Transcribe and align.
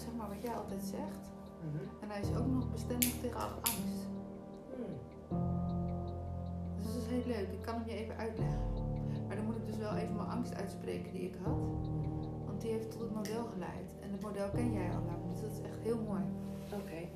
zeg 0.00 0.14
maar 0.16 0.28
wat 0.28 0.42
jij 0.42 0.54
altijd 0.54 0.82
zegt. 0.82 1.30
Mhm. 1.60 2.02
En 2.02 2.10
hij 2.10 2.20
is 2.20 2.36
ook 2.36 2.46
nog 2.46 2.70
bestendig 2.70 3.20
tegen 3.20 3.40
angst. 3.40 4.08
Hmm. 4.74 4.96
Dus 6.76 6.86
dat 6.86 7.02
is 7.02 7.06
heel 7.06 7.26
leuk. 7.26 7.48
Ik 7.52 7.62
kan 7.62 7.74
hem 7.74 7.88
je 7.88 7.94
even 7.94 8.16
uitleggen. 8.16 8.64
Maar 9.26 9.36
dan 9.36 9.44
moet 9.44 9.56
ik 9.56 9.66
dus 9.66 9.76
wel 9.76 9.94
even 9.94 10.16
mijn 10.16 10.28
angst 10.28 10.54
uitspreken 10.54 11.12
die 11.12 11.22
ik 11.22 11.36
had. 11.44 11.88
Want 12.46 12.60
die 12.60 12.70
heeft 12.70 12.90
tot 12.90 13.00
het 13.00 13.14
model 13.14 13.44
geleid. 13.44 13.88
En 14.00 14.12
het 14.12 14.20
model 14.20 14.50
ken 14.50 14.72
jij 14.72 14.88
al 14.88 15.02
lang. 15.06 15.30
Dus 15.32 15.40
dat 15.40 15.50
is 15.50 15.60
echt 15.60 15.78
heel 15.82 16.02
mooi. 16.02 16.22
Oké. 16.72 17.08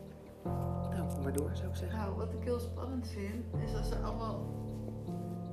Nou, 0.90 1.08
kom 1.12 1.22
maar 1.22 1.32
door, 1.32 1.50
zou 1.54 1.68
ik 1.68 1.76
zeggen. 1.76 1.98
Nou, 1.98 2.16
wat 2.16 2.32
ik 2.32 2.44
heel 2.44 2.60
spannend 2.60 3.08
vind, 3.08 3.44
is 3.64 3.74
als 3.76 3.90
er 3.90 4.02
allemaal 4.02 4.58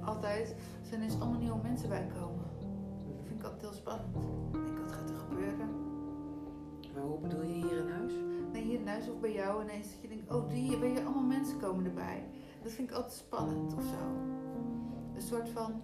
altijd 0.07 0.55
zijn 0.82 1.02
er 1.02 1.12
allemaal 1.20 1.40
nieuwe 1.40 1.59
mensen 1.63 1.90
bij 1.90 2.07
komen. 2.20 2.46
Dat 3.18 3.26
vind 3.26 3.40
ik 3.40 3.44
altijd 3.44 3.62
heel 3.62 3.73
spannend. 3.73 4.16
Hoe 7.08 7.20
bedoel 7.20 7.42
je 7.42 7.54
hier 7.54 7.78
in 7.78 7.90
huis? 7.90 8.14
Nee, 8.52 8.64
hier 8.64 8.80
in 8.80 8.88
huis 8.88 9.10
of 9.10 9.20
bij 9.20 9.34
jou 9.34 9.64
ineens 9.64 9.92
dat 9.92 10.02
je 10.02 10.08
denkt, 10.08 10.34
oh 10.34 10.50
die, 10.50 10.78
weet 10.78 10.98
je, 10.98 11.04
allemaal 11.04 11.24
mensen 11.24 11.60
komen 11.60 11.86
erbij. 11.86 12.24
Dat 12.64 12.72
vind 12.72 12.90
ik 12.90 12.96
altijd 12.96 13.14
spannend 13.14 13.74
of 13.74 13.84
zo. 13.84 14.04
Een 15.16 15.22
soort 15.22 15.50
van, 15.50 15.82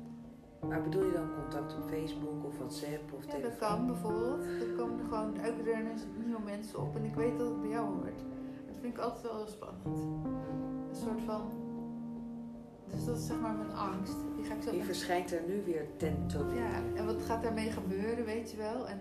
Maar 0.67 0.83
bedoel 0.83 1.05
je 1.05 1.11
dan 1.11 1.33
contact 1.35 1.75
op 1.75 1.89
Facebook 1.89 2.45
of 2.45 2.57
WhatsApp 2.57 3.13
of 3.13 3.25
ja 3.31 3.39
dat 3.39 3.57
kan 3.57 3.85
bijvoorbeeld. 3.85 4.45
Er 4.45 4.75
komen 4.77 4.99
er 4.99 5.05
gewoon 5.05 5.37
elke 5.37 5.63
keer 5.63 5.83
nieuwe 6.25 6.41
mensen 6.41 6.81
op 6.81 6.95
en 6.95 7.03
ik 7.03 7.15
weet 7.15 7.37
dat 7.37 7.47
het 7.47 7.61
bij 7.61 7.69
jou 7.69 7.85
hoort. 7.85 8.19
Dat 8.67 8.75
vind 8.81 8.93
ik 8.93 8.99
altijd 8.99 9.23
wel 9.23 9.35
heel 9.35 9.47
spannend. 9.47 9.99
Een 10.89 10.95
soort 10.95 11.21
van, 11.21 11.41
dus 12.89 13.05
dat 13.05 13.17
is 13.17 13.25
zeg 13.25 13.39
maar 13.39 13.55
mijn 13.55 13.75
angst. 13.75 14.15
Die 14.35 14.45
ga 14.45 14.53
ik 14.53 14.61
zo 14.61 14.71
Die 14.71 14.83
verschijnt 14.83 15.31
er 15.31 15.41
nu 15.47 15.63
weer 15.65 15.87
ten 15.97 16.27
toneel. 16.27 16.55
Ja, 16.55 16.81
en 16.95 17.05
wat 17.05 17.21
gaat 17.21 17.43
daarmee 17.43 17.71
gebeuren, 17.71 18.25
weet 18.25 18.51
je 18.51 18.57
wel? 18.57 18.87
En 18.87 18.99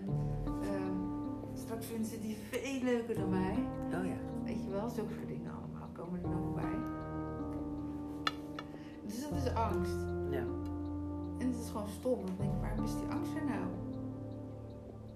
straks 1.73 1.91
vinden 1.91 2.11
ze 2.11 2.19
die 2.19 2.35
veel 2.35 2.83
leuker 2.83 3.15
dan 3.15 3.29
mij. 3.29 3.57
Oh 3.99 4.05
ja. 4.05 4.17
Weet 4.43 4.63
je 4.63 4.69
wel, 4.69 4.89
zulke 4.89 5.13
soort 5.13 5.27
dingen 5.27 5.51
allemaal 5.51 5.89
komen 5.93 6.23
er 6.23 6.29
nog 6.29 6.53
bij. 6.53 6.79
Dus 9.05 9.21
dat 9.29 9.31
is 9.31 9.53
angst. 9.53 9.99
Ja. 10.29 10.45
En 11.37 11.47
het 11.47 11.57
is 11.59 11.69
gewoon 11.69 11.87
stom. 11.87 12.25
Dan 12.25 12.35
denk 12.37 12.53
ik, 12.53 12.59
waarom 12.61 12.85
is 12.85 12.95
die 12.95 13.07
angst 13.07 13.35
er 13.35 13.45
nou? 13.45 13.65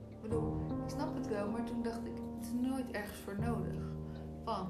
Ik 0.10 0.22
bedoel, 0.22 0.58
ik 0.84 0.90
snap 0.90 1.16
het 1.16 1.28
wel, 1.28 1.50
maar 1.50 1.64
toen 1.64 1.84
dacht 1.84 2.06
ik, 2.06 2.16
het 2.38 2.46
is 2.46 2.68
nooit 2.70 2.92
ergens 2.92 3.20
voor 3.20 3.40
nodig. 3.40 3.84
Want, 4.44 4.70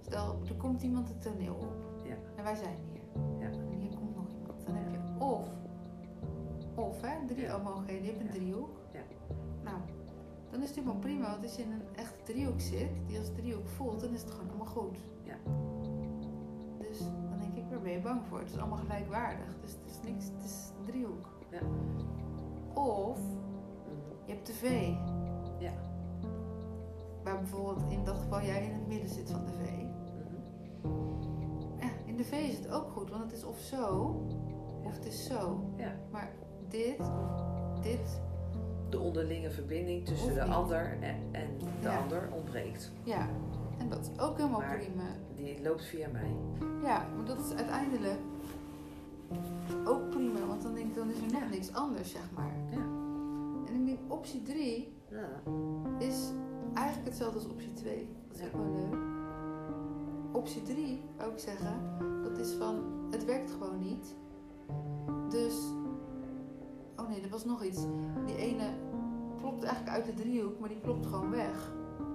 stel, 0.00 0.38
er 0.48 0.54
komt 0.54 0.82
iemand 0.82 1.08
het 1.08 1.22
toneel 1.22 1.54
op. 1.54 2.04
Ja. 2.04 2.16
En 2.36 2.44
wij 2.44 2.54
zijn 2.56 2.76
hier. 2.92 3.02
Ja. 3.38 3.46
En 3.46 3.78
hier 3.80 3.96
komt 3.96 4.16
nog 4.16 4.28
iemand. 4.40 4.66
Dan 4.66 4.74
heb 4.74 4.92
je 4.92 5.24
of, 5.24 5.48
of 6.74 7.00
hè, 7.00 7.26
drie 7.26 7.40
Ja. 7.40 7.56
omhoogheden, 7.56 8.04
je 8.04 8.10
hebt 8.10 8.20
een 8.20 8.30
driehoek. 8.30 8.78
Dan 10.50 10.60
is 10.62 10.66
het 10.66 10.76
helemaal 10.78 10.98
prima, 11.00 11.30
want 11.30 11.42
als 11.42 11.56
je 11.56 11.62
in 11.62 11.72
een 11.72 11.96
echte 11.96 12.22
driehoek 12.32 12.60
zit, 12.60 12.88
die 13.06 13.18
als 13.18 13.28
driehoek 13.34 13.68
voelt, 13.68 14.00
dan 14.00 14.12
is 14.14 14.20
het 14.22 14.30
gewoon 14.30 14.48
allemaal 14.48 14.66
goed. 14.66 14.96
Ja. 15.22 15.34
Dus 16.78 16.98
dan 16.98 17.38
denk 17.40 17.54
ik, 17.56 17.64
waar 17.70 17.80
ben 17.80 17.92
je 17.92 18.00
bang 18.00 18.20
voor? 18.28 18.38
Het 18.38 18.48
is 18.48 18.58
allemaal 18.58 18.78
gelijkwaardig, 18.78 19.56
dus 19.60 19.70
het 19.72 19.80
is 19.90 20.10
niks, 20.10 20.24
het 20.24 20.44
is 20.44 20.70
een 20.78 20.84
driehoek. 20.84 21.28
Ja. 21.50 21.60
Of 22.82 23.18
Mhm. 23.18 23.26
je 24.24 24.32
hebt 24.32 24.46
de 24.46 24.52
V. 24.52 24.92
Ja. 25.58 25.72
Waar 27.24 27.38
bijvoorbeeld 27.38 27.90
in 27.92 28.04
dat 28.04 28.16
geval 28.18 28.42
jij 28.42 28.64
in 28.64 28.72
het 28.72 28.86
midden 28.86 29.08
zit 29.08 29.30
van 29.30 29.44
de 29.44 29.52
V. 29.52 29.70
Mhm. 30.82 31.80
Ja, 31.80 31.88
in 32.04 32.16
de 32.16 32.24
V 32.24 32.32
is 32.32 32.58
het 32.58 32.70
ook 32.70 32.90
goed, 32.90 33.10
want 33.10 33.22
het 33.22 33.32
is 33.32 33.44
of 33.44 33.58
zo, 33.58 34.04
of 34.84 34.94
het 34.94 35.06
is 35.06 35.24
zo. 35.26 35.60
Ja. 35.76 35.92
Maar 36.10 36.32
dit, 36.68 36.98
of 37.00 37.42
dit, 37.80 38.20
De 38.90 38.98
onderlinge 38.98 39.50
verbinding 39.50 40.04
tussen 40.06 40.34
de 40.34 40.44
ander 40.44 40.96
en, 41.00 41.16
en 41.32 41.48
de 41.58 41.88
Ja. 41.88 41.98
ander 41.98 42.28
ontbreekt. 42.34 42.92
ja. 43.02 43.28
En 43.78 43.88
dat 43.88 43.98
is 44.12 44.20
ook 44.22 44.36
helemaal 44.36 44.58
Maar- 44.60 44.78
prima. 44.78 45.02
Die 45.34 45.62
loopt 45.62 45.84
via 45.84 46.08
mij. 46.12 46.30
Ja, 46.82 47.06
maar 47.16 47.24
dat 47.24 47.40
is 47.40 47.54
uiteindelijk 47.54 48.18
ook 49.84 50.10
prima, 50.10 50.46
want 50.46 50.62
dan 50.62 50.74
denk 50.74 50.86
ik, 50.86 50.94
dan 50.94 51.10
is 51.10 51.16
er 51.20 51.40
nog 51.40 51.50
niks 51.50 51.72
anders, 51.74 52.10
zeg 52.10 52.30
maar. 52.36 52.52
Ja. 52.70 52.78
En 53.68 53.74
ik 53.80 53.86
denk, 53.86 53.98
optie 54.08 54.42
3 54.42 54.92
Ja. 55.10 55.28
is 55.98 56.30
eigenlijk 56.74 57.06
hetzelfde 57.08 57.38
als 57.38 57.48
optie 57.48 57.72
2. 57.72 58.08
Dat 58.28 58.36
is 58.36 58.44
ook 58.46 58.52
wel 58.52 58.72
leuk. 58.74 58.96
Optie 60.32 60.62
3, 60.62 61.00
wou 61.16 61.32
ik 61.32 61.38
zeggen, 61.38 61.80
dat 62.22 62.38
is 62.38 62.52
van, 62.52 62.82
het 63.10 63.24
werkt 63.24 63.50
gewoon 63.50 63.78
niet. 63.78 64.14
Dus, 65.30 65.54
oh 67.08 67.14
nee, 67.14 67.22
er 67.22 67.30
was 67.30 67.44
nog 67.44 67.64
iets. 67.64 67.86
Die 68.26 68.36
ene 68.36 68.70
klopt 69.38 69.62
eigenlijk 69.62 69.96
uit 69.96 70.06
de 70.06 70.22
driehoek, 70.22 70.58
maar 70.58 70.68
die 70.68 70.80
klopt 70.80 71.06
gewoon 71.06 71.30
weg. 71.30 71.72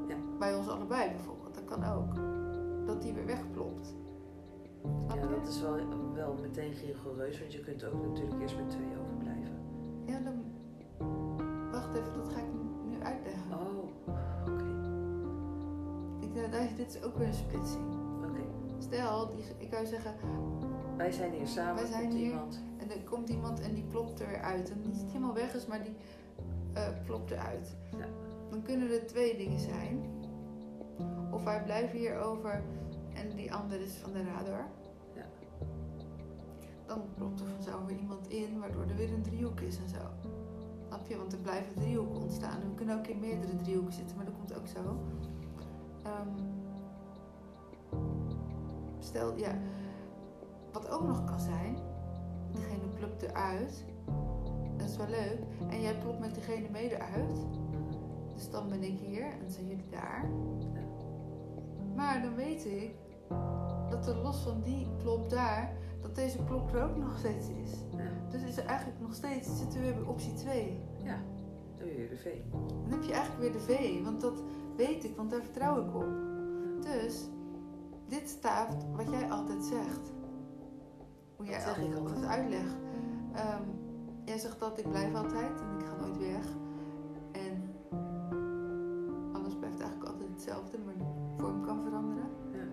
Ja. 0.08 0.16
Bij 0.40 0.56
ons 0.56 0.68
allebei 0.70 1.10
bijvoorbeeld, 1.10 1.54
dat 1.54 1.66
kan 1.66 1.84
ook. 1.84 2.16
Dat 2.86 3.02
die 3.02 3.14
weer 3.14 3.26
wegplopt. 3.26 3.96
Snap 5.06 5.18
Ja, 5.18 5.24
je? 5.24 5.30
dat 5.30 5.48
is 5.48 5.62
wel, 5.62 5.78
wel 6.14 6.36
meteen 6.42 6.74
rigoureus, 6.74 7.40
want 7.40 7.54
je 7.54 7.60
kunt 7.60 7.86
ook 7.86 8.06
natuurlijk 8.08 8.42
eerst 8.42 8.56
met 8.58 8.70
twee 8.70 9.00
overblijven. 9.02 9.56
Ja, 10.06 10.20
dan... 10.20 10.44
Wacht 11.72 11.96
even, 11.96 12.14
dat 12.14 12.30
ga 12.34 12.40
ik 12.40 12.46
nu 12.86 13.02
uitleggen. 13.04 13.52
Oh, 13.52 13.84
oké. 14.48 14.66
Ik, 16.20 16.78
dit 16.78 16.96
is 16.96 17.04
ook 17.04 17.18
weer 17.18 17.28
een 17.28 17.34
splitsing. 17.34 17.86
Oké. 18.26 18.42
Stel, 18.78 19.28
die, 19.28 19.46
ik 19.58 19.74
zou 19.74 19.86
zeggen, 19.86 20.14
Wij 20.98 21.12
zijn 21.12 21.32
hier 21.34 21.48
samen, 21.48 21.76
Wij 21.76 21.86
zijn 21.92 22.12
hier. 22.12 22.30
iemand. 22.30 22.62
en 22.78 22.92
er 22.92 23.04
komt 23.04 23.30
iemand 23.30 23.60
en 23.62 23.74
die 23.74 23.84
plopt 23.84 24.20
er 24.20 24.28
weer 24.28 24.42
uit. 24.42 24.72
En 24.72 24.82
niet 24.82 25.04
helemaal 25.08 25.34
weg 25.34 25.54
is, 25.54 25.66
maar 25.66 25.84
die 25.84 25.96
eh 26.74 26.88
plopt 27.06 27.32
eruit. 27.32 27.76
Ja. 27.98 28.06
Dan 28.50 28.62
kunnen 28.62 28.92
er 28.92 29.06
twee 29.08 29.38
dingen 29.38 29.60
zijn. 29.60 30.02
Of 31.32 31.44
wij 31.44 31.64
blijven 31.64 32.00
hierover 32.00 32.64
en 33.14 33.36
die 33.36 33.54
andere 33.54 33.84
is 33.84 33.94
van 33.94 34.12
de 34.14 34.24
radar. 34.24 34.68
Ja. 35.16 35.26
Dan 36.86 37.02
plopt 37.16 37.40
er 37.40 37.46
vanzelf 37.54 37.86
weer 37.86 37.98
iemand 37.98 38.28
in, 38.28 38.60
waardoor 38.60 38.82
er 38.90 38.96
weer 38.96 39.14
een 39.14 39.22
driehoek 39.22 39.60
is 39.60 39.78
en 39.78 39.90
zo. 39.90 39.98
Snap 40.88 41.08
je? 41.08 41.18
Want 41.18 41.34
er 41.34 41.40
blijven 41.40 41.74
driehoeken 41.74 42.22
ontstaan. 42.22 42.62
En 42.62 42.70
we 42.70 42.76
kunnen 42.76 42.98
ook 42.98 43.08
in 43.08 43.20
meerdere 43.20 43.56
driehoeken 43.56 43.94
zitten, 43.94 44.16
maar 44.16 44.26
dat 44.26 44.34
komt 44.38 44.58
ook 44.58 44.68
zo. 44.68 45.00
Ehm, 46.04 46.28
stel, 49.00 49.38
ja. 49.38 49.58
Wat 50.74 50.90
ook 50.90 51.08
nog 51.08 51.24
kan 51.24 51.40
zijn, 51.40 51.78
diegene 52.52 52.88
plukt 52.94 53.22
eruit. 53.22 53.86
Dat 54.78 54.90
is 54.90 54.98
wel 54.98 55.08
leuk. 55.08 55.40
En 55.70 55.82
jij 55.82 55.98
plopt 55.98 56.20
met 56.20 56.34
diegene 56.34 56.70
mede 56.70 57.00
uit. 57.00 57.46
Dus 58.34 58.50
dan 58.50 58.70
ben 58.70 58.84
ik 58.84 59.00
hier 59.00 59.24
en 59.24 59.52
zijn 59.52 59.68
jullie 59.68 59.90
daar. 59.90 60.30
Maar 61.96 62.22
dan 62.22 62.36
weet 62.36 62.66
ik 62.66 62.96
dat 63.90 64.08
er 64.08 64.16
los 64.16 64.42
van 64.42 64.62
die 64.62 64.88
plop 64.98 65.30
daar, 65.30 65.74
dat 66.02 66.16
deze 66.16 66.44
plop 66.44 66.74
er 66.74 66.84
ook 66.84 66.98
nog 66.98 67.18
steeds 67.18 67.48
is. 67.48 67.72
Ja. 67.98 68.12
Dus 68.30 68.44
is 68.44 68.58
er 68.58 68.66
eigenlijk 68.66 69.00
nog 69.00 69.14
steeds, 69.14 69.58
zitten 69.58 69.80
we 69.80 69.86
weer 69.86 69.96
bij 69.96 70.04
optie 70.04 70.34
2. 70.34 70.82
ja, 71.04 71.18
dan 71.78 71.88
weer 71.88 72.10
de 72.10 72.18
V. 72.18 72.24
Dan 72.52 72.92
heb 72.92 73.04
je 73.04 73.14
eigenlijk 73.14 73.42
weer 73.42 73.52
de 73.52 73.60
V, 73.60 74.04
want 74.04 74.22
dat 74.22 74.44
weet 74.76 75.04
ik, 75.04 75.16
want 75.16 75.30
daar 75.30 75.42
vertrouw 75.42 75.82
ik 75.82 75.96
op. 75.96 76.12
Dus, 76.82 77.30
dit 78.08 78.30
staat 78.30 78.86
wat 78.96 79.10
jij 79.10 79.32
altijd 79.32 79.64
zegt. 79.64 80.12
Hoe 81.44 81.52
jij 81.52 81.62
zeg 81.62 81.78
ik 81.78 81.96
altijd 81.96 82.26
uitlegt. 82.26 82.76
Ehm, 83.34 83.62
jij 84.26 84.38
zegt 84.38 84.60
dat 84.60 84.78
ik 84.80 84.90
blijf 84.90 85.16
altijd 85.16 85.62
en 85.62 85.80
ik 85.80 85.86
ga 85.86 85.96
nooit 85.96 86.18
weg. 86.18 86.46
En 87.32 87.76
alles 89.34 89.56
blijft 89.56 89.80
eigenlijk 89.80 90.10
altijd 90.12 90.30
hetzelfde, 90.30 90.78
maar 90.86 90.98
de 90.98 91.04
vorm 91.38 91.66
kan 91.66 91.82
veranderen. 91.84 92.30
Ja. 92.52 92.64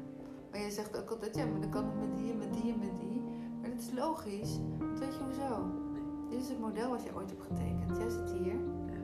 Maar 0.50 0.61
jij 0.61 0.71
zegt 0.71 0.99
ook 0.99 1.11
altijd, 1.11 1.37
ja, 1.37 1.47
maar 1.47 1.61
dan 1.61 1.71
kan 1.71 1.85
het 1.85 2.00
met 2.00 2.17
die 2.17 2.33
en 2.33 2.39
met 2.39 2.53
die 2.53 2.73
en 2.73 2.79
met 2.79 2.97
die. 3.00 3.23
Maar 3.61 3.71
dat 3.71 3.79
is 3.79 3.93
logisch, 3.93 4.59
want 4.79 4.99
weet 4.99 5.15
je 5.15 5.23
hoezo? 5.25 5.67
Nee. 5.93 6.03
Dit 6.29 6.41
is 6.41 6.49
het 6.49 6.61
model 6.61 6.91
wat 6.91 7.03
jij 7.03 7.15
ooit 7.15 7.31
hebt 7.31 7.43
getekend. 7.43 7.97
Jij 7.97 8.09
zit 8.09 8.31
hier, 8.31 8.55
Ja. 8.87 9.00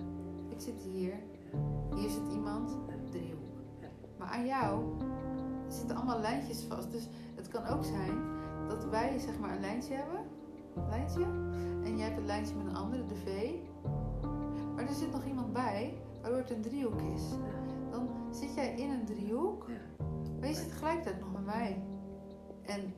ik 0.49 0.61
zit 0.61 0.83
hier, 0.83 1.15
hier 1.95 2.11
zit 2.11 2.33
iemand, 2.33 2.77
driehoek. 3.11 3.59
Ja. 3.81 3.89
Maar 4.19 4.29
aan 4.29 4.47
jou 4.47 4.85
zitten 5.69 5.97
allemaal 5.97 6.21
lijntjes 6.21 6.65
vast. 6.69 6.91
Dus 6.91 7.09
het 7.35 7.49
kan 7.49 7.67
ook 7.67 7.85
zijn 7.85 8.36
dat 8.69 8.85
wij 8.85 9.19
zeg 9.19 9.39
maar 9.39 9.55
een 9.55 9.61
lijntje 9.61 9.95
hebben, 9.95 10.21
lijntje, 10.89 11.23
en 11.85 11.97
jij 11.97 12.07
hebt 12.07 12.19
een 12.19 12.27
lijntje 12.27 12.55
met 12.55 12.67
een 12.67 12.77
andere, 12.77 13.07
de 13.07 13.15
V. 13.17 13.53
Maar 14.75 14.87
er 14.89 14.95
zit 14.95 15.13
nog 15.13 15.25
iemand 15.25 15.53
bij, 15.53 15.95
waardoor 16.21 16.39
het 16.41 16.51
een 16.51 16.63
driehoek 16.63 17.01
is. 17.01 17.23
Dan 17.91 18.09
zit 18.31 18.55
jij 18.55 18.75
in 18.75 18.91
een 18.91 19.05
driehoek, 19.05 19.67
Ja. 19.69 20.05
maar 20.41 20.49
je 20.49 20.55
zit 20.55 20.69
tegelijkertijd 20.69 21.21
nog 21.21 21.33
bij 21.33 21.43
mij. 21.43 21.83
En 22.63 22.95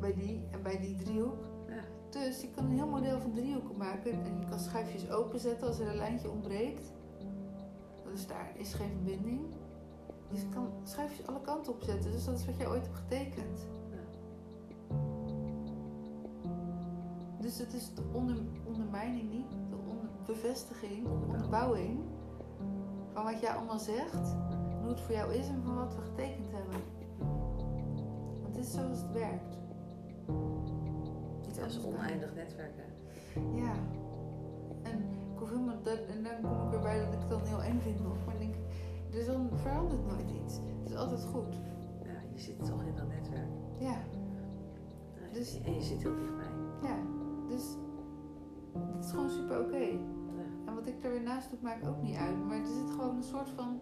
bij 0.00 0.14
die 0.14 0.44
en 0.50 0.62
bij 0.62 0.78
die 0.80 0.96
driehoek. 0.96 1.44
Ja. 1.68 1.82
Dus 2.10 2.40
je 2.40 2.50
kan 2.50 2.64
een 2.64 2.70
heel 2.70 2.88
model 2.88 3.20
van 3.20 3.32
driehoeken 3.32 3.76
maken 3.76 4.12
en 4.12 4.38
je 4.38 4.44
kan 4.48 4.58
schuifjes 4.58 5.10
openzetten 5.10 5.66
als 5.66 5.78
er 5.78 5.88
een 5.88 5.96
lijntje 5.96 6.30
ontbreekt. 6.30 6.92
Dus 8.12 8.26
daar 8.26 8.52
is 8.54 8.74
geen 8.74 8.90
verbinding. 8.90 9.40
Dus 10.30 10.40
je 10.40 10.48
kan 10.48 10.68
schuifjes 10.84 11.26
alle 11.26 11.40
kanten 11.40 11.72
op 11.72 11.82
zetten. 11.82 12.10
Dus 12.12 12.24
dat 12.24 12.38
is 12.38 12.46
wat 12.46 12.56
jij 12.56 12.68
ooit 12.68 12.82
hebt 12.82 12.96
getekend. 12.96 13.66
Dus 17.50 17.58
het 17.58 17.74
is 17.74 17.94
de 17.94 18.02
onder, 18.12 18.36
ondermijning 18.64 19.30
niet. 19.30 19.50
De 19.70 19.76
onder, 19.90 20.08
bevestiging, 20.26 21.06
onderbouwing 21.28 22.00
van 23.12 23.24
wat 23.24 23.40
jij 23.40 23.50
allemaal 23.54 23.78
zegt, 23.78 24.34
hoe 24.80 24.88
het 24.88 25.00
voor 25.00 25.14
jou 25.14 25.32
is 25.34 25.48
en 25.48 25.62
van 25.64 25.74
wat 25.74 25.94
we 25.94 26.00
getekend 26.02 26.46
hebben. 26.50 26.80
Want 28.42 28.56
het 28.56 28.66
is 28.66 28.72
zoals 28.72 28.98
het 29.00 29.12
werkt. 29.12 29.58
Dat 31.56 31.66
is 31.66 31.84
oneindig 31.84 32.34
netwerken. 32.34 32.84
Ja. 33.54 33.72
En 34.82 34.98
ik 35.32 35.38
hoef 35.38 35.48
helemaal, 35.48 35.82
dat, 35.82 35.98
en 35.98 36.22
dan 36.22 36.50
kom 36.50 36.66
ik 36.68 36.74
erbij 36.74 36.98
dat 37.04 37.12
ik 37.12 37.18
het 37.18 37.30
dan 37.30 37.44
heel 37.44 37.62
eng 37.62 37.80
vind 37.80 38.02
nog. 38.02 38.16
Maar 38.26 38.38
denk 38.38 38.54
ik, 38.54 38.60
er 39.12 39.18
is 39.18 39.26
dan 39.26 39.48
verandert 39.54 40.06
nooit 40.06 40.30
iets. 40.44 40.54
Het 40.82 40.90
is 40.90 40.96
altijd 40.96 41.24
goed. 41.24 41.54
Ja, 42.04 42.20
je 42.32 42.40
zit 42.40 42.58
toch 42.64 42.82
in 42.82 42.94
dat 42.96 43.08
netwerk. 43.08 43.48
Ja, 43.78 43.88
Ja, 45.14 45.32
Dus- 45.32 45.60
En 45.64 45.74
je 45.74 45.82
zit 45.82 46.02
heel 46.02 46.16
dichtbij. 46.16 46.50
ja. 46.82 47.09
Dus 47.60 47.76
het 48.94 49.04
is 49.04 49.10
gewoon 49.10 49.30
super 49.30 49.60
oké. 49.60 49.76
Ja. 49.76 50.46
En 50.66 50.74
wat 50.74 50.86
ik 50.86 51.04
er 51.04 51.10
weer 51.10 51.22
naast 51.22 51.50
doe, 51.50 51.58
maakt 51.62 51.86
ook 51.86 52.02
niet 52.02 52.16
uit. 52.16 52.46
Maar 52.46 52.58
er 52.58 52.66
zit 52.66 52.90
gewoon 52.90 53.16
een 53.16 53.22
soort 53.22 53.48
van... 53.48 53.80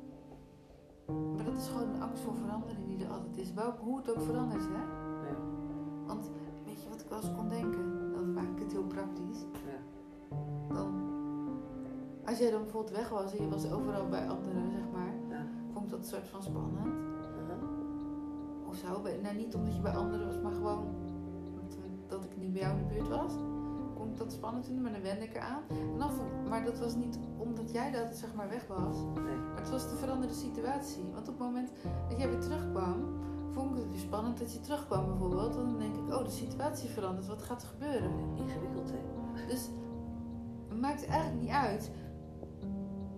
Maar 1.34 1.44
dat 1.44 1.56
is 1.56 1.68
gewoon 1.68 1.88
een 1.94 2.02
angst 2.02 2.22
voor 2.22 2.34
verandering 2.34 2.86
die 2.86 3.04
er 3.04 3.12
altijd 3.12 3.36
is. 3.36 3.52
Welk, 3.52 3.78
hoe 3.78 3.96
het 3.96 4.10
ook 4.10 4.22
verandert, 4.22 4.62
hè. 4.62 4.82
Ja. 5.28 5.36
Want 6.06 6.30
weet 6.64 6.82
je 6.82 6.88
wat 6.88 7.00
ik 7.00 7.08
wel 7.08 7.18
eens 7.18 7.34
kon 7.36 7.48
denken? 7.48 8.12
Dan 8.12 8.32
maak 8.32 8.48
ik 8.48 8.58
het 8.58 8.72
heel 8.72 8.86
praktisch. 8.86 9.40
Ja. 9.52 9.78
Dan... 10.74 11.06
Als 12.24 12.38
jij 12.38 12.50
dan 12.50 12.62
bijvoorbeeld 12.62 12.96
weg 12.96 13.08
was 13.08 13.36
en 13.36 13.42
je 13.42 13.48
was 13.48 13.70
overal 13.70 14.08
bij 14.08 14.28
anderen, 14.28 14.70
zeg 14.70 14.90
maar... 14.92 15.12
Ja. 15.28 15.46
vond 15.72 15.84
ik 15.84 15.90
dat 15.90 15.98
een 15.98 16.04
soort 16.04 16.28
van 16.28 16.42
spannend. 16.42 16.86
Aha. 16.86 17.58
Of 18.68 18.76
zo. 18.76 19.02
Nou, 19.22 19.36
niet 19.36 19.54
omdat 19.54 19.74
je 19.74 19.80
bij 19.80 19.96
anderen 19.96 20.26
was, 20.26 20.40
maar 20.40 20.52
gewoon 20.52 20.86
dat, 21.54 21.78
dat 22.06 22.24
ik 22.24 22.36
niet 22.36 22.52
bij 22.52 22.62
jou 22.62 22.78
in 22.78 22.88
de 22.88 22.94
buurt 22.94 23.08
was. 23.08 23.32
Ik 24.18 24.24
dat 24.24 24.32
spannend 24.32 24.64
vinden, 24.64 24.82
maar 24.82 24.92
dan 24.92 25.02
wende 25.02 25.24
ik 25.24 25.34
eraan. 25.34 25.62
En 25.68 25.98
dan 25.98 26.10
maar 26.48 26.64
dat 26.64 26.78
was 26.78 26.94
niet 26.94 27.18
omdat 27.36 27.72
jij 27.72 27.90
dat 27.90 28.16
zeg 28.16 28.34
maar 28.34 28.48
weg 28.48 28.66
was. 28.66 28.96
Nee. 28.96 29.36
Maar 29.36 29.60
het 29.60 29.70
was 29.70 29.90
de 29.90 29.96
veranderde 29.96 30.34
situatie. 30.34 31.02
Want 31.12 31.28
op 31.28 31.38
het 31.38 31.46
moment 31.46 31.70
dat 32.08 32.18
jij 32.18 32.28
weer 32.28 32.40
terugkwam, 32.40 33.20
vond 33.50 33.70
ik 33.70 33.82
het 33.82 33.90
weer 33.90 34.00
spannend 34.00 34.38
dat 34.38 34.52
je 34.52 34.60
terugkwam 34.60 35.06
bijvoorbeeld. 35.06 35.54
Want 35.54 35.70
dan 35.70 35.78
denk 35.78 35.96
ik, 35.96 36.14
oh, 36.14 36.24
de 36.24 36.30
situatie 36.30 36.88
verandert. 36.88 37.26
Wat 37.26 37.42
gaat 37.42 37.62
er 37.62 37.68
gebeuren? 37.68 38.10
Ingewikkeld, 38.36 38.90
hè? 38.90 38.98
Dus 39.46 39.68
het 40.68 40.80
maakt 40.80 41.06
eigenlijk 41.06 41.42
niet 41.42 41.50
uit 41.50 41.90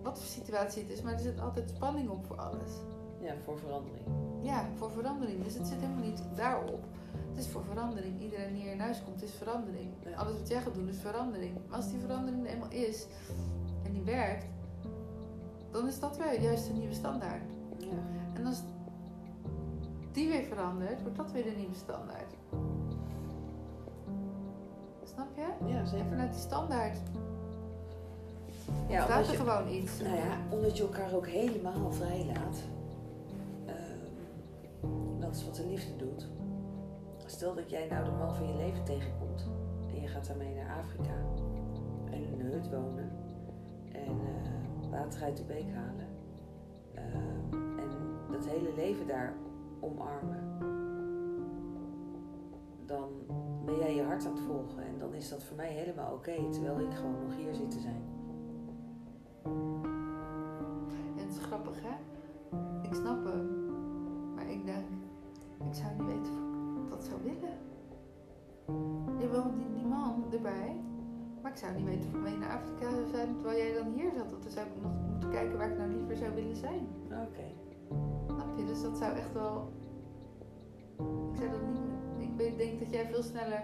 wat 0.03 0.19
voor 0.19 0.27
situatie 0.27 0.81
het 0.81 0.91
is. 0.91 1.01
Maar 1.01 1.13
er 1.13 1.19
zit 1.19 1.39
altijd 1.39 1.69
spanning 1.69 2.09
op 2.09 2.25
voor 2.25 2.37
alles. 2.37 2.71
Ja, 3.19 3.33
voor 3.43 3.57
verandering. 3.57 4.05
Ja, 4.41 4.65
voor 4.75 4.91
verandering. 4.91 5.43
Dus 5.43 5.53
het 5.53 5.67
zit 5.67 5.79
helemaal 5.79 6.03
niet 6.03 6.23
daarop. 6.35 6.85
Het 7.31 7.39
is 7.39 7.47
voor 7.47 7.63
verandering. 7.63 8.21
Iedereen 8.21 8.53
die 8.53 8.61
hier 8.61 8.71
in 8.71 8.79
huis 8.79 9.03
komt, 9.03 9.23
is 9.23 9.31
verandering. 9.31 9.89
Ja. 10.03 10.15
Alles 10.17 10.37
wat 10.37 10.47
jij 10.47 10.61
gaat 10.61 10.73
doen, 10.73 10.87
is 10.89 10.99
verandering. 10.99 11.53
Maar 11.67 11.77
als 11.77 11.89
die 11.89 11.99
verandering 11.99 12.45
er 12.45 12.53
eenmaal 12.53 12.69
is 12.71 13.07
en 13.83 13.91
die 13.93 14.03
werkt, 14.03 14.45
dan 15.71 15.87
is 15.87 15.99
dat 15.99 16.17
weer 16.17 16.41
juist 16.41 16.67
de 16.67 16.73
nieuwe 16.73 16.93
standaard. 16.93 17.41
Ja. 17.77 17.87
En 18.33 18.45
als 18.45 18.61
die 20.11 20.27
weer 20.29 20.43
verandert, 20.43 21.01
wordt 21.01 21.17
dat 21.17 21.31
weer 21.31 21.43
de 21.43 21.53
nieuwe 21.57 21.75
standaard. 21.75 22.33
Snap 25.03 25.27
je? 25.35 25.67
Ja, 25.67 25.79
En 25.79 25.87
zeker. 25.87 26.05
vanuit 26.05 26.31
die 26.31 26.41
standaard 26.41 26.97
Ja, 28.87 29.03
staat 29.03 29.25
er 29.25 29.31
je, 29.31 29.37
gewoon 29.37 29.67
iets. 29.67 29.99
nou 29.99 30.15
ja, 30.15 30.37
omdat 30.49 30.77
je 30.77 30.83
elkaar 30.83 31.13
ook 31.13 31.27
helemaal 31.27 31.91
vrij 31.91 32.25
laat. 32.25 32.57
Ehm, 33.65 35.19
dat 35.19 35.35
is 35.35 35.45
wat 35.45 35.55
de 35.55 35.65
liefde 35.67 35.95
doet. 35.95 36.27
Stel 37.31 37.55
dat 37.55 37.69
jij 37.69 37.87
nou 37.87 38.05
de 38.05 38.11
man 38.11 38.35
van 38.35 38.47
je 38.47 38.55
leven 38.55 38.83
tegenkomt 38.83 39.49
en 39.87 40.01
je 40.01 40.07
gaat 40.07 40.27
daarmee 40.27 40.55
naar 40.55 40.79
Afrika 40.79 41.13
en 42.11 42.23
in 42.23 42.39
een 42.39 42.51
hut 42.51 42.69
wonen 42.69 43.11
en 43.91 44.19
eh, 44.19 44.89
water 44.89 45.23
uit 45.23 45.37
de 45.37 45.43
beek 45.43 45.73
halen 45.73 46.11
Ehm, 46.93 47.79
en 47.79 47.89
dat 48.31 48.45
hele 48.45 48.73
leven 48.75 49.07
daar 49.07 49.33
omarmen. 49.79 50.57
Dan 52.85 53.09
ben 53.65 53.77
jij 53.77 53.95
je 53.95 54.03
hart 54.03 54.25
aan 54.25 54.31
het 54.31 54.41
volgen 54.41 54.83
en 54.83 54.97
dan 54.99 55.13
is 55.13 55.29
dat 55.29 55.43
voor 55.43 55.57
mij 55.57 55.71
helemaal 55.71 56.13
oké, 56.13 56.49
terwijl 56.51 56.79
ik 56.79 56.93
gewoon 56.93 57.21
nog 57.27 57.35
hier 57.35 57.53
zit 57.53 57.71
te 57.71 57.79
zijn. 57.79 58.10
Zou 71.61 71.73
niet 71.75 71.85
weten 71.85 72.21
mee 72.21 72.37
naar 72.37 72.57
Afrika 72.57 72.89
zou 72.89 73.07
zijn 73.07 73.35
terwijl 73.35 73.57
jij 73.57 73.73
dan 73.73 73.93
hier 73.93 74.11
zat. 74.17 74.31
Want 74.31 74.43
dan 74.43 74.51
zou 74.51 74.67
ik 74.67 74.81
nog 74.81 74.91
moeten 75.11 75.29
kijken 75.29 75.57
waar 75.57 75.71
ik 75.71 75.77
nou 75.77 75.89
liever 75.89 76.15
zou 76.15 76.33
willen 76.33 76.55
zijn. 76.55 76.87
Oké. 77.05 77.47
Snap 78.25 78.57
je? 78.57 78.65
Dus 78.65 78.81
dat 78.81 78.97
zou 78.97 79.15
echt 79.15 79.33
wel... 79.33 79.71
Ik 81.31 81.37
zou 81.37 81.49
dat 81.49 81.61
niet... 81.67 81.79
Ik 82.39 82.57
denk 82.57 82.79
dat 82.79 82.91
jij 82.91 83.05
veel 83.05 83.23
sneller 83.23 83.63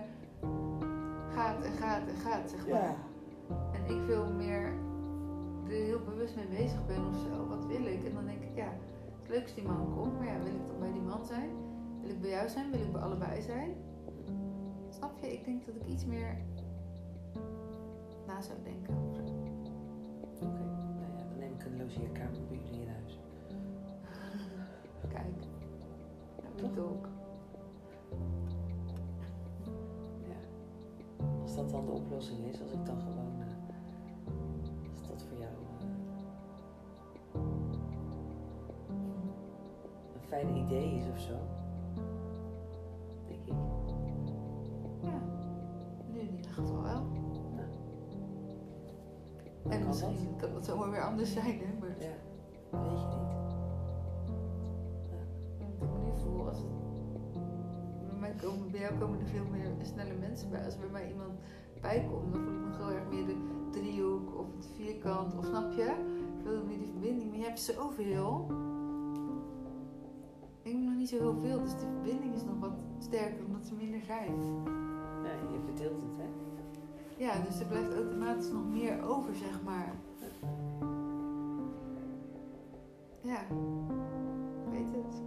gaat 1.33 1.63
en 1.63 1.71
gaat 1.71 2.07
en 2.07 2.15
gaat, 2.15 2.49
zeg 2.49 2.67
maar. 2.67 2.95
En 3.73 3.95
ik 3.95 4.01
veel 4.05 4.31
meer 4.33 4.73
er 5.65 5.71
heel 5.71 6.03
bewust 6.03 6.35
mee 6.35 6.47
bezig 6.47 6.85
ben 6.87 7.07
of 7.07 7.15
zo. 7.15 7.47
Wat 7.47 7.65
wil 7.65 7.85
ik? 7.85 8.03
En 8.05 8.13
dan 8.13 8.25
denk 8.25 8.41
ik, 8.41 8.55
ja, 8.55 8.71
het 9.13 9.23
is 9.23 9.27
leuk 9.27 9.43
als 9.43 9.53
die 9.53 9.67
man 9.67 9.93
komt. 9.95 10.17
Maar 10.17 10.27
ja, 10.27 10.37
wil 10.43 10.53
ik 10.53 10.67
dan 10.67 10.79
bij 10.79 10.91
die 10.91 11.01
man 11.01 11.25
zijn? 11.25 11.49
Wil 12.01 12.09
ik 12.09 12.21
bij 12.21 12.29
jou 12.29 12.49
zijn? 12.49 12.71
Wil 12.71 12.79
ik 12.79 12.91
bij 12.91 13.01
allebei 13.01 13.41
zijn? 13.41 13.75
Snap 14.89 15.19
je? 15.19 15.33
Ik 15.33 15.45
denk 15.45 15.65
dat 15.65 15.75
ik 15.75 15.87
iets 15.87 16.05
meer 16.05 16.37
na 18.27 18.41
zou 18.41 18.57
denken. 18.63 18.93
over. 18.97 19.23
Oké, 20.41 20.63
nou 20.65 21.11
ja, 21.17 21.23
dan 21.27 21.37
neem 21.39 21.53
ik 21.53 21.65
een 21.65 21.77
logeerkamer 21.77 22.39
bij 22.47 22.59
jullie 22.63 22.81
in 22.81 22.87
huis. 22.89 23.19
Kijk. 25.13 25.43
Ja, 26.41 26.67
moet 26.67 26.79
ook. 26.79 27.07
Ja. 30.27 30.39
Als 31.41 31.55
dat 31.55 31.69
dan 31.69 31.85
de 31.85 31.91
oplossing 31.91 32.45
is, 32.45 32.61
als 32.61 32.71
ik 32.71 32.85
dan 32.85 32.99
gewoon. 32.99 33.41
eh, 33.41 33.47
als 34.99 35.07
dat 35.07 35.23
voor 35.29 35.37
jou 35.37 35.51
eh, 35.53 35.87
een 40.13 40.21
fijn 40.27 40.55
idee 40.55 40.95
is 40.95 41.07
of 41.09 41.19
zo. 41.19 41.35
Denk 43.27 43.45
ik. 43.45 43.53
Ja. 45.01 45.21
Nu 46.11 46.19
ieder 46.35 46.51
geval 46.51 46.81
wel. 46.83 47.16
En 49.69 49.79
kan 49.79 49.87
misschien 49.87 50.35
kan 50.37 50.55
het 50.55 50.65
zomaar 50.65 50.91
weer 50.91 51.03
anders 51.03 51.33
zijn, 51.33 51.59
hè. 51.59 51.79
Maar 51.79 51.89
Ja, 51.89 52.15
weet 52.71 52.99
je 52.99 53.07
niet. 53.07 53.45
ik 55.81 55.89
me 55.89 55.99
nu 56.03 56.11
voel, 56.23 56.47
als 56.47 56.57
het... 56.57 56.67
Bij, 58.07 58.19
mij 58.19 58.33
komen, 58.41 58.71
bij 58.71 58.79
jou 58.79 58.97
komen 58.97 59.19
er 59.19 59.27
veel 59.27 59.45
meer 59.51 59.71
snelle 59.81 60.13
mensen 60.13 60.49
bij. 60.49 60.65
Als 60.65 60.73
er 60.73 60.79
bij 60.79 60.89
mij 60.89 61.09
iemand 61.09 61.39
bij 61.81 62.07
komt, 62.09 62.33
dan 62.33 62.43
voel 62.43 62.53
ik 62.53 62.59
me 62.59 62.75
heel 62.75 62.91
erg 62.91 63.09
meer 63.09 63.25
de 63.25 63.35
driehoek 63.71 64.39
of 64.39 64.45
het 64.55 64.69
vierkant. 64.75 65.37
Of 65.37 65.45
snap 65.45 65.71
je? 65.71 65.95
Veel 66.43 66.65
meer 66.65 66.77
die 66.77 66.87
verbinding. 66.87 67.29
Maar 67.29 67.39
je 67.39 67.45
hebt 67.45 67.59
zoveel. 67.59 68.45
Ik 70.61 70.73
heb 70.73 70.81
nog 70.81 70.95
niet 70.95 71.09
zo 71.09 71.17
heel 71.17 71.39
veel, 71.41 71.59
dus 71.59 71.71
die 71.71 71.87
verbinding 71.93 72.35
is 72.35 72.43
nog 72.43 72.59
wat 72.59 72.83
sterker 72.99 73.45
omdat 73.45 73.65
ze 73.65 73.75
minder 73.75 74.01
zijn. 74.01 74.35
Ja, 75.23 75.31
je 75.51 75.59
verdeelt 75.65 76.01
het, 76.01 76.17
hè? 76.17 76.46
Ja, 77.17 77.39
dus 77.39 77.59
er 77.59 77.65
blijft 77.65 77.93
automatisch 77.93 78.51
nog 78.51 78.67
meer 78.67 79.03
over, 79.07 79.35
zeg 79.35 79.63
maar. 79.63 79.93
Ja, 83.21 83.41
ik 83.41 84.71
weet 84.71 84.91
het. 84.91 85.21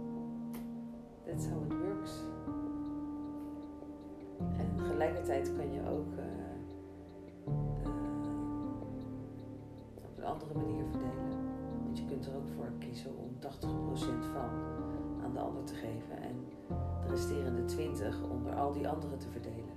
That's 1.25 1.47
how 1.47 1.65
it 1.65 1.73
works. 1.73 2.23
En 4.57 4.75
tegelijkertijd 4.77 5.55
kan 5.55 5.71
je 5.71 5.89
ook 5.89 6.13
eh, 6.17 6.25
op 10.03 10.17
een 10.17 10.23
andere 10.23 10.53
manier 10.53 10.85
verdelen. 10.85 11.29
Want 11.83 11.97
je 11.97 12.05
kunt 12.05 12.25
er 12.25 12.35
ook 12.35 12.49
voor 12.55 12.71
kiezen 12.79 13.11
om 13.17 13.29
80% 13.39 14.25
van 14.33 14.49
aan 15.23 15.33
de 15.33 15.39
ander 15.39 15.63
te 15.63 15.73
geven 15.73 16.17
en 16.21 16.45
de 17.03 17.09
resterende 17.09 17.65
20 17.65 18.23
onder 18.29 18.55
al 18.55 18.71
die 18.71 18.87
anderen 18.87 19.17
te 19.17 19.29
verdelen. 19.29 19.70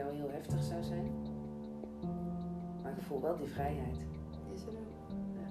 jou 0.00 0.14
heel 0.16 0.30
heftig 0.30 0.62
zou 0.62 0.82
zijn. 0.82 1.12
Maar 2.82 2.92
ik 2.96 3.02
voel 3.02 3.20
wel 3.20 3.36
die 3.36 3.48
vrijheid. 3.48 3.98
Is 4.54 4.62
er 4.62 4.68
ook. 4.68 4.92
Ja, 5.38 5.46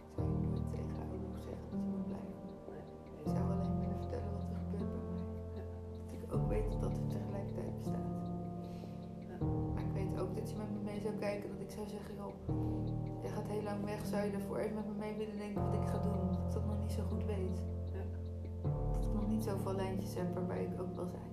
ik. 0.00 0.04
Zou 0.14 0.26
je 0.32 0.38
nooit 0.46 0.70
tegen 0.70 0.94
haar 0.98 1.08
zeggen 1.48 1.66
dat 1.70 1.80
ze 1.84 1.88
moet 1.94 2.06
blijven? 2.10 2.34
Nee. 2.70 2.84
Ik 3.24 3.28
zou 3.34 3.44
alleen 3.52 3.76
willen 3.80 4.00
vertellen 4.02 4.30
wat 4.36 4.46
er 4.50 4.58
gebeurt 4.62 4.90
bij 4.94 5.04
mij. 5.10 5.22
Dat 6.04 6.12
ik 6.18 6.22
ook 6.34 6.46
weet 6.54 6.72
dat 6.84 6.94
het 6.98 7.08
tegelijkertijd 7.16 7.72
bestaat. 7.82 8.12
Maar 9.74 9.84
ik 9.88 9.92
weet 10.00 10.12
ook 10.20 10.32
dat 10.38 10.46
je 10.50 10.56
met 10.62 10.70
me 10.76 10.80
mee 10.90 11.00
zou 11.06 11.14
kijken. 11.26 11.46
Dat 11.52 11.60
ik 11.66 11.70
zou 11.76 11.84
zeggen, 11.96 12.14
joh, 12.20 12.34
jij 13.22 13.30
gaat 13.36 13.48
heel 13.54 13.66
lang 13.70 13.80
weg. 13.84 14.00
Zou 14.12 14.20
je 14.26 14.32
daarvoor 14.36 14.58
even 14.58 14.76
met 14.80 14.86
me 14.90 14.96
mee 15.04 15.14
willen 15.22 15.38
denken 15.44 15.60
wat 15.64 15.74
ik 15.80 15.86
ga 15.92 15.98
doen? 16.08 16.20
Dat 16.30 16.38
ik 16.46 16.52
dat 16.56 16.66
nog 16.70 16.78
niet 16.82 16.94
zo 16.98 17.02
goed 17.10 17.24
weet. 17.34 17.58
Dat 18.92 19.04
ik 19.08 19.12
nog 19.18 19.26
niet 19.28 19.44
zoveel 19.50 19.74
lijntjes 19.74 20.14
heb 20.14 20.28
waarbij 20.34 20.62
ik 20.64 20.80
ook 20.80 20.94
wel 21.00 21.08
zijn. 21.16 21.32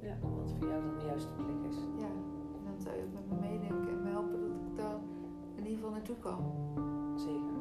Ja, 0.00 0.14
wat 0.20 0.52
voor 0.58 0.68
jou 0.68 0.82
dan 0.82 0.98
de 0.98 1.04
juiste 1.04 1.28
plek 1.36 1.60
is. 1.70 1.76
Ja, 2.02 2.10
en 2.56 2.62
dan 2.64 2.80
zou 2.84 2.96
je 2.96 3.02
ook 3.04 3.12
met 3.18 3.26
me 3.30 3.36
meedenken 3.48 3.88
en 3.94 4.02
me 4.02 4.10
helpen 4.10 4.40
dat 4.40 4.50
ik 4.66 4.76
daar 4.76 4.98
in 5.54 5.62
ieder 5.62 5.76
geval 5.78 5.90
naartoe 5.90 6.16
kan. 6.18 6.40
Zeker. 7.16 7.58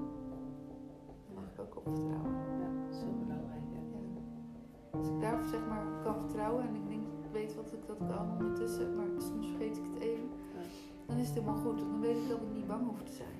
Dat 1.05 1.35
mag 1.35 1.43
ik 1.53 1.59
ook 1.59 1.75
op 1.75 1.83
vertrouwen. 1.83 2.31
Ja, 2.61 2.67
dat 2.83 2.93
is 2.95 3.01
heel 3.01 3.17
belangrijk. 3.25 3.65
Ja. 3.75 3.79
Ja. 3.93 4.97
Als 4.99 5.07
ik 5.07 5.19
daar 5.21 5.43
zeg 5.45 5.67
maar 5.67 5.85
kan 6.03 6.15
vertrouwen 6.19 6.67
en 6.67 6.75
ik 6.75 6.87
denk 6.87 7.05
ik 7.07 7.31
weet 7.31 7.55
wat 7.55 7.73
ik 7.73 7.87
dat 7.87 7.97
kan 7.97 8.31
ondertussen, 8.31 8.95
maar 8.95 9.05
soms 9.17 9.47
vergeet 9.47 9.77
ik 9.77 9.83
het 9.93 10.01
even, 10.01 10.29
Ja. 10.55 10.61
dan 11.07 11.17
is 11.17 11.27
het 11.27 11.35
helemaal 11.37 11.61
goed. 11.65 11.79
Dan 11.79 11.99
weet 12.01 12.17
ik 12.17 12.29
dat 12.29 12.37
ik 12.41 12.53
niet 12.53 12.67
bang 12.67 12.85
hoef 12.87 13.01
te 13.03 13.13
zijn. 13.13 13.39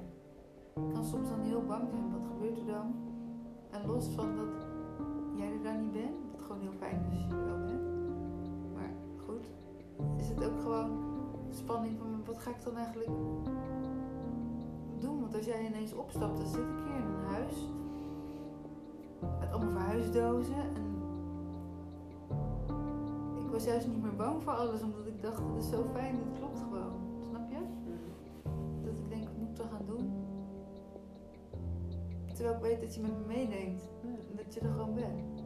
Ik 0.88 0.94
kan 0.94 1.04
soms 1.04 1.30
dan 1.30 1.40
heel 1.40 1.64
bang 1.66 1.90
zijn, 1.90 2.12
wat 2.12 2.28
gebeurt 2.32 2.58
er 2.58 2.66
dan? 2.66 2.94
En 3.72 3.86
los 3.88 4.08
van 4.08 4.36
dat 4.36 4.68
jij 5.36 5.52
er 5.52 5.62
dan 5.64 5.80
niet 5.82 5.92
bent, 5.92 6.16
wat 6.32 6.42
gewoon 6.42 6.62
heel 6.62 6.78
fijn 6.78 7.00
is 7.06 7.14
als 7.14 7.24
je 7.24 7.30
er 7.30 7.46
wel 7.46 7.66
bent. 7.66 7.97
Goed, 9.28 9.46
is 10.18 10.28
het 10.28 10.46
ook 10.46 10.62
gewoon 10.62 10.92
spanning 11.50 11.98
van 11.98 12.26
wat 12.26 12.38
ga 12.38 12.50
ik 12.50 12.64
dan 12.64 12.78
eigenlijk 12.78 13.10
doen? 15.00 15.22
Want 15.22 15.36
als 15.36 15.46
jij 15.46 15.66
ineens 15.66 15.94
opstapt, 15.94 16.38
dan 16.38 16.48
zit 16.48 16.60
ik 16.60 16.86
hier 16.86 16.96
in 16.96 17.06
een 17.06 17.26
huis 17.26 17.56
met 19.40 19.52
allemaal 19.52 19.72
verhuisdozen 19.72 20.56
en 20.56 20.98
ik 23.46 23.52
was 23.52 23.64
juist 23.64 23.88
niet 23.88 24.02
meer 24.02 24.16
bang 24.16 24.44
voor 24.44 24.54
alles, 24.54 24.82
omdat 24.82 25.06
ik 25.06 25.22
dacht, 25.22 25.38
het 25.38 25.64
is 25.64 25.70
zo 25.70 25.86
fijn, 25.94 26.16
het 26.16 26.38
klopt 26.38 26.60
gewoon. 26.60 26.94
Snap 27.30 27.50
je? 27.50 27.58
Dat 28.84 28.98
ik 28.98 29.10
denk, 29.10 29.24
ik 29.24 29.38
moet 29.38 29.58
het 29.58 29.68
gaan 29.72 29.86
doen. 29.86 30.12
Terwijl 32.34 32.56
ik 32.56 32.62
weet 32.62 32.82
dat 32.82 32.96
je 32.96 33.02
met 33.02 33.12
me 33.12 33.26
meedenkt. 33.28 33.82
En 34.04 34.36
dat 34.36 34.54
je 34.54 34.60
er 34.60 34.72
gewoon 34.72 34.94
bent. 34.94 35.37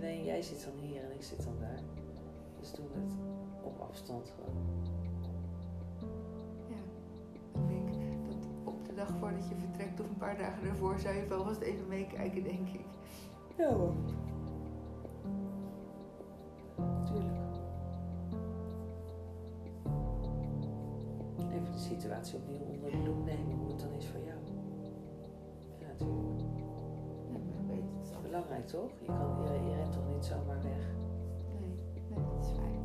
Alleen 0.00 0.24
jij 0.24 0.42
zit 0.42 0.64
dan 0.64 0.88
hier 0.88 1.02
en 1.04 1.14
ik 1.14 1.22
zit 1.22 1.44
dan 1.44 1.58
daar. 1.60 1.80
Dus 2.60 2.72
doen 2.72 2.88
we 2.92 3.00
het 3.00 3.12
op 3.62 3.80
afstand 3.80 4.32
gewoon. 4.34 4.56
Ja. 6.68 6.82
Ik 7.60 7.68
denk 7.68 7.92
dat 8.26 8.48
op 8.64 8.86
de 8.86 8.94
dag 8.94 9.08
voordat 9.18 9.48
je 9.48 9.54
vertrekt 9.54 10.00
of 10.00 10.08
een 10.08 10.16
paar 10.16 10.38
dagen 10.38 10.64
daarvoor 10.64 10.98
zou 10.98 11.14
je 11.14 11.26
wel 11.26 11.44
vast 11.44 11.60
even 11.60 11.88
meekijken, 11.88 12.42
denk 12.42 12.68
ik. 12.68 12.84
Ja 13.56 13.72
hoor. 13.72 13.94
Tuurlijk. 17.04 17.38
Even 21.52 21.72
de 21.72 21.78
situatie 21.78 22.38
opnieuw 22.38 22.60
onder 22.60 22.90
de 22.90 22.98
loep 22.98 23.24
nemen, 23.24 23.56
hoe 23.58 23.68
het 23.68 23.80
dan 23.80 23.92
is 23.92 24.06
voor 24.06 24.20
jou. 24.20 24.38
Ja, 25.78 25.86
natuurlijk. 25.86 26.29
Belangrijk 28.30 28.66
toch? 28.66 28.90
Je, 29.00 29.06
kan, 29.06 29.44
je, 29.44 29.70
je 29.70 29.74
rent 29.74 29.92
toch 29.92 30.08
niet 30.14 30.24
zomaar 30.24 30.62
weg? 30.62 30.84
Nee, 31.60 31.76
nee, 32.08 32.24
dat 32.24 32.44
is 32.44 32.50
fijn. 32.50 32.80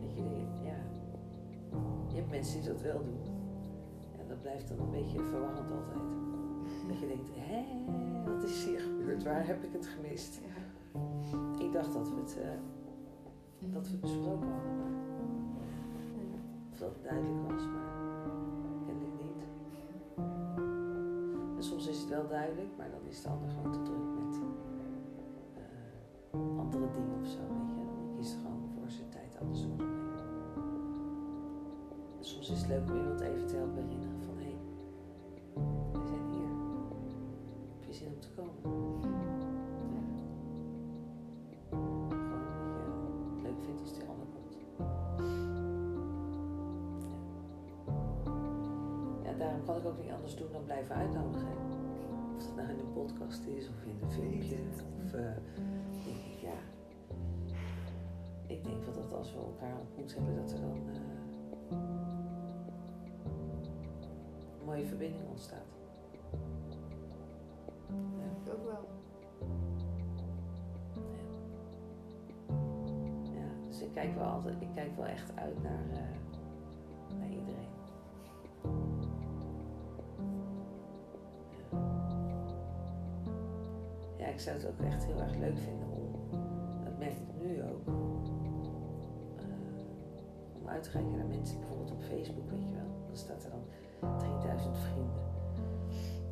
Weet 0.00 0.14
je, 0.14 0.22
ja. 0.62 0.78
Je 2.08 2.16
hebt 2.16 2.30
mensen 2.30 2.60
die 2.60 2.68
dat 2.68 2.80
wel 2.82 3.04
doen. 3.04 3.22
En 4.18 4.28
dat 4.28 4.40
blijft 4.40 4.68
dan 4.68 4.78
een 4.78 4.90
beetje 4.90 5.22
verwarrend 5.22 5.70
altijd. 5.70 6.08
Dat 6.88 6.98
je 6.98 7.06
denkt, 7.06 7.28
hé, 7.34 7.64
wat 8.32 8.42
is 8.42 8.64
hier 8.64 8.80
gebeurd? 8.80 9.22
Waar 9.22 9.46
heb 9.46 9.64
ik 9.64 9.72
het 9.72 9.86
gemist? 9.86 10.40
Ja. 10.46 11.64
Ik 11.64 11.72
dacht 11.72 11.92
dat 11.92 12.08
we 12.08 12.16
het, 12.16 12.38
eh, 12.40 13.70
dat 13.72 13.86
we 13.86 13.92
het 13.92 14.00
besproken 14.00 14.48
hadden, 14.48 14.76
maar 14.76 14.92
of 16.72 16.78
dat 16.78 16.90
het 16.92 17.02
duidelijk 17.02 17.50
was, 17.50 17.62
maar 17.62 17.92
kennelijk 18.86 19.14
niet. 19.22 19.42
En 21.56 21.62
soms 21.62 21.88
is 21.88 22.00
het 22.00 22.08
wel 22.08 22.28
duidelijk, 22.28 22.76
maar 22.76 22.90
dan 22.90 23.06
is 23.08 23.22
de 23.22 23.28
ander 23.28 23.50
gewoon 23.50 23.72
te 23.72 23.82
druk 23.82 24.17
andere 26.74 26.92
dingen 26.92 27.20
of 27.20 27.26
zo, 27.26 27.38
weet 27.38 27.70
je. 27.70 27.84
Dan 27.84 28.16
kiest 28.16 28.34
gewoon 28.34 28.62
voor 28.74 28.90
zijn 28.90 29.08
tijd 29.08 29.38
anders 29.40 29.64
op 29.64 29.88
soms 32.28 32.50
is 32.50 32.58
het 32.58 32.68
leuk 32.68 32.90
om 32.90 32.96
iemand 32.96 33.20
even 33.20 33.46
te 33.46 33.56
helpen 33.56 33.82
herinneren 33.82 34.22
van, 34.22 34.36
hé, 34.36 34.42
hey, 34.42 34.56
we 35.92 36.06
zijn 36.06 36.28
hier. 36.30 36.50
Heb 37.74 37.84
je 37.86 37.92
zin 37.92 38.08
om 38.08 38.20
te 38.20 38.28
komen? 38.36 38.54
Gewoon 38.62 40.08
dat 42.08 43.36
je 43.36 43.42
leuk 43.42 43.60
vindt 43.64 43.80
als 43.80 43.92
die 43.92 44.02
ander 44.08 44.26
komt. 44.34 44.54
Ja. 44.54 44.84
ja, 49.30 49.38
daarom 49.38 49.64
kan 49.64 49.76
ik 49.76 49.84
ook 49.84 50.02
niet 50.02 50.12
anders 50.12 50.36
doen 50.36 50.52
dan 50.52 50.64
blijven 50.64 50.94
uitnodigen. 50.94 51.56
Of 52.36 52.42
dat 52.46 52.56
nou 52.56 52.68
in 52.68 52.78
een 52.78 52.92
podcast 52.92 53.44
is 53.44 53.68
of 53.68 53.84
in 53.84 53.98
een 54.02 54.10
filmpje. 54.10 54.56
Of 55.04 55.12
eh, 55.12 55.36
ik, 58.58 58.64
denk 58.64 58.84
wel 58.84 58.94
dat 58.94 59.14
als 59.14 59.32
we 59.32 59.38
elkaar 59.38 59.78
ontmoet 59.80 60.14
hebben, 60.14 60.36
dat 60.36 60.52
er 60.52 60.60
dan 60.60 60.76
eh, 60.88 60.96
een 64.58 64.64
mooie 64.64 64.86
verbinding 64.86 65.28
ontstaat. 65.28 65.76
Ja, 67.88 68.52
ook 68.52 68.64
wel. 68.64 68.88
Ja, 73.22 73.68
dus 73.68 73.82
ik 73.82 73.92
kijk 73.92 74.14
wel 74.14 74.26
altijd, 74.26 74.60
ik 74.60 74.72
kijk 74.74 74.96
wel 74.96 75.06
echt 75.06 75.36
uit 75.36 75.62
naar, 75.62 75.84
eh, 75.92 77.18
naar 77.18 77.28
iedereen. 77.28 77.68
Ja. 81.50 81.78
ja, 84.18 84.26
ik 84.26 84.40
zou 84.40 84.56
het 84.56 84.66
ook 84.66 84.80
echt 84.80 85.04
heel 85.04 85.20
erg 85.20 85.36
leuk 85.36 85.58
vinden 85.58 85.87
eh, 90.78 90.84
om 90.84 90.84
uit 90.84 90.84
te 90.84 90.90
reiken 90.90 91.16
naar 91.16 91.26
mensen, 91.26 91.58
bijvoorbeeld 91.58 91.90
op 91.90 92.02
Facebook, 92.02 92.50
weet 92.50 92.68
je 92.68 92.74
wel. 92.74 93.06
Dan 93.06 93.16
staat 93.16 93.44
er 93.44 93.50
dan 93.50 94.18
3000 94.18 94.76
vrienden. 94.76 95.22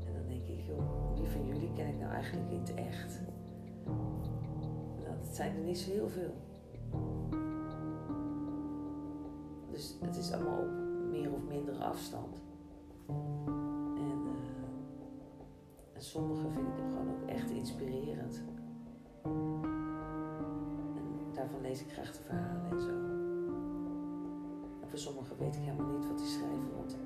En 0.07 0.13
dan 0.13 0.27
denk 0.29 0.47
ik, 0.47 0.61
joh, 0.61 1.15
wie 1.15 1.29
van 1.29 1.47
jullie 1.47 1.73
ken 1.73 1.89
ik 1.89 1.99
nou 1.99 2.13
eigenlijk 2.13 2.51
in 2.51 2.61
het 2.61 2.75
echt? 2.75 3.21
Nou, 5.05 5.17
dat 5.21 5.35
zijn 5.35 5.57
er 5.57 5.63
niet 5.63 5.79
zo 5.79 5.91
heel 5.91 6.09
veel. 6.09 6.35
Dus 9.71 9.97
het 10.01 10.17
is 10.17 10.33
allemaal 10.33 10.59
op 10.59 10.71
meer 11.11 11.33
of 11.33 11.43
minder 11.49 11.75
afstand. 11.75 12.41
En, 13.97 14.21
eh, 14.27 14.63
en 15.93 16.03
sommige 16.03 16.49
vind 16.49 16.67
ik 16.67 16.85
gewoon 16.91 17.09
ook 17.09 17.29
echt 17.29 17.51
inspirerend. 17.51 18.43
En 20.97 21.33
daarvan 21.33 21.61
lees 21.61 21.81
ik 21.81 21.93
graag 21.93 22.13
de 22.13 22.23
verhalen 22.23 22.71
en 22.71 22.81
zo. 22.81 23.16
Voor 24.97 25.05
sommigen 25.05 25.39
weet 25.39 25.57
ik 25.57 25.63
helemaal 25.63 25.97
niet 25.97 26.07
wat 26.09 26.19
die 26.19 26.27
schrijven, 26.27 26.77
want 26.77 26.97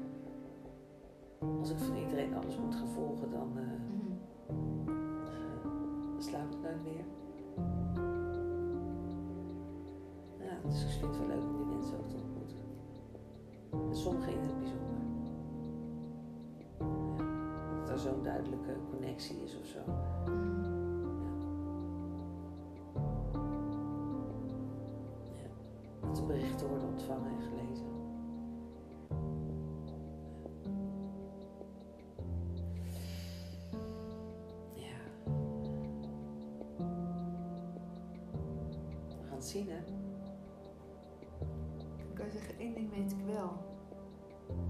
als 1.61 1.71
ik 1.71 1.79
van 1.79 1.97
iedereen 1.97 2.35
alles 2.35 2.59
moet 2.59 2.75
gaan 2.75 2.89
volgen, 2.89 3.31
dan, 3.31 3.59
eh, 3.59 3.65
Mhm. 3.65 4.89
eh, 4.89 6.19
slaap 6.19 6.51
ik 6.53 6.61
nooit 6.63 6.83
meer. 6.83 7.05
Ja, 10.39 10.69
dus 10.69 10.83
ik 10.85 10.91
vind 10.91 11.17
het 11.17 11.19
wel 11.19 11.27
leuk 11.27 11.43
om 11.45 11.57
die 11.57 11.77
mensen 11.77 11.99
ook 11.99 12.09
te 12.09 12.17
ontmoeten. 12.17 12.59
En 13.91 13.97
sommigen 13.97 14.33
in 14.33 14.41
het 14.41 14.59
bijzonder. 14.59 15.03
Ja, 16.59 17.81
dat 17.81 17.89
er 17.91 17.99
zo'n 17.99 18.23
duidelijke 18.23 18.77
connectie 18.91 19.43
is 19.43 19.59
of 19.59 19.67
zo. 19.67 19.79
Mhm. 20.25 20.69
Berichten 26.27 26.69
worden 26.69 26.89
ontvangen 26.89 27.31
en 27.31 27.41
zien, 39.51 39.69
hè? 39.69 39.79
Ik 41.97 42.15
kan 42.15 42.31
zeggen, 42.31 42.59
één 42.59 42.75
ding 42.75 42.91
weet 42.91 43.13
ik 43.13 43.25
wel. 43.27 43.53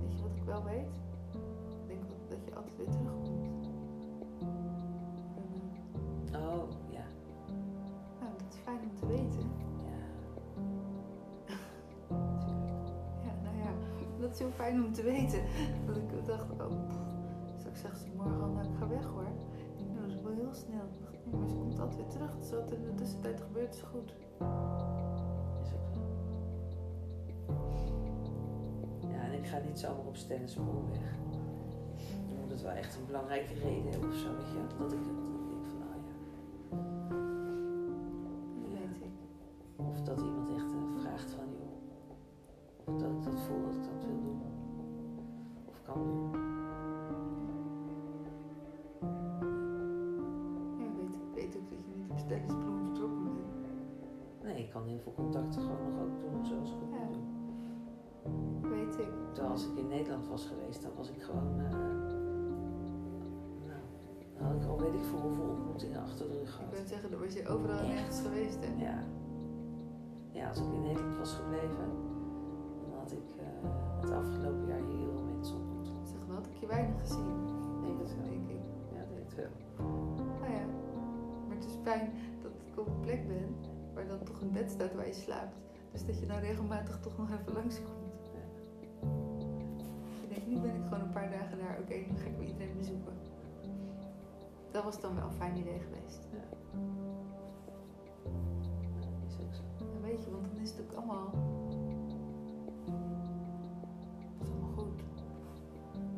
Weet 0.01 0.17
je 0.17 0.23
wat 0.23 0.37
ik 0.37 0.43
wel 0.43 0.65
weet? 0.65 0.95
Ik 1.83 1.87
denk 1.87 2.03
dat, 2.29 2.39
je 2.45 2.55
altijd 2.55 2.77
weer 2.77 2.89
terugkomt. 2.89 3.69
Oh, 6.35 6.71
ja. 6.91 7.05
nou, 8.21 8.33
dat 8.39 8.47
is 8.49 8.59
fijn 8.65 8.81
om 8.83 8.95
te 8.95 9.07
weten. 9.07 9.51
Ja. 9.85 9.99
Ja, 13.25 13.33
nou 13.43 13.57
ja, 13.57 13.73
dat 14.21 14.33
is 14.33 14.39
heel 14.39 14.51
fijn 14.51 14.85
om 14.85 14.93
te 14.93 15.03
weten. 15.03 15.43
Dat 15.87 15.97
ik 15.97 16.27
dacht, 16.27 16.51
oh, 16.51 16.89
pff, 16.89 16.99
straks 17.59 17.81
zegt 17.81 18.01
ze 18.01 18.07
morgen 18.17 18.43
al, 18.43 18.51
nou, 18.51 18.69
ik 18.69 18.79
ga 18.79 18.89
weg 18.89 19.05
hoor. 19.05 19.29
Ik 19.77 19.87
nou, 19.95 20.07
dat 20.07 20.17
is 20.17 20.23
wel 20.23 20.33
heel 20.33 20.55
snel. 20.55 21.10
Maar 21.39 21.49
ze 21.49 21.55
komt 21.55 21.81
altijd 21.81 21.97
weer 21.97 22.09
terug. 22.09 22.37
Dus 22.39 22.51
wat 22.51 22.73
in 22.73 22.83
de 22.83 22.95
tussentijd 22.95 23.41
gebeurt 23.41 23.75
is 23.75 23.83
goed. 23.83 24.15
Is 25.63 25.73
ook. 25.73 25.95
Ja, 29.11 29.21
en 29.23 29.33
ik 29.33 29.47
ga 29.47 29.59
niet 29.67 29.79
zomaar 29.79 30.07
op 30.07 30.17
spoor 30.17 30.89
weg. 30.91 31.19
Dan 32.29 32.41
moet 32.41 32.51
het 32.51 32.63
wel 32.63 32.73
echt 32.73 32.97
een 32.97 33.07
belangrijke 33.07 33.55
reden 33.55 33.91
hebben 33.91 34.09
of 34.09 34.17
zo, 34.17 34.37
weet 34.37 34.51
je. 34.53 34.77
Dat 34.79 34.93
ik 34.93 34.99
het 34.99 35.30
contacten 55.21 55.61
gewoon 55.63 55.83
nog 55.93 56.03
ook 56.05 56.17
doen 56.21 56.47
zoals 56.47 56.71
ik 56.71 56.77
het 56.81 56.91
Ja. 57.01 58.69
Weet 58.69 58.99
ik. 58.99 59.11
Terwijl 59.33 59.53
als 59.53 59.67
ik 59.69 59.77
in 59.77 59.89
Nederland 59.89 60.29
was 60.29 60.47
geweest, 60.47 60.83
dan 60.83 60.91
was 60.97 61.11
ik 61.11 61.23
gewoon. 61.23 61.61
eh, 61.61 61.71
nou, 63.67 63.81
dan 64.39 64.47
had 64.47 64.63
ik 64.63 64.69
al 64.69 64.79
weet 64.81 64.95
ik 64.95 65.05
veel 65.05 65.19
hoeveel 65.21 65.49
ontmoetingen 65.57 66.01
achter 66.03 66.29
de 66.29 66.39
rug 66.39 66.61
Ik 66.61 66.71
wil 66.77 66.87
zeggen, 66.87 67.11
dan 67.11 67.21
was 67.21 67.33
je 67.33 67.49
overal 67.49 67.79
Echt? 67.79 67.87
nergens 67.89 68.21
geweest, 68.21 68.59
hè? 68.65 68.85
Ja. 68.85 68.99
Ja, 70.33 70.49
als 70.49 70.59
ik 70.59 70.65
in 70.75 70.83
Nederland 70.83 71.17
was 71.19 71.33
gebleven, 71.33 71.89
dan 72.81 72.99
had 72.99 73.13
ik 73.13 73.29
eh, 73.39 73.45
het 74.01 74.11
afgelopen 74.11 74.67
jaar 74.67 74.79
heel 74.79 75.13
veel 75.15 75.25
mensen 75.35 75.57
ontmoet. 75.57 75.87
Zeg, 76.11 76.21
dan 76.27 76.35
had 76.37 76.47
ik 76.47 76.57
je 76.61 76.67
weinig 76.67 77.01
gezien. 77.01 77.37
Denk 77.83 77.99
het 77.99 78.15
wel. 78.17 78.25
denk 78.25 78.49
ik. 78.57 78.63
Ja, 78.95 79.03
denk 79.13 79.25
het 79.29 79.35
wel. 79.35 79.53
Nou 80.41 80.53
ja, 80.59 80.65
maar 81.47 81.57
het 81.57 81.65
is 81.65 81.77
fijn 81.83 82.11
dat 82.43 82.51
ik 82.69 82.79
op 82.79 82.87
een 82.87 83.01
plek 83.01 83.27
ben 83.29 83.47
waar 84.01 84.19
dan 84.19 84.27
toch 84.27 84.41
een 84.41 84.53
bed 84.53 84.71
staat 84.71 84.95
waar 84.95 85.07
je 85.07 85.13
slaapt. 85.13 85.57
Dus 85.93 86.07
dat 86.07 86.21
je 86.21 86.27
dan 86.27 86.39
regelmatig 86.39 87.01
toch 87.01 87.19
nog 87.19 87.31
even 87.31 87.53
langskomt. 87.53 88.31
Ik 90.23 90.35
denk, 90.35 90.47
nu 90.47 90.61
ben 90.61 90.75
ik 90.75 90.83
gewoon 90.83 91.01
een 91.01 91.11
paar 91.11 91.31
dagen 91.31 91.59
daar. 91.59 91.79
Oké, 91.81 91.95
nu 91.95 92.19
ga 92.19 92.27
ik 92.27 92.37
weer 92.39 92.49
iedereen 92.49 92.77
bezoeken. 92.77 93.13
Dat 94.71 94.85
was 94.85 95.01
dan 95.01 95.15
wel 95.15 95.25
een 95.25 95.33
fijn 95.33 95.57
idee 95.57 95.79
geweest. 95.79 96.29
Ja, 96.33 96.45
is 99.27 99.35
ook 99.47 99.55
zo. 99.55 99.63
Weet 100.01 100.25
je, 100.25 100.31
want 100.31 100.45
dan 100.45 100.63
is 100.63 100.71
het 100.71 100.81
ook 100.81 100.93
allemaal... 100.93 101.31
Het 104.39 104.49
is 104.49 104.53
allemaal 104.53 104.73
goed. 104.77 105.03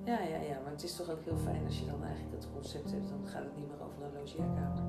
Ja, 0.04 0.20
ja, 0.20 0.40
ja, 0.40 0.60
maar 0.62 0.70
het 0.70 0.82
is 0.82 0.96
toch 0.96 1.10
ook 1.10 1.22
heel 1.24 1.36
fijn 1.36 1.64
als 1.64 1.78
je 1.78 1.86
dan 1.86 2.02
eigenlijk 2.02 2.34
het 2.34 2.48
concept 2.52 2.90
hebt. 2.90 3.08
Dan 3.08 3.26
gaat 3.26 3.44
het 3.44 3.56
niet 3.56 3.68
meer 3.68 3.82
over 3.86 4.02
een 4.02 4.12
logeerkamer. 4.12 4.82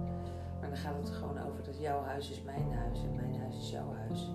Maar 0.63 0.71
dan 0.71 0.81
gaat 0.81 0.97
het 0.97 1.07
er 1.07 1.13
gewoon 1.13 1.37
over 1.37 1.63
dat 1.63 1.79
jouw 1.79 2.01
huis 2.03 2.31
is 2.31 2.41
mijn 2.41 2.71
huis 2.71 3.03
en 3.03 3.15
mijn 3.15 3.35
huis 3.39 3.55
is 3.55 3.69
jouw 3.69 3.93
huis. 3.93 4.31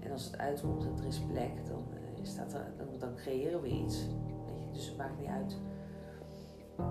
En 0.00 0.12
als 0.12 0.24
het 0.24 0.38
uitkomt 0.38 0.84
en 0.84 0.98
er 0.98 1.06
is 1.06 1.20
plek, 1.20 1.66
dan, 1.66 1.84
staat 2.22 2.52
er, 2.52 2.72
dan, 2.76 2.86
dan 2.98 3.14
creëren 3.14 3.60
we 3.60 3.68
iets. 3.68 4.06
Weet 4.46 4.60
je? 4.60 4.70
Dus 4.72 4.86
het 4.86 4.96
maakt 4.96 5.18
niet 5.18 5.28
uit 5.28 5.56
eh, 6.78 6.84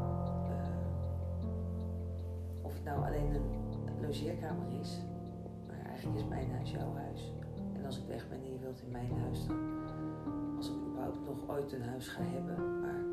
of 2.62 2.73
het 2.73 2.84
nou 2.84 3.05
alleen 3.05 3.36
een 3.36 4.05
logeerkamer 4.05 4.79
is. 4.79 4.99
Maar 5.67 5.86
eigenlijk 5.86 6.19
is 6.19 6.27
mijn 6.27 6.51
huis 6.51 6.71
jouw 6.71 6.93
huis. 6.95 7.34
En 7.73 7.86
als 7.86 7.97
ik 7.97 8.07
weg 8.07 8.29
ben 8.29 8.38
en 8.43 8.51
je 8.51 8.60
wilt 8.60 8.81
in 8.81 8.91
mijn 8.91 9.12
huis, 9.19 9.45
dan 9.47 10.57
als 10.57 10.69
ik 10.69 10.75
überhaupt 10.88 11.25
nog 11.25 11.55
ooit 11.55 11.71
een 11.71 11.84
huis 11.84 12.07
ga 12.07 12.21
hebben. 12.23 12.81
Maar 12.81 13.03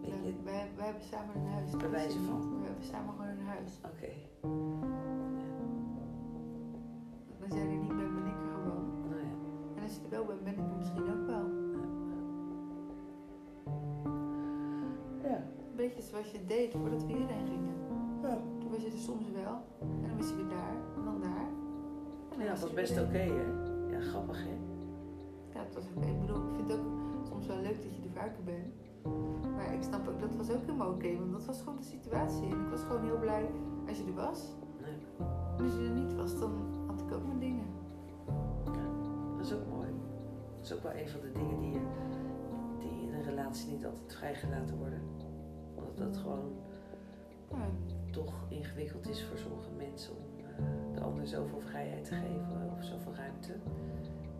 weet 0.00 0.10
je, 0.10 0.26
Ja, 0.26 0.42
wij, 0.44 0.70
wij 0.76 0.84
hebben 0.84 1.02
samen 1.02 1.34
een 1.34 1.52
huis. 1.52 1.76
Bij 1.76 1.90
wijze 1.90 2.18
van. 2.18 2.60
We 2.60 2.66
hebben 2.66 2.84
samen 2.84 3.14
gewoon 3.14 3.28
een 3.28 3.46
huis. 3.46 3.80
oké. 3.84 4.12
Wel 10.10 10.24
bent, 10.24 10.44
ben 10.44 10.52
ik 10.52 10.76
misschien 10.78 11.02
ook 11.02 11.26
wel. 11.26 11.44
Ja. 15.22 15.36
Een 15.70 15.76
beetje 15.76 16.02
zoals 16.02 16.30
je 16.30 16.46
deed 16.46 16.72
voordat 16.72 17.06
we 17.06 17.12
hierheen 17.12 17.46
gingen. 17.46 17.74
Ja. 18.22 18.38
Toen 18.58 18.70
was 18.70 18.80
je 18.82 18.90
er 18.90 18.98
soms 18.98 19.30
wel. 19.30 19.56
En 19.80 20.08
dan 20.08 20.16
was 20.16 20.28
je 20.28 20.36
weer 20.36 20.48
daar. 20.48 20.76
En 20.96 21.04
dan 21.04 21.20
daar. 21.20 21.48
En 22.30 22.36
dan 22.36 22.44
Ja, 22.44 22.50
dat 22.50 22.60
was 22.60 22.72
best 22.72 23.00
oké, 23.00 23.18
hè? 23.18 23.46
Ja, 23.90 24.00
grappig, 24.00 24.42
hè? 24.42 24.56
Ja, 25.54 25.64
het 25.64 25.74
was 25.74 25.84
oké. 25.96 26.06
Ik 26.06 26.20
bedoel, 26.20 26.36
ik 26.36 26.54
vind 26.54 26.70
het 26.70 26.80
ook 26.80 27.26
soms 27.28 27.46
wel 27.46 27.56
leuk 27.56 27.82
dat 27.82 27.94
je 27.96 28.02
er 28.02 28.14
vaker 28.14 28.42
bent. 28.44 28.74
Maar 29.56 29.74
ik 29.74 29.82
snap 29.82 30.08
ook, 30.08 30.20
dat 30.20 30.36
was 30.36 30.50
ook 30.50 30.60
helemaal 30.60 30.90
oké. 30.90 31.16
want 31.18 31.32
dat 31.32 31.44
was 31.44 31.58
gewoon 31.58 31.76
de 31.76 31.82
situatie. 31.82 32.48
En 32.50 32.60
ik 32.64 32.70
was 32.70 32.82
gewoon 32.82 33.02
heel 33.04 33.18
blij 33.18 33.50
als 33.88 33.98
je 33.98 34.04
er 34.04 34.14
was. 34.14 34.40
Nee. 34.80 35.26
En 35.56 35.64
als 35.64 35.74
je 35.74 35.84
er 35.84 35.94
niet 35.94 36.14
was, 36.14 36.38
dan 36.38 36.52
had 36.86 37.00
ik 37.00 37.12
ook 37.12 37.26
mijn 37.26 37.38
dingen. 37.38 37.66
Dat 39.36 39.46
is 39.46 39.52
ook 39.52 39.66
mooi. 39.70 39.79
Dat 40.70 40.78
is 40.78 40.84
ook 40.84 40.92
wel 40.92 41.02
een 41.02 41.08
van 41.08 41.20
de 41.20 41.32
dingen 41.32 41.60
die, 41.60 41.72
je, 41.72 41.80
die 42.78 43.08
in 43.08 43.14
een 43.14 43.22
relatie 43.22 43.70
niet 43.70 43.86
altijd 43.86 44.14
vrijgelaten 44.14 44.76
worden. 44.76 45.02
Omdat 45.74 45.96
dat 45.96 46.16
gewoon 46.16 46.52
Ja, 47.50 47.66
toch 48.10 48.34
ingewikkeld 48.48 49.08
is 49.08 49.24
voor 49.24 49.38
sommige 49.38 49.70
mensen 49.70 50.12
om 50.16 50.44
eh, 50.44 50.94
de 50.94 51.00
ander 51.00 51.26
zoveel 51.26 51.60
vrijheid 51.60 52.04
te 52.04 52.14
geven 52.14 52.70
of 52.76 52.84
zoveel 52.84 53.14
ruimte. 53.14 53.52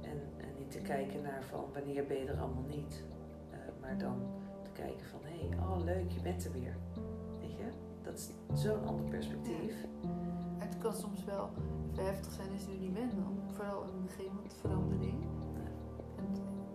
En, 0.00 0.18
en 0.36 0.48
niet 0.58 0.70
te 0.70 0.78
kijken 0.78 1.22
naar 1.22 1.42
van 1.42 1.64
wanneer 1.72 2.06
ben 2.06 2.16
je 2.16 2.26
er 2.26 2.40
allemaal 2.40 2.66
niet. 2.68 3.04
Eh, 3.50 3.58
maar 3.80 3.98
dan 3.98 4.16
te 4.62 4.70
kijken 4.72 5.06
van 5.06 5.20
hé, 5.22 5.48
hey, 5.48 5.58
oh 5.58 5.84
leuk, 5.84 6.10
je 6.10 6.20
bent 6.20 6.44
er 6.44 6.52
weer. 6.52 6.76
Weet 7.40 7.56
je? 7.56 7.68
Dat 8.02 8.14
is 8.14 8.30
zo'n 8.62 8.86
ander 8.86 9.04
perspectief. 9.04 9.74
Het 10.58 10.78
kan 10.78 10.94
soms 10.94 11.24
wel 11.24 11.50
heftig 11.96 12.32
zijn 12.32 12.52
als 12.52 12.64
je 12.64 12.72
er 12.72 12.78
niet 12.78 12.94
bent. 12.94 13.12
Dan. 13.12 13.38
Vooral 13.46 13.82
in 13.82 13.92
het 13.92 14.02
begin 14.02 14.30
met 14.42 14.54
verandering. 14.54 15.39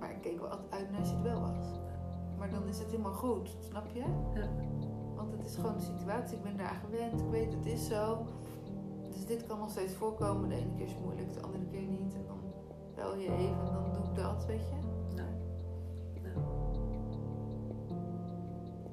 Maar 0.05 0.13
ik 0.13 0.21
keek 0.21 0.39
wel 0.39 0.49
altijd 0.49 0.71
uit 0.71 0.91
naar 0.91 0.99
als 0.99 1.09
je 1.09 1.15
het 1.15 1.23
wel 1.23 1.39
was. 1.41 1.67
Maar 2.37 2.49
dan 2.49 2.67
is 2.67 2.79
het 2.79 2.87
helemaal 2.91 3.13
goed, 3.13 3.55
snap 3.59 3.87
je? 3.93 3.99
Ja. 4.33 4.49
Want 5.15 5.31
het 5.31 5.45
is 5.45 5.55
gewoon 5.55 5.73
de 5.77 5.83
situatie. 5.83 6.37
Ik 6.37 6.43
ben 6.43 6.57
daar 6.57 6.81
gewend. 6.85 7.21
Ik 7.21 7.29
weet, 7.29 7.53
het 7.53 7.65
is 7.65 7.87
zo. 7.87 8.25
Dus 9.11 9.25
dit 9.25 9.45
kan 9.45 9.59
nog 9.59 9.69
steeds 9.69 9.93
voorkomen. 9.93 10.49
De 10.49 10.55
ene 10.55 10.71
keer 10.75 10.85
is 10.85 10.91
het 10.91 11.01
moeilijk, 11.03 11.33
de 11.33 11.41
andere 11.41 11.65
keer 11.65 11.81
niet. 11.81 12.13
En 12.13 12.25
dan 12.27 12.37
bel 12.95 13.15
je 13.17 13.27
even 13.31 13.59
en 13.59 13.73
dan 13.73 13.93
doe 13.93 14.03
ik 14.03 14.15
dat, 14.15 14.45
weet 14.45 14.59
je? 14.69 14.75
Ja. 15.15 15.23
Ja. 16.23 16.41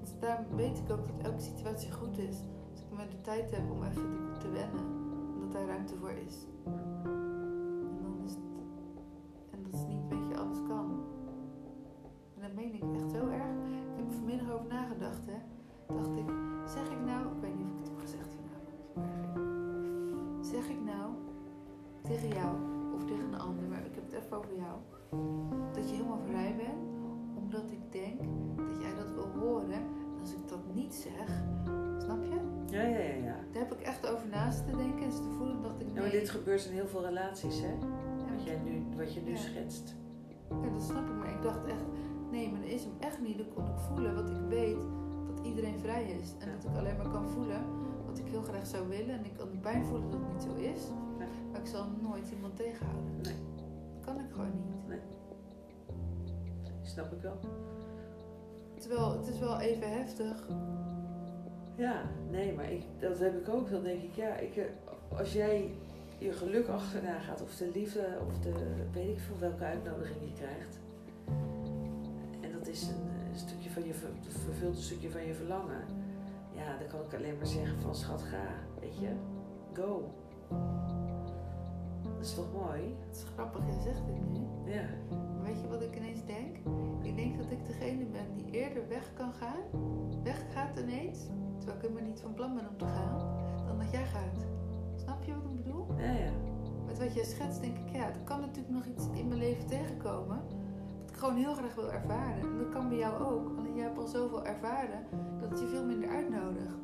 Dus 0.00 0.18
daar 0.20 0.44
weet 0.56 0.78
ik 0.78 0.90
ook 0.90 1.06
dat 1.06 1.26
elke 1.30 1.40
situatie 1.42 1.92
goed 1.92 2.18
is. 2.18 2.36
Als 2.70 2.80
ik 2.80 2.90
maar 2.96 3.08
de 3.08 3.20
tijd 3.20 3.50
heb 3.50 3.70
om 3.70 3.82
even 3.82 4.02
te- 4.32 4.38
te 4.38 4.50
wennen. 4.50 4.84
En 5.34 5.40
dat 5.40 5.52
daar 5.52 5.66
ruimte 5.66 5.94
voor 5.96 6.10
is. 6.26 6.36
Jou, 24.72 25.22
dat 25.72 25.88
je 25.88 25.94
helemaal 25.94 26.20
vrij 26.28 26.54
bent, 26.56 26.88
omdat 27.34 27.70
ik 27.70 27.92
denk 27.92 28.18
dat 28.56 28.80
jij 28.82 28.94
dat 28.94 29.10
wil 29.14 29.28
horen. 29.40 29.72
En 29.72 30.20
als 30.20 30.32
ik 30.32 30.48
dat 30.48 30.74
niet 30.74 30.94
zeg, 30.94 31.42
snap 31.98 32.22
je? 32.24 32.40
Ja, 32.66 32.82
ja, 32.82 32.98
ja, 32.98 33.14
ja. 33.14 33.36
Daar 33.52 33.62
heb 33.62 33.72
ik 33.72 33.80
echt 33.80 34.10
over 34.12 34.28
naast 34.28 34.66
te 34.66 34.76
denken 34.76 35.04
en 35.04 35.10
te 35.10 35.30
voelen, 35.36 35.62
dacht 35.62 35.80
ik, 35.80 35.86
Ja, 35.86 35.92
nee. 35.92 36.02
maar 36.02 36.10
dit 36.10 36.30
gebeurt 36.30 36.64
in 36.66 36.72
heel 36.72 36.86
veel 36.86 37.04
relaties, 37.04 37.60
hè? 37.60 37.74
Wat, 38.34 38.44
jij 38.44 38.58
nu, 38.64 38.96
wat 38.96 39.14
je 39.14 39.20
nu 39.20 39.30
Ja. 39.30 39.36
schetst. 39.36 39.94
Ja, 40.62 40.68
dat 40.72 40.82
snap 40.82 41.06
ik, 41.08 41.14
maar 41.14 41.30
ik 41.30 41.42
dacht 41.42 41.64
echt, 41.66 41.84
nee, 42.30 42.50
maar 42.50 42.60
dat 42.60 42.70
is 42.70 42.82
hem 42.84 42.92
echt 42.98 43.20
niet. 43.20 43.38
Dan 43.38 43.46
kon 43.54 43.64
ik 43.64 43.78
voelen 43.78 44.14
wat 44.14 44.30
ik 44.30 44.36
weet, 44.48 44.78
dat 45.26 45.46
iedereen 45.46 45.78
vrij 45.78 46.04
is. 46.04 46.34
En 46.38 46.48
Ja. 46.48 46.54
dat 46.56 46.64
ik 46.70 46.76
alleen 46.76 46.96
maar 46.96 47.08
kan 47.10 47.28
voelen 47.28 47.60
wat 48.06 48.18
ik 48.18 48.26
heel 48.26 48.42
graag 48.42 48.66
zou 48.66 48.88
willen. 48.88 49.18
En 49.18 49.24
ik 49.24 49.34
kan 49.36 49.50
de 49.50 49.56
pijn 49.58 49.84
voelen 49.84 50.10
dat 50.10 50.20
het 50.20 50.32
niet 50.32 50.42
zo 50.42 50.54
is. 50.54 50.82
Maar 51.50 51.60
ik 51.60 51.66
zal 51.66 51.84
nooit 52.02 52.30
iemand 52.30 52.56
tegenhouden. 52.56 53.10
Nee. 53.22 53.34
Kan 54.04 54.20
ik 54.20 54.30
gewoon 54.30 54.50
niet. 54.88 55.00
Snap 56.82 57.12
ik 57.12 57.20
wel. 57.22 57.38
Terwijl, 58.78 59.12
het 59.12 59.28
is 59.28 59.38
wel 59.38 59.60
even 59.60 59.92
heftig. 59.92 60.46
Ja, 61.76 62.02
nee, 62.30 62.52
maar 62.52 62.72
ik, 62.72 62.82
dat 62.98 63.18
heb 63.18 63.36
ik 63.40 63.48
ook. 63.48 63.70
Dan 63.70 63.82
denk 63.82 64.02
ik, 64.02 64.14
ja, 64.14 64.34
ik, 64.34 64.56
eh, 64.56 64.64
als 65.18 65.32
jij 65.32 65.70
je 66.18 66.32
geluk 66.32 66.68
achterna 66.68 67.18
gaat, 67.18 67.42
of 67.42 67.56
de 67.56 67.70
liefde, 67.74 68.06
of 68.26 68.38
de 68.38 68.52
weet 68.92 69.08
ik 69.08 69.18
veel 69.20 69.38
welke 69.38 69.64
uitnodiging 69.64 70.20
je 70.24 70.32
krijgt. 70.32 70.78
En 72.40 72.52
dat 72.52 72.66
is 72.66 72.82
een, 72.82 73.08
eh, 73.08 73.36
stukje 73.38 73.70
van 73.70 73.84
je, 73.86 73.94
ver- 73.94 74.10
vervult 74.28 74.76
een 74.76 74.82
stukje 74.82 75.10
van 75.10 75.26
je 75.26 75.34
verlangen. 75.34 75.84
Ja, 76.54 76.78
dan 76.78 76.86
kan 76.88 77.00
ik 77.00 77.14
alleen 77.14 77.36
maar 77.36 77.46
zeggen 77.46 77.80
van 77.80 77.94
schat, 77.94 78.22
ga, 78.22 78.44
weet 78.80 78.98
je, 78.98 79.08
go. 79.72 80.10
Dat 82.22 82.30
is 82.30 82.36
toch 82.36 82.52
mooi? 82.52 82.96
Het 83.06 83.16
is 83.16 83.24
grappig, 83.34 83.64
jij 83.66 83.82
zegt 83.82 84.06
dit 84.06 84.30
nu. 84.30 84.72
Ja, 84.72 84.88
Maar 85.10 85.42
weet 85.44 85.60
je 85.60 85.68
wat 85.68 85.82
ik 85.82 85.96
ineens 85.96 86.24
denk? 86.24 86.56
Ik 87.02 87.16
denk 87.16 87.38
dat 87.38 87.50
ik 87.50 87.66
degene 87.66 88.04
ben 88.04 88.32
die 88.34 88.50
eerder 88.50 88.88
weg 88.88 89.12
kan 89.14 89.32
gaan. 89.32 89.62
Weggaat 90.22 90.78
ineens. 90.78 91.18
Terwijl 91.58 91.76
ik 91.76 91.82
helemaal 91.82 92.08
niet 92.08 92.20
van 92.20 92.34
plan 92.34 92.54
ben 92.54 92.68
om 92.68 92.76
te 92.76 92.86
gaan. 92.86 93.18
Dan 93.66 93.78
dat 93.78 93.90
jij 93.90 94.04
gaat. 94.04 94.46
Snap 94.96 95.22
je 95.22 95.34
wat 95.34 95.44
ik 95.44 95.56
bedoel? 95.56 95.86
ja, 95.98 96.12
ja. 96.12 96.30
Maar 96.30 96.84
met 96.86 96.98
wat 96.98 97.14
jij 97.14 97.24
schetst, 97.24 97.60
denk 97.60 97.78
ik, 97.78 97.88
ja, 97.94 98.06
er 98.06 98.24
kan 98.24 98.40
natuurlijk 98.40 98.74
nog 98.74 98.84
iets 98.84 99.06
in 99.14 99.28
mijn 99.28 99.40
leven 99.40 99.66
tegenkomen. 99.66 100.42
Wat 101.00 101.10
ik 101.10 101.16
gewoon 101.16 101.36
heel 101.36 101.54
graag 101.54 101.74
wil 101.74 101.92
ervaren. 101.92 102.40
En 102.40 102.58
dat 102.58 102.68
kan 102.68 102.88
bij 102.88 102.98
jou 102.98 103.22
ook. 103.22 103.58
Alleen 103.58 103.74
jij 103.74 103.84
hebt 103.84 103.98
al 103.98 104.06
zoveel 104.06 104.46
ervaren 104.46 105.06
dat 105.40 105.50
het 105.50 105.60
je 105.60 105.66
veel 105.66 105.84
minder 105.84 106.08
uitnodigt. 106.08 106.76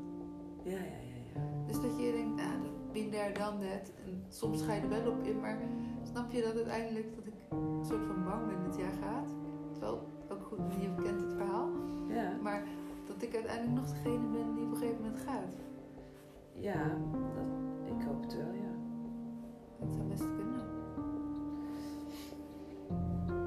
Ja, 0.62 0.70
ja, 0.70 0.78
ja, 0.78 1.16
ja. 1.34 1.40
Dus 1.66 1.80
dat 1.80 1.98
je 1.98 2.12
denkt, 2.12 2.36
nou, 2.36 2.77
daar 3.06 3.34
dan 3.34 3.58
net. 3.58 3.92
En 4.06 4.24
soms 4.28 4.62
ga 4.62 4.72
je 4.72 4.80
er 4.80 4.88
wel 4.88 5.10
op 5.10 5.22
in, 5.22 5.40
maar 5.40 5.58
snap 6.02 6.30
je 6.30 6.42
dat 6.42 6.54
uiteindelijk 6.54 7.14
dat 7.16 7.26
ik 7.26 7.34
een 7.50 7.84
soort 7.84 8.06
van 8.06 8.24
bang 8.24 8.46
ben 8.46 8.62
dat 8.64 8.76
jij 8.76 8.92
gaat? 9.02 9.28
Terwijl, 9.72 10.08
ook 10.28 10.42
goed, 10.42 10.58
je 10.80 11.02
kent 11.02 11.20
het 11.20 11.32
verhaal. 11.32 11.68
Ja, 12.08 12.36
Maar 12.42 12.62
dat 13.06 13.22
ik 13.22 13.34
uiteindelijk 13.34 13.74
nog 13.76 13.86
degene 13.88 14.26
ben 14.32 14.54
die 14.54 14.64
op 14.64 14.70
een 14.70 14.76
gegeven 14.76 15.02
moment 15.02 15.20
gaat. 15.20 15.54
ja 16.52 16.96
dat, 17.34 17.96
ik 17.96 18.06
hoop 18.06 18.22
het 18.22 18.36
wel, 18.36 18.52
ja. 18.52 18.72
Dat 19.80 19.94
zou 19.94 20.08
best 20.08 20.20
kunnen. 20.20 20.66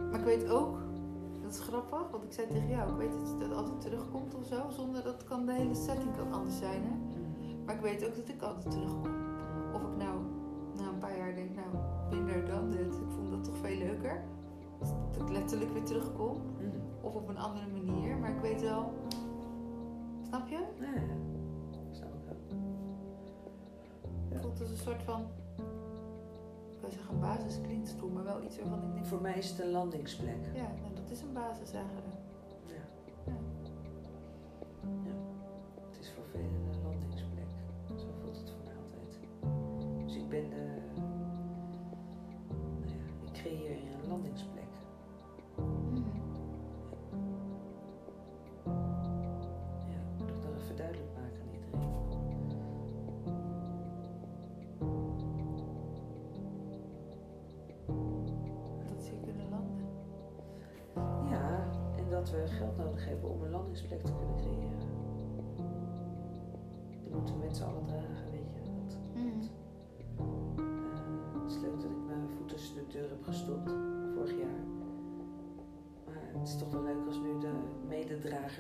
Maar 0.10 0.20
ik 0.20 0.26
weet 0.26 0.50
ook, 0.50 0.78
dat 1.42 1.52
is 1.52 1.60
grappig, 1.60 2.10
want 2.12 2.24
ik 2.24 2.32
zei 2.32 2.48
tegen 2.48 2.68
jou, 2.68 2.92
ik 2.92 2.98
weet 2.98 3.12
dat 3.40 3.42
het 3.50 3.54
altijd 3.58 3.82
terugkomt 3.82 4.36
of 4.36 4.46
zo, 4.46 4.70
zonder 4.70 5.04
dat 5.04 5.24
kan 5.24 5.46
de 5.46 5.54
hele 5.54 5.76
setting 5.76 6.16
kan 6.16 6.32
anders 6.32 6.58
zijn. 6.58 6.82
Hè? 6.84 6.90
Mm. 6.90 7.66
Maar 7.66 7.76
ik 7.76 7.82
weet 7.82 8.06
ook 8.06 8.16
dat 8.16 8.28
ik 8.28 8.42
altijd 8.42 8.72
terugkom. 8.72 9.21
Of 9.74 9.82
ik 9.82 9.98
nou 9.98 10.20
na 10.78 10.88
een 10.88 10.98
paar 10.98 11.18
jaar 11.18 11.36
denk, 11.36 11.56
nou, 11.56 11.68
daar 12.26 12.46
dan 12.46 12.70
dit. 12.70 12.94
Ik 12.94 13.10
vond 13.16 13.30
dat 13.30 13.44
toch 13.44 13.58
veel 13.58 13.78
leuker. 13.78 14.24
Dat 15.12 15.22
ik 15.22 15.30
letterlijk 15.30 15.72
weer 15.72 15.84
terugkom. 15.84 16.38
Mm. 16.60 16.72
Of 17.02 17.16
op 17.16 17.30
een 17.30 17.38
andere 17.38 17.68
manier. 17.68 18.18
Maar 18.18 18.30
ik 18.30 18.42
weet 18.42 18.62
wel. 18.62 18.94
Snap 20.28 20.48
je? 20.48 20.60
Ja, 20.80 20.94
ja. 20.94 21.16
Snap 21.92 22.14
ik 22.14 22.22
wel. 22.26 22.38
Het 24.30 24.42
voelt 24.42 24.62
als 24.62 24.70
een 24.70 24.78
soort 24.78 25.04
van. 25.04 25.22
Ik 26.76 26.82
wil 26.82 26.90
zeggen 26.90 27.14
een 27.14 27.20
maar 28.14 28.24
wel 28.24 28.44
iets 28.44 28.60
waarvan 28.60 28.84
ik 28.84 28.94
denk. 28.94 29.06
Voor 29.06 29.22
mij 29.22 29.38
is 29.38 29.50
het 29.50 29.60
een 29.60 29.72
landingsplek. 29.72 30.46
Ja, 30.54 30.72
nou, 30.82 30.94
dat 30.96 31.10
is 31.12 31.22
een 31.22 31.34
basis 31.34 31.72
eigenlijk. 31.72 32.11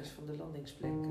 Van 0.09 0.25
de 0.25 0.37
landingsplek 0.37 0.91
Mhm. 0.91 1.09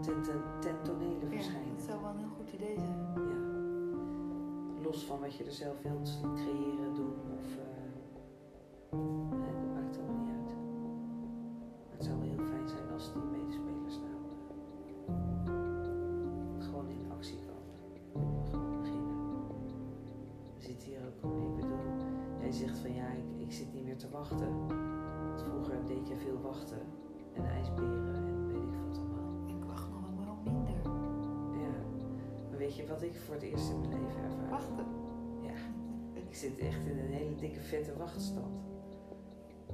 ten, 0.00 0.22
ten, 0.22 0.40
ten 0.60 0.82
tonele 0.82 1.20
Ja, 1.24 1.28
verschijnen. 1.30 1.74
dat 1.76 1.84
zou 1.84 2.00
wel 2.02 2.10
een 2.10 2.18
heel 2.18 2.28
goed 2.36 2.52
idee 2.52 2.78
zijn. 2.78 2.98
Ja. 3.14 3.38
Los 4.82 5.04
van 5.04 5.20
wat 5.20 5.34
je 5.36 5.44
er 5.44 5.52
zelf 5.52 5.82
wilt 5.82 6.20
creëren, 6.34 6.94
doen 6.94 7.14
of. 7.38 7.56
eh, 7.56 7.62
nee, 9.30 9.52
dat 9.60 9.74
maakt 9.74 9.98
allemaal 9.98 10.16
niet 10.24 10.34
uit. 10.34 10.54
Maar 11.86 11.96
het 11.96 12.04
zou 12.04 12.18
wel 12.18 12.28
heel 12.28 12.44
fijn 12.46 12.68
zijn 12.68 12.90
als 12.92 13.12
die 13.12 13.22
medespelers 13.22 13.96
nou 13.98 14.18
gewoon 16.58 16.88
in 16.88 17.10
actie 17.12 17.38
komen. 17.46 18.44
Gewoon 18.50 18.80
beginnen. 18.80 19.16
We 20.56 20.62
zitten 20.62 20.88
hier 20.88 21.00
ook, 21.06 21.32
ik 21.40 21.54
bedoel, 21.56 21.78
jij 22.40 22.52
zegt 22.52 22.78
van 22.78 22.94
ja, 22.94 23.06
ik, 23.10 23.24
ik 23.46 23.52
zit 23.52 23.72
niet 23.74 23.84
meer 23.84 23.96
te 23.96 24.08
wachten. 24.10 24.48
Want 25.40 25.52
vroeger 25.52 25.86
deed 25.86 26.08
je 26.08 26.16
veel 26.16 26.40
wachten 26.40 26.78
en 27.34 27.44
ijsberen 27.44 28.14
en 28.14 28.46
weet 28.46 28.62
ik 28.62 28.74
wat 28.86 28.98
allemaal. 28.98 29.48
Ik 29.48 29.64
wacht 29.64 29.88
nog 29.90 30.24
wel 30.24 30.36
minder. 30.44 30.92
Ja. 31.60 31.72
Maar 32.48 32.58
weet 32.58 32.76
je 32.76 32.86
wat 32.86 33.02
ik 33.02 33.14
voor 33.14 33.34
het 33.34 33.42
eerst 33.42 33.70
in 33.70 33.80
mijn 33.80 33.90
leven 33.90 34.22
ervaar? 34.24 34.48
Wachten. 34.48 34.86
Ja. 35.42 35.54
Ik 36.12 36.34
zit 36.34 36.58
echt 36.58 36.86
in 36.86 36.98
een 36.98 37.12
hele 37.12 37.34
dikke 37.34 37.60
vette 37.60 37.96
wachtstand. 37.96 38.60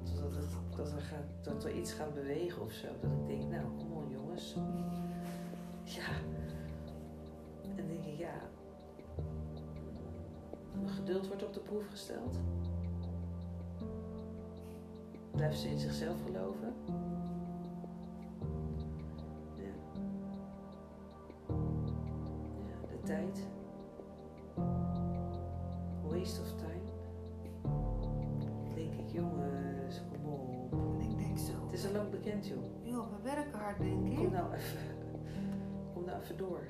Totdat 0.03 0.35
het, 0.35 0.77
dat, 0.77 0.93
er 0.93 1.01
gaat, 1.01 1.45
dat 1.45 1.65
er 1.65 1.73
iets 1.73 1.93
gaat 1.93 2.15
bewegen 2.15 2.63
of 2.63 2.73
zo. 2.73 2.87
Dat 3.01 3.11
ik 3.11 3.27
denk, 3.27 3.51
nou, 3.51 3.77
kom 3.77 3.93
on 3.93 4.11
jongens. 4.11 4.57
Ja. 5.83 6.09
En 7.63 7.77
dan 7.77 7.87
denk 7.87 8.05
ik, 8.05 8.19
ja. 8.19 8.41
Mijn 10.73 10.89
geduld 10.89 11.27
wordt 11.27 11.45
op 11.45 11.53
de 11.53 11.61
proef 11.61 11.87
gesteld. 11.91 12.39
Blijft 15.47 15.65
ze 15.65 15.71
in 15.71 15.79
zichzelf 15.79 16.17
geloven? 16.25 16.75
Ja. 19.57 19.73
Ja, 22.67 22.89
de 22.89 23.01
tijd. 23.05 23.47
Waste 26.03 26.41
of 26.41 26.55
time. 26.55 26.85
Denk 28.75 28.93
ik, 28.93 29.09
jongens, 29.13 30.03
kom 30.13 30.33
op. 30.33 31.01
Ik 31.01 31.19
denk 31.19 31.39
zo. 31.39 31.53
Het 31.65 31.73
is 31.73 31.87
al 31.87 31.93
lang 31.93 32.11
bekend, 32.11 32.47
joh. 32.47 32.63
Joh, 32.83 33.07
we 33.17 33.23
werken 33.23 33.59
hard, 33.59 33.79
denk 33.79 34.07
ik. 34.07 34.17
Kom 34.17 34.33
nou 34.33 34.55
even, 34.55 34.81
kom 35.95 36.05
nou 36.05 36.23
even 36.23 36.37
door. 36.37 36.69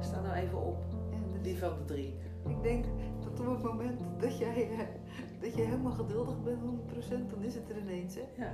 Sta 0.00 0.20
nou 0.20 0.34
even 0.34 0.62
op. 0.66 0.84
Ja, 1.10 1.42
Die 1.42 1.58
van 1.58 1.72
de 1.78 1.84
drie. 1.84 2.14
Ik 2.48 2.62
denk 2.62 2.84
dat 3.20 3.40
op 3.40 3.46
het 3.46 3.62
moment 3.62 4.00
dat 4.18 4.38
jij, 4.38 4.70
eh, 4.70 4.78
dat 5.40 5.50
helemaal 5.50 5.65
geduldig 5.96 6.42
bent, 6.42 6.60
100%, 6.62 7.30
dan 7.30 7.42
is 7.42 7.54
het 7.54 7.70
er 7.70 7.78
ineens. 7.78 8.14
Hè? 8.14 8.24
Ja, 8.42 8.52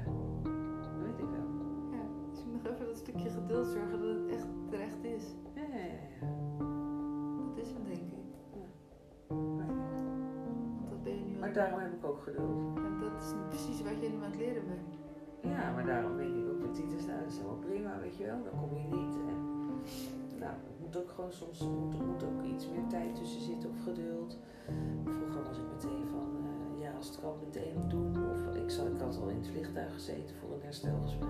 dat 0.85 1.03
weet 1.03 1.19
ik 1.19 1.31
wel. 1.37 1.49
Ja, 1.91 2.03
dus 2.31 2.39
je 2.41 2.47
moet 2.51 2.63
nog 2.63 2.73
even 2.73 2.87
dat 2.87 2.97
stukje 2.97 3.31
geduld 3.31 3.67
zorgen 3.67 4.01
dat 4.01 4.15
het 4.21 4.29
echt 4.37 4.47
terecht 4.71 5.05
is. 5.05 5.25
Ja, 5.55 5.63
ja, 5.63 5.85
ja. 5.85 6.03
ja. 6.21 6.27
Dat 7.47 7.65
is 7.65 7.73
hem, 7.73 7.85
denk 7.85 8.13
ik. 8.21 8.27
Maar, 9.57 9.67
Want 10.79 10.91
dat 10.91 11.03
ben 11.03 11.15
je 11.15 11.25
nu 11.25 11.39
maar 11.39 11.53
daarom 11.53 11.81
heb 11.81 11.93
ik 11.93 12.05
ook 12.05 12.23
geduld. 12.23 12.77
En 12.77 12.99
dat 13.01 13.23
is 13.23 13.35
precies 13.49 13.83
wat 13.83 14.01
je 14.01 14.09
nu 14.09 14.17
aan 14.17 14.31
het 14.31 14.37
leren 14.37 14.67
bent. 14.67 14.99
Ja, 15.41 15.73
maar 15.75 15.87
daarom 15.87 16.17
denk 16.17 16.35
ik 16.35 16.49
ook 16.53 16.61
met 16.61 16.75
Titus, 16.75 17.07
nou, 17.07 17.19
dat 17.19 17.29
is 17.29 17.37
helemaal 17.37 17.59
prima, 17.59 17.99
weet 18.01 18.17
je 18.17 18.25
wel. 18.25 18.43
Dan 18.43 18.61
kom 18.61 18.77
je 18.77 18.97
niet. 18.97 19.15
En, 19.29 19.39
nou, 20.39 20.53
er 20.53 20.79
moet 20.81 20.97
ook 20.97 21.11
gewoon 21.11 21.33
soms 21.33 21.61
moet, 21.61 22.07
moet 22.07 22.25
ook 22.25 22.43
iets 22.43 22.69
meer 22.69 22.87
tijd 22.89 23.15
tussen 23.15 23.41
zitten 23.41 23.71
of 23.71 23.83
geduld. 23.83 24.39
Vroeger 25.05 25.43
was 25.43 25.59
ik 25.59 25.65
meteen 25.73 26.03
eh, 26.03 26.12
ja, 26.12 26.12
als 27.03 27.11
het 27.11 27.21
kan 27.21 27.35
meteen 27.45 27.89
doen. 27.89 28.31
Of 28.31 28.55
ik, 28.63 28.71
zat, 28.71 28.87
ik 28.87 29.01
had 29.01 29.19
al 29.21 29.29
in 29.29 29.37
het 29.37 29.49
vliegtuig 29.49 29.93
gezeten 29.93 30.35
voor 30.41 30.51
een 30.55 30.63
herstelgesprek. 30.63 31.29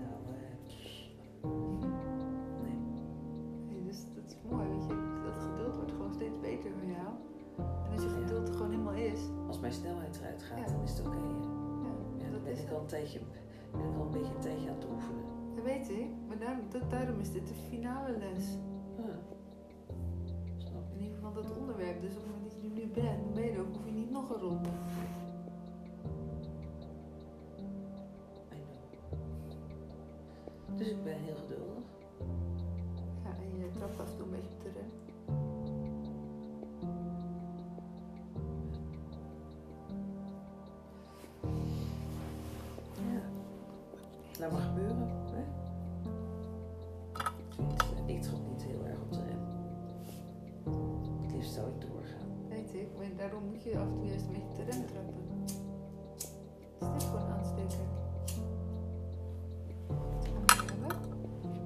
Nou, 0.00 0.16
eh, 0.34 1.50
nee. 2.62 2.78
Nee, 3.68 3.82
dus 3.84 3.98
dat 4.14 4.24
is 4.26 4.36
mooi, 4.50 4.68
weet 4.68 4.86
je. 4.88 4.94
Dat 5.24 5.36
geduld 5.46 5.74
wordt 5.76 5.90
gewoon 5.92 6.12
steeds 6.14 6.40
beter 6.40 6.70
voor 6.78 6.88
jou. 6.98 7.10
En 7.84 7.90
als 7.92 8.02
je 8.02 8.08
Ja. 8.08 8.14
geduld 8.20 8.48
er 8.48 8.54
gewoon 8.54 8.70
helemaal 8.70 8.92
is, 9.12 9.20
Als 9.46 9.60
mijn 9.60 9.72
snelheid 9.72 10.18
eruit 10.20 10.42
gaat, 10.42 10.58
Ja. 10.58 10.66
dan 10.74 10.82
is 10.82 10.98
het 10.98 11.06
oké. 11.06 11.16
ja, 11.16 11.92
ja, 12.18 12.24
dan 12.24 12.32
dat 12.32 12.42
ben 12.42 12.52
is 12.52 12.60
ik 12.62 12.70
al 12.70 12.80
een 12.80 12.86
tijdje, 12.86 13.18
ben 13.72 13.80
ik 13.90 13.96
al 13.98 14.04
een 14.04 14.10
beetje 14.10 14.34
een 14.34 14.40
tijdje 14.40 14.68
aan 14.68 14.74
het 14.76 14.86
oefenen. 14.94 15.24
Dat 15.54 15.64
weet 15.64 15.90
ik, 15.90 16.08
maar 16.28 16.38
daarom, 16.38 16.64
dat, 16.70 16.90
daarom 16.90 17.20
is 17.20 17.32
dit 17.32 17.46
de 17.48 17.54
finale 17.54 18.18
les. 18.18 18.46
In 20.94 21.00
ieder 21.02 21.14
geval 21.16 21.32
dat 21.32 21.56
onderwerp. 21.58 22.00
Dus 22.00 22.16
op 22.16 22.24
Dus 30.76 30.88
ik 30.88 31.04
ben 31.04 31.18
heel 31.18 31.34
geduldig. 31.34 31.84
Ja, 33.24 33.30
en 33.40 33.58
je 33.58 33.70
trapt 33.70 34.00
af 34.00 34.10
en 34.10 34.16
toe 34.16 34.24
een 34.24 34.30
beetje 34.30 34.48
op 34.48 34.62
de 34.62 34.70
rem. 34.70 34.90
Ja. 43.12 43.20
Laat 44.38 44.52
maar 44.52 44.60
gebeuren. 44.60 45.23
daarom 53.34 53.52
moet 53.52 53.62
je 53.62 53.78
af 53.78 53.86
en 53.86 53.96
toe 53.96 54.06
juist 54.06 54.26
een 54.26 54.32
beetje 54.32 54.62
erin 54.62 54.86
trappen. 54.86 55.14
Dus 56.78 56.88
dit 56.92 57.02
gewoon 57.02 57.26
aansteken. 57.26 57.88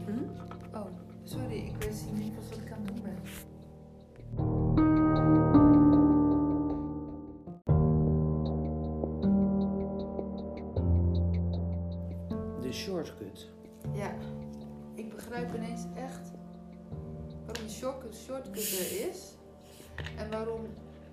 Hm? 0.04 0.76
Oh, 0.76 0.87
sorry, 1.22 1.57
ik 1.57 1.83
wist 1.83 2.12
niet 2.12 2.35
wat 2.35 2.59
ik 2.59 2.72
aan 2.72 2.85
het 2.85 2.94
doen 2.94 3.02
ben. 3.02 3.16
De 12.61 12.72
shortcut. 12.72 13.50
Ja, 13.92 14.14
ik 14.94 15.14
begrijp 15.14 15.54
ineens 15.54 15.87
echt 15.94 16.33
waarom 17.46 17.64
een 17.64 18.14
shortcut 18.14 18.54
er 18.54 19.09
is 19.09 19.37
en 20.16 20.31
waarom 20.31 20.66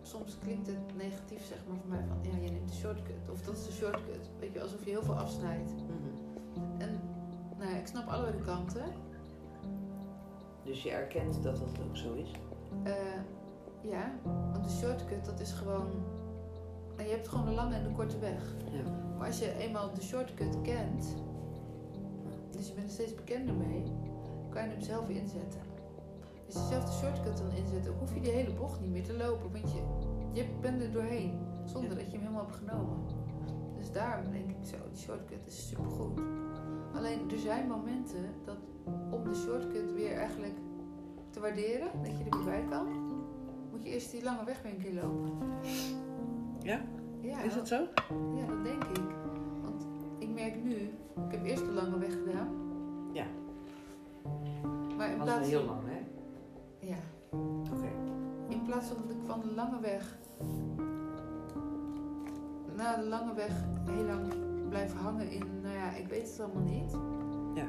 soms 0.05 0.37
klinkt 0.39 0.67
het 0.67 0.95
negatief, 0.95 1.45
zeg 1.45 1.57
maar, 1.67 1.77
voor 1.77 1.89
mij 1.89 2.03
van 2.07 2.17
ja, 2.21 2.37
je 2.43 2.51
neemt 2.51 2.69
de 2.69 2.75
shortcut. 2.75 3.29
Of 3.31 3.41
dat 3.41 3.57
is 3.57 3.65
de 3.65 3.71
shortcut. 3.71 4.29
Weet 4.39 4.53
je, 4.53 4.61
alsof 4.61 4.83
je 4.83 4.89
heel 4.89 5.03
veel 5.03 5.17
afsnijdt. 5.17 5.71
En 6.77 6.99
nou 7.57 7.71
ja, 7.71 7.77
ik 7.77 7.87
snap 7.87 8.07
allebei 8.07 8.37
de 8.37 8.43
kanten. 8.43 8.85
Dus 10.63 10.83
je 10.83 10.91
erkent 10.91 11.43
dat 11.43 11.57
dat 11.57 11.79
ook 11.89 11.97
zo 11.97 12.13
is? 12.13 12.31
Eh, 12.83 12.93
ja, 13.81 14.11
want 14.23 14.63
de 14.63 14.69
shortcut 14.69 15.25
dat 15.25 15.39
is 15.39 15.51
gewoon. 15.51 15.89
En 16.95 17.05
je 17.05 17.11
hebt 17.11 17.27
gewoon 17.27 17.45
de 17.45 17.51
lange 17.51 17.75
en 17.75 17.83
de 17.83 17.91
korte 17.91 18.19
weg. 18.19 18.55
Ja. 18.71 18.91
Maar 19.17 19.27
als 19.27 19.39
je 19.39 19.57
eenmaal 19.57 19.93
de 19.93 20.01
shortcut 20.01 20.61
kent, 20.61 21.15
dus 22.51 22.67
je 22.67 22.73
bent 22.73 22.87
er 22.87 22.93
steeds 22.93 23.15
bekender 23.15 23.55
mee, 23.55 23.83
kan 24.49 24.63
je 24.63 24.69
hem 24.69 24.81
zelf 24.81 25.09
inzetten. 25.09 25.64
Als 26.45 26.53
je 26.55 26.59
zelf 26.69 26.83
de 26.85 26.91
shortcut 26.91 27.37
dan 27.37 27.51
inzet, 27.51 27.83
dan 27.83 27.93
hoef 27.99 28.13
je 28.13 28.19
die 28.21 28.31
hele 28.31 28.53
bocht 28.53 28.81
niet 28.81 28.91
meer 28.91 29.03
te 29.03 29.17
lopen, 29.17 29.51
want 29.51 29.71
je, 29.71 29.81
je 30.33 30.45
bent 30.61 30.81
er 30.81 30.91
doorheen 30.91 31.39
zonder 31.63 31.89
Ja. 31.89 31.95
dat 31.95 32.05
je 32.05 32.11
hem 32.11 32.19
helemaal 32.21 32.45
hebt 32.45 32.55
genomen. 32.55 32.97
Dus 33.77 33.91
daarom 33.91 34.31
denk 34.31 34.49
ik 34.49 34.55
zo, 34.65 34.75
die 34.91 34.99
shortcut 34.99 35.45
is 35.47 35.67
supergoed. 35.67 36.19
Alleen 36.95 37.31
er 37.31 37.37
zijn 37.39 37.67
momenten 37.67 38.25
dat 38.45 38.57
om 39.11 39.23
de 39.23 39.35
shortcut 39.35 39.93
weer 39.93 40.13
eigenlijk 40.13 40.55
te 41.29 41.39
waarderen, 41.39 41.87
dat 42.03 42.17
je 42.17 42.23
er 42.23 42.35
weer 42.37 42.45
bij 42.45 42.65
kan, 42.69 42.87
moet 43.71 43.83
je 43.83 43.89
eerst 43.89 44.11
die 44.11 44.23
lange 44.23 44.43
weg 44.45 44.61
weer 44.61 44.71
een 44.71 44.77
keer 44.81 44.93
lopen. 45.03 45.31
Ja? 46.61 46.81
Ja, 47.21 47.41
Is 47.41 47.55
het 47.55 47.67
zo? 47.67 47.75
ja, 48.35 48.45
dat 48.47 48.63
denk 48.63 48.83
ik. 48.83 49.15
Want 49.63 49.85
ik 50.19 50.29
merk 50.29 50.63
nu, 50.63 50.73
ik 51.25 51.31
heb 51.31 51.43
eerst 51.45 51.65
de 51.65 51.71
lange 51.71 51.97
weg 51.99 52.13
gedaan. 52.13 52.47
Ja. 53.13 53.25
Maar 54.97 55.11
in 55.11 55.17
Dat 55.17 55.27
was 55.27 55.35
plaats 55.35 55.49
wel 55.49 55.59
heel 55.59 55.65
van, 55.67 55.75
lang, 55.75 55.87
hè? 55.87 56.04
Ja, 56.85 56.97
Oké. 57.73 57.89
in 58.49 58.61
plaats 58.65 58.87
van 58.87 58.97
dat 59.01 59.11
ik 59.15 59.21
van 59.25 59.41
de 59.41 59.53
lange 59.55 59.79
weg 59.79 60.17
na 62.75 62.95
de 62.95 63.07
lange 63.07 63.33
weg 63.33 63.51
heel 63.89 64.03
lang 64.03 64.33
blijf 64.69 64.93
hangen 64.93 65.29
in, 65.31 65.43
nou 65.61 65.75
ja, 65.75 65.91
ik 65.95 66.07
weet 66.07 66.27
het 66.29 66.39
allemaal 66.39 66.63
niet. 66.63 66.91
Ja. 67.55 67.65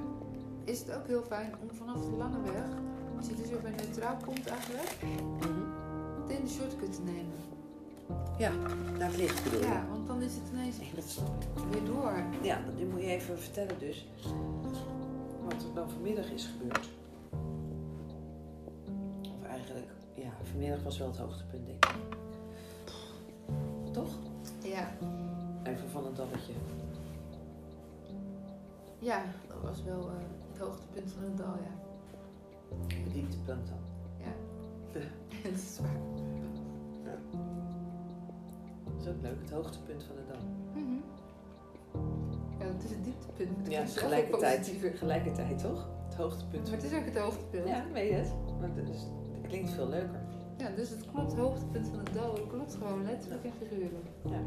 Is 0.64 0.78
het 0.80 0.94
ook 0.96 1.06
heel 1.06 1.22
fijn 1.22 1.52
om 1.62 1.76
vanaf 1.76 2.04
de 2.04 2.16
lange 2.16 2.40
weg, 2.42 2.64
als 3.16 3.28
je 3.28 3.34
dus 3.34 3.48
weer 3.50 3.60
bij 3.60 3.70
neutraal 3.70 4.16
komt 4.24 4.46
eigenlijk, 4.46 4.96
Mhm. 5.02 5.60
meteen 6.20 6.44
de 6.44 6.50
shortcut 6.50 6.92
te 6.92 7.02
nemen. 7.02 7.34
Ja, 8.38 8.50
naar 8.98 9.08
het 9.08 9.16
licht 9.16 9.44
bedoel 9.44 9.60
je? 9.60 9.66
Ja, 9.66 9.84
want 9.90 10.06
dan 10.06 10.22
is 10.22 10.34
het 10.34 10.42
ineens 10.52 10.78
Nee, 10.78 10.90
weer 11.70 11.84
door. 11.84 12.12
Ja, 12.42 12.58
nu 12.78 12.86
moet 12.86 13.00
je 13.00 13.06
even 13.06 13.38
vertellen 13.38 13.78
dus 13.78 14.08
wat 15.44 15.52
er 15.62 15.74
dan 15.74 15.90
vanmiddag 15.90 16.30
is 16.32 16.46
gebeurd. 16.46 16.88
Vanmiddag 20.56 20.82
was 20.82 20.98
wel 20.98 21.06
het 21.06 21.16
hoogtepunt, 21.16 21.66
denk 21.66 21.84
ik. 21.84 21.94
Toch? 23.92 24.08
Ja, 24.62 24.88
Even 25.62 25.88
van 25.88 26.06
een 26.06 26.14
dabbetje. 26.14 26.52
ja, 28.98 29.24
dat 29.48 29.56
was 29.62 29.82
wel 29.82 30.08
eh, 30.08 30.14
het 30.52 30.58
hoogtepunt 30.58 31.12
van 31.12 31.24
het 31.24 31.36
dal, 31.36 31.54
ja. 31.54 31.74
Een 32.96 33.12
dieptepunt 33.12 33.66
dan. 33.68 33.78
dat 35.42 35.52
is 35.52 35.78
waar. 35.80 36.00
Dat 38.84 39.02
is 39.02 39.08
ook 39.08 39.22
leuk, 39.22 39.40
het 39.40 39.50
hoogtepunt 39.50 40.02
van 40.02 40.16
de 40.16 40.22
dag. 40.32 40.42
Mhm. 40.74 41.00
Ja, 42.58 42.66
het 42.66 42.84
is 42.84 42.90
het 42.90 43.04
dieptepunt. 43.04 43.56
Het 43.56 43.72
Ja, 43.72 43.84
tegelijkertijd, 43.84 44.80
tegelijkertijd 44.80 45.58
toch? 45.58 45.88
Het 46.04 46.14
hoogtepunt. 46.14 46.64
Maar 46.70 46.78
het 46.78 46.92
is 46.92 46.98
ook 46.98 47.04
het 47.04 47.18
hoogtepunt. 47.18 47.68
Ja, 47.68 47.84
weet 47.92 48.10
je 48.10 48.16
het? 48.16 48.32
Maar 48.60 48.68
het, 48.74 48.88
is, 48.88 49.00
het 49.32 49.46
klinkt 49.46 49.70
veel 49.70 49.88
leuker. 49.88 50.25
Ja, 50.58 50.70
dus 50.76 50.90
het 50.90 51.10
klopt, 51.10 51.30
het 51.30 51.40
hoogtepunt 51.40 51.88
van 51.88 51.98
het 51.98 52.14
dal, 52.14 52.34
het 52.34 52.46
klopt 52.46 52.74
gewoon 52.74 53.04
letterlijk 53.04 53.44
en 53.44 53.52
figuurlijk. 53.52 54.06
Ja. 54.24 54.40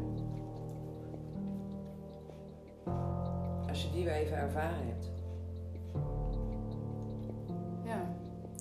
Als 3.68 3.82
je 3.82 3.90
die 3.90 4.04
weer 4.04 4.12
even 4.14 4.36
ervaren 4.36 4.86
hebt. 4.86 5.10
Ja, 7.84 8.16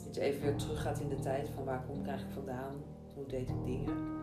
Dat 0.06 0.16
je 0.16 0.22
even 0.22 0.42
weer 0.42 0.56
teruggaat 0.56 1.00
in 1.00 1.10
de 1.10 1.20
tijd 1.20 1.50
van 1.50 1.64
waar 1.64 1.84
kom 1.88 2.00
ik 2.00 2.08
eigenlijk 2.08 2.36
vandaan? 2.38 2.74
Hoe 3.16 3.26
deed 3.26 3.50
ik 3.50 3.66
dingen? 3.66 4.18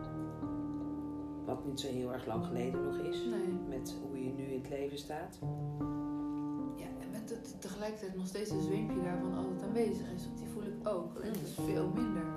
Wat 1.45 1.65
niet 1.65 1.79
zo 1.79 1.87
heel 1.87 2.13
erg 2.13 2.25
lang 2.25 2.45
geleden 2.45 2.83
nog 2.85 2.97
is. 2.97 3.25
nee. 3.25 3.77
Met 3.79 3.95
hoe 4.07 4.23
je 4.23 4.29
nu 4.33 4.43
in 4.43 4.59
het 4.61 4.69
leven 4.69 4.97
staat. 4.97 5.37
Ja, 6.75 6.87
en 6.99 7.11
met 7.11 7.29
het, 7.29 7.61
tegelijkertijd 7.61 8.15
nog 8.15 8.27
steeds 8.27 8.49
een 8.49 8.61
zweempje 8.61 9.01
daarvan 9.01 9.33
altijd 9.35 9.63
aanwezig 9.63 10.11
is, 10.15 10.25
want 10.25 10.37
die 10.37 10.47
voel 10.47 10.63
ik 10.63 10.87
ook. 10.87 11.15
Alleen 11.15 11.31
het 11.31 11.41
is 11.41 11.53
veel 11.65 11.87
minder. 11.93 12.36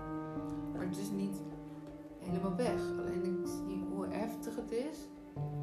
Maar 0.80 0.88
het 0.88 0.98
is 0.98 1.10
niet 1.10 1.42
helemaal 2.18 2.56
weg. 2.56 2.80
Alleen 2.98 3.24
ik 3.24 3.46
zie 3.46 3.84
hoe 3.94 4.06
heftig 4.06 4.56
het 4.56 4.70
is. 4.70 5.08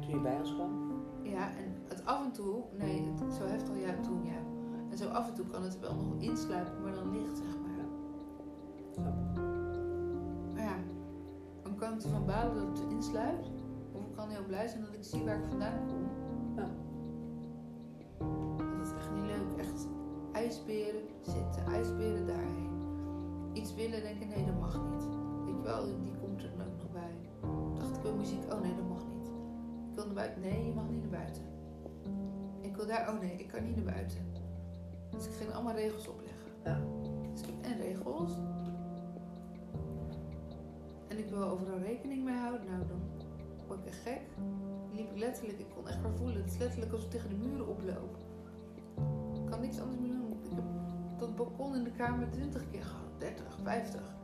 Toen 0.00 0.10
je 0.10 0.20
bij 0.20 0.38
ons 0.38 0.54
kwam. 0.54 1.02
Ja, 1.22 1.48
en 1.48 1.74
het 1.88 2.04
af 2.04 2.24
en 2.24 2.32
toe, 2.32 2.62
nee, 2.76 3.02
het, 3.02 3.34
zo 3.34 3.44
heftig, 3.44 3.80
ja, 3.80 4.00
toen 4.00 4.24
ja. 4.24 4.40
En 4.90 4.98
zo 4.98 5.08
af 5.08 5.28
en 5.28 5.34
toe 5.34 5.46
kan 5.46 5.62
het 5.62 5.80
wel 5.80 5.94
nog 5.94 6.14
insluipen, 6.18 6.82
maar 6.82 6.94
dan 6.94 7.10
licht, 7.10 7.36
zeg 7.36 7.58
maar. 7.60 7.84
Ik. 8.76 9.04
Maar 10.54 10.62
ja, 10.62 10.76
dan 11.62 11.76
kan 11.76 11.92
ik 11.92 12.02
ervan 12.02 12.26
balen 12.26 12.54
dat 12.54 12.78
het 12.78 12.90
insluipt. 12.90 13.50
Of 13.92 14.06
ik 14.06 14.12
kan 14.12 14.28
heel 14.28 14.44
blij 14.46 14.68
zijn 14.68 14.84
dat 14.84 14.94
ik 14.94 15.04
zie 15.04 15.24
waar 15.24 15.38
ik 15.38 15.48
vandaan 15.48 15.86
kom. 15.86 16.08
Ja. 16.56 16.68
Dat 18.56 18.86
is 18.86 18.92
echt 18.92 19.10
niet 19.14 19.24
leuk. 19.24 19.66
Echt 19.66 19.86
ijsberen 20.32 21.02
zitten, 21.20 21.66
ijsberen 21.66 22.26
daarheen. 22.26 22.68
Iets 23.52 23.74
willen 23.74 24.02
denken, 24.02 24.28
nee 24.28 24.44
wel, 25.68 25.84
die 26.02 26.14
komt 26.20 26.42
er 26.42 26.50
nog 26.56 26.92
bij. 26.92 27.14
Dacht 27.78 27.96
ik 27.96 28.02
wil 28.02 28.14
muziek, 28.14 28.52
oh 28.52 28.60
nee 28.60 28.74
dat 28.74 28.88
mag 28.88 29.04
niet. 29.14 29.26
Ik 29.88 29.94
wil 29.94 30.04
naar 30.04 30.14
buiten, 30.14 30.40
nee 30.40 30.66
je 30.66 30.72
mag 30.74 30.88
niet 30.88 31.00
naar 31.00 31.20
buiten. 31.20 31.42
Ik 32.60 32.76
wil 32.76 32.86
daar, 32.86 33.08
oh 33.08 33.20
nee 33.20 33.36
ik 33.36 33.48
kan 33.48 33.64
niet 33.64 33.76
naar 33.76 33.94
buiten. 33.94 34.22
Dus 35.10 35.26
ik 35.26 35.32
ging 35.32 35.52
allemaal 35.52 35.74
regels 35.74 36.08
opleggen. 36.08 36.50
Ja. 36.64 36.80
Dus 37.32 37.40
ik 37.40 37.46
heb 37.46 37.72
en 37.72 37.78
regels. 37.78 38.32
En 41.08 41.18
ik 41.18 41.28
wil 41.28 41.42
overal 41.42 41.78
rekening 41.78 42.24
mee 42.24 42.36
houden. 42.36 42.66
Nou, 42.66 42.86
dan 42.86 43.00
word 43.66 43.78
ik 43.78 43.86
echt 43.86 44.02
gek. 44.02 44.20
Liep 44.92 45.10
ik 45.10 45.18
letterlijk, 45.18 45.58
ik 45.58 45.70
kon 45.74 45.88
echt 45.88 46.02
maar 46.02 46.14
voelen. 46.14 46.42
Het 46.42 46.52
is 46.52 46.58
letterlijk 46.58 46.92
alsof 46.92 47.06
ik 47.06 47.12
tegen 47.12 47.28
de 47.28 47.48
muren 47.48 47.68
oploop. 47.68 48.16
Ik 49.34 49.50
kan 49.50 49.60
niks 49.60 49.80
anders 49.80 49.98
meer 49.98 50.12
doen. 50.12 50.32
Ik 50.44 50.50
heb 50.50 50.64
dat 51.18 51.36
balkon 51.36 51.74
in 51.74 51.84
de 51.84 51.92
kamer 51.92 52.30
20 52.30 52.70
keer 52.70 52.82
gehad, 52.82 53.20
30, 53.20 53.58
50. 53.62 54.17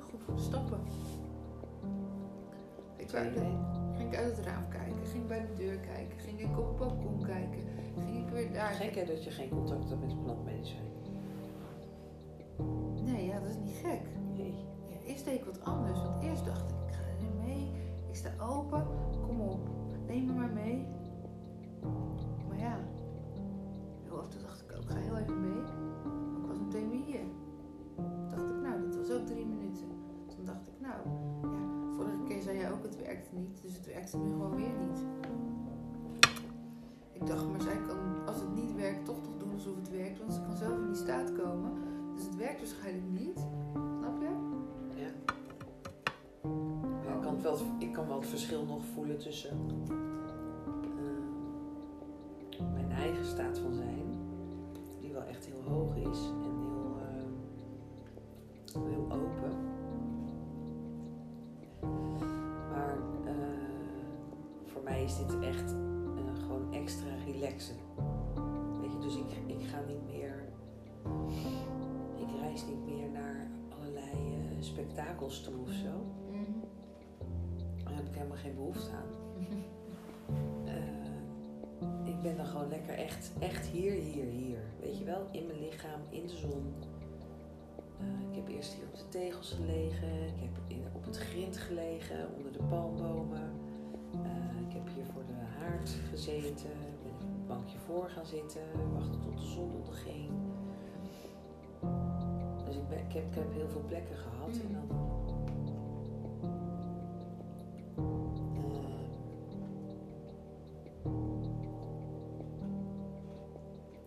Goed 0.00 0.40
stappen. 0.40 0.78
Ik 2.96 3.12
nee. 3.12 3.56
ging 3.96 4.12
ik 4.12 4.18
uit 4.18 4.36
het 4.36 4.46
raam 4.46 4.68
kijken, 4.68 5.06
ging 5.06 5.26
bij 5.26 5.40
de 5.40 5.52
deur 5.54 5.76
kijken, 5.76 6.18
ging 6.18 6.40
ik 6.40 6.58
op 6.58 6.66
het 6.66 6.76
balkon 6.76 7.22
kijken, 7.22 7.58
ging 7.98 8.26
ik 8.26 8.32
weer 8.32 8.52
daar. 8.52 8.72
Gek 8.72 8.94
hè 8.94 9.04
dat 9.04 9.24
je 9.24 9.30
geen 9.30 9.48
contact 9.48 9.88
hebt 9.88 10.00
met 10.00 10.10
de 10.10 10.16
plantmedicijn. 10.16 10.92
Nee, 13.02 13.26
ja, 13.26 13.40
dat 13.40 13.48
is 13.48 13.56
niet 13.56 13.74
gek. 13.74 14.00
Nee. 14.36 14.54
Ja, 14.88 14.96
eerst 15.06 15.24
deed 15.24 15.34
ik 15.34 15.44
wat 15.44 15.64
anders, 15.64 16.02
want 16.02 16.22
eerst 16.22 16.44
dacht 16.44 16.70
ik, 16.70 16.76
ik 16.86 16.94
ga 16.94 17.02
er 17.02 17.46
mee, 17.46 17.70
ik 18.08 18.16
sta 18.16 18.30
open, 18.40 18.86
kom 19.26 19.40
op, 19.40 19.68
neem 20.06 20.26
me 20.26 20.32
maar 20.32 20.52
mee. 20.52 20.86
Maar 22.48 22.58
ja, 22.58 22.78
heel 24.04 24.18
af 24.18 24.24
en 24.24 24.30
toe 24.30 24.40
dacht 24.40 24.60
ik 24.60 24.76
ook, 24.76 24.82
ik 24.82 24.88
ga 24.88 24.96
heel 24.96 25.16
even 25.16 25.40
mee. 25.40 25.62
Maar 26.32 26.40
ik 26.40 26.46
was 26.46 26.58
meteen 26.58 26.90
weer 26.90 27.04
hier. 27.04 27.26
Dacht 28.28 28.50
ik, 28.50 28.56
nou, 28.62 28.82
dat 28.82 28.96
was 28.96 29.10
ook 29.10 29.26
drie 29.26 29.46
minuten. 29.46 29.63
Nou, 31.02 31.94
vorige 31.96 32.22
keer 32.28 32.42
zei 32.42 32.58
jij 32.58 32.72
ook, 32.72 32.82
het 32.82 32.96
werkte 32.96 33.34
niet, 33.34 33.62
dus 33.62 33.74
het 33.74 33.86
werkte 33.86 34.18
nu 34.18 34.30
gewoon 34.30 34.56
weer 34.56 34.74
niet. 34.88 34.98
Ik 37.12 37.26
dacht, 37.26 37.48
maar 37.48 37.60
zij 37.60 37.76
kan, 37.86 38.26
als 38.26 38.40
het 38.40 38.54
niet 38.54 38.74
werkt, 38.74 39.04
toch 39.04 39.22
nog 39.22 39.36
doen 39.38 39.52
alsof 39.52 39.76
het 39.76 39.90
werkt, 39.90 40.18
want 40.18 40.32
ze 40.32 40.40
kan 40.40 40.56
zelf 40.56 40.78
in 40.78 40.86
die 40.86 40.96
staat 40.96 41.32
komen. 41.32 41.72
Dus 42.14 42.24
het 42.24 42.36
werkt 42.36 42.58
waarschijnlijk 42.58 43.10
niet. 43.10 43.38
Snap 43.98 44.20
je? 44.20 44.28
Ja. 45.00 45.08
Ik, 47.14 47.22
kan 47.22 47.42
wel, 47.42 47.58
ik 47.78 47.92
kan 47.92 48.06
wel 48.06 48.20
het 48.20 48.28
verschil 48.28 48.64
nog 48.64 48.80
voelen 48.94 49.18
tussen 49.18 49.50
eh, 52.58 52.72
mijn 52.72 52.90
eigen 52.90 53.24
staat 53.24 53.58
van 53.58 53.74
zijn, 53.74 54.04
die 55.00 55.12
wel 55.12 55.22
echt 55.22 55.44
heel 55.44 55.62
hoog 55.72 55.96
is 55.96 56.30
en 56.44 56.53
is 65.14 65.26
dit 65.26 65.40
echt 65.40 65.72
eh, 65.72 66.42
gewoon 66.42 66.72
extra 66.72 67.14
relaxen. 67.26 67.76
Weet 68.80 68.92
je, 68.92 68.98
dus 68.98 69.16
ik, 69.16 69.56
ik 69.56 69.66
ga 69.66 69.80
niet 69.86 70.06
meer. 70.06 70.48
Ik 72.16 72.40
reis 72.40 72.64
niet 72.66 72.86
meer 72.86 73.10
naar 73.10 73.50
allerlei 73.78 74.10
eh, 74.10 74.62
spektakels 74.62 75.42
toe 75.42 75.54
of 75.60 75.72
zo. 75.72 76.04
Daar 77.84 77.94
heb 77.94 78.06
ik 78.06 78.14
helemaal 78.14 78.36
geen 78.36 78.54
behoefte 78.54 78.90
aan. 78.90 79.12
Eh, 80.64 82.12
ik 82.12 82.22
ben 82.22 82.36
dan 82.36 82.46
gewoon 82.46 82.68
lekker 82.68 82.94
echt, 82.94 83.32
echt 83.38 83.66
hier, 83.66 83.92
hier, 83.92 84.24
hier. 84.24 84.58
Weet 84.80 84.98
je 84.98 85.04
wel, 85.04 85.26
in 85.32 85.46
mijn 85.46 85.60
lichaam, 85.60 86.00
in 86.08 86.26
de 86.26 86.36
zon. 86.36 86.74
Ik 88.30 88.36
heb 88.36 88.48
eerst 88.48 88.72
hier 88.72 88.84
op 88.84 88.96
de 88.96 89.08
tegels 89.08 89.52
gelegen. 89.52 90.24
Ik 90.24 90.40
heb 90.40 90.58
in, 90.66 90.84
op 90.92 91.04
het 91.04 91.16
grind 91.16 91.56
gelegen, 91.56 92.28
onder 92.36 92.52
de 92.52 92.62
palmbomen. 92.62 93.53
Gezeten. 95.90 96.70
Ben 96.80 96.88
ik 96.88 97.04
op 97.04 97.20
het 97.20 97.46
bankje 97.46 97.78
voor 97.78 98.08
gaan 98.08 98.26
zitten. 98.26 98.62
Wachten 98.92 99.20
tot 99.20 99.38
de 99.38 99.46
zon 99.46 99.72
onderging. 99.74 100.30
Dus 102.66 102.76
ik, 102.76 102.88
ben, 102.88 102.98
ik, 102.98 103.12
heb, 103.12 103.24
ik 103.24 103.34
heb 103.34 103.52
heel 103.52 103.68
veel 103.68 103.84
plekken 103.86 104.16
gehad. 104.16 104.48
En 104.48 104.72
dan 104.72 104.88
eh, 104.90 105.32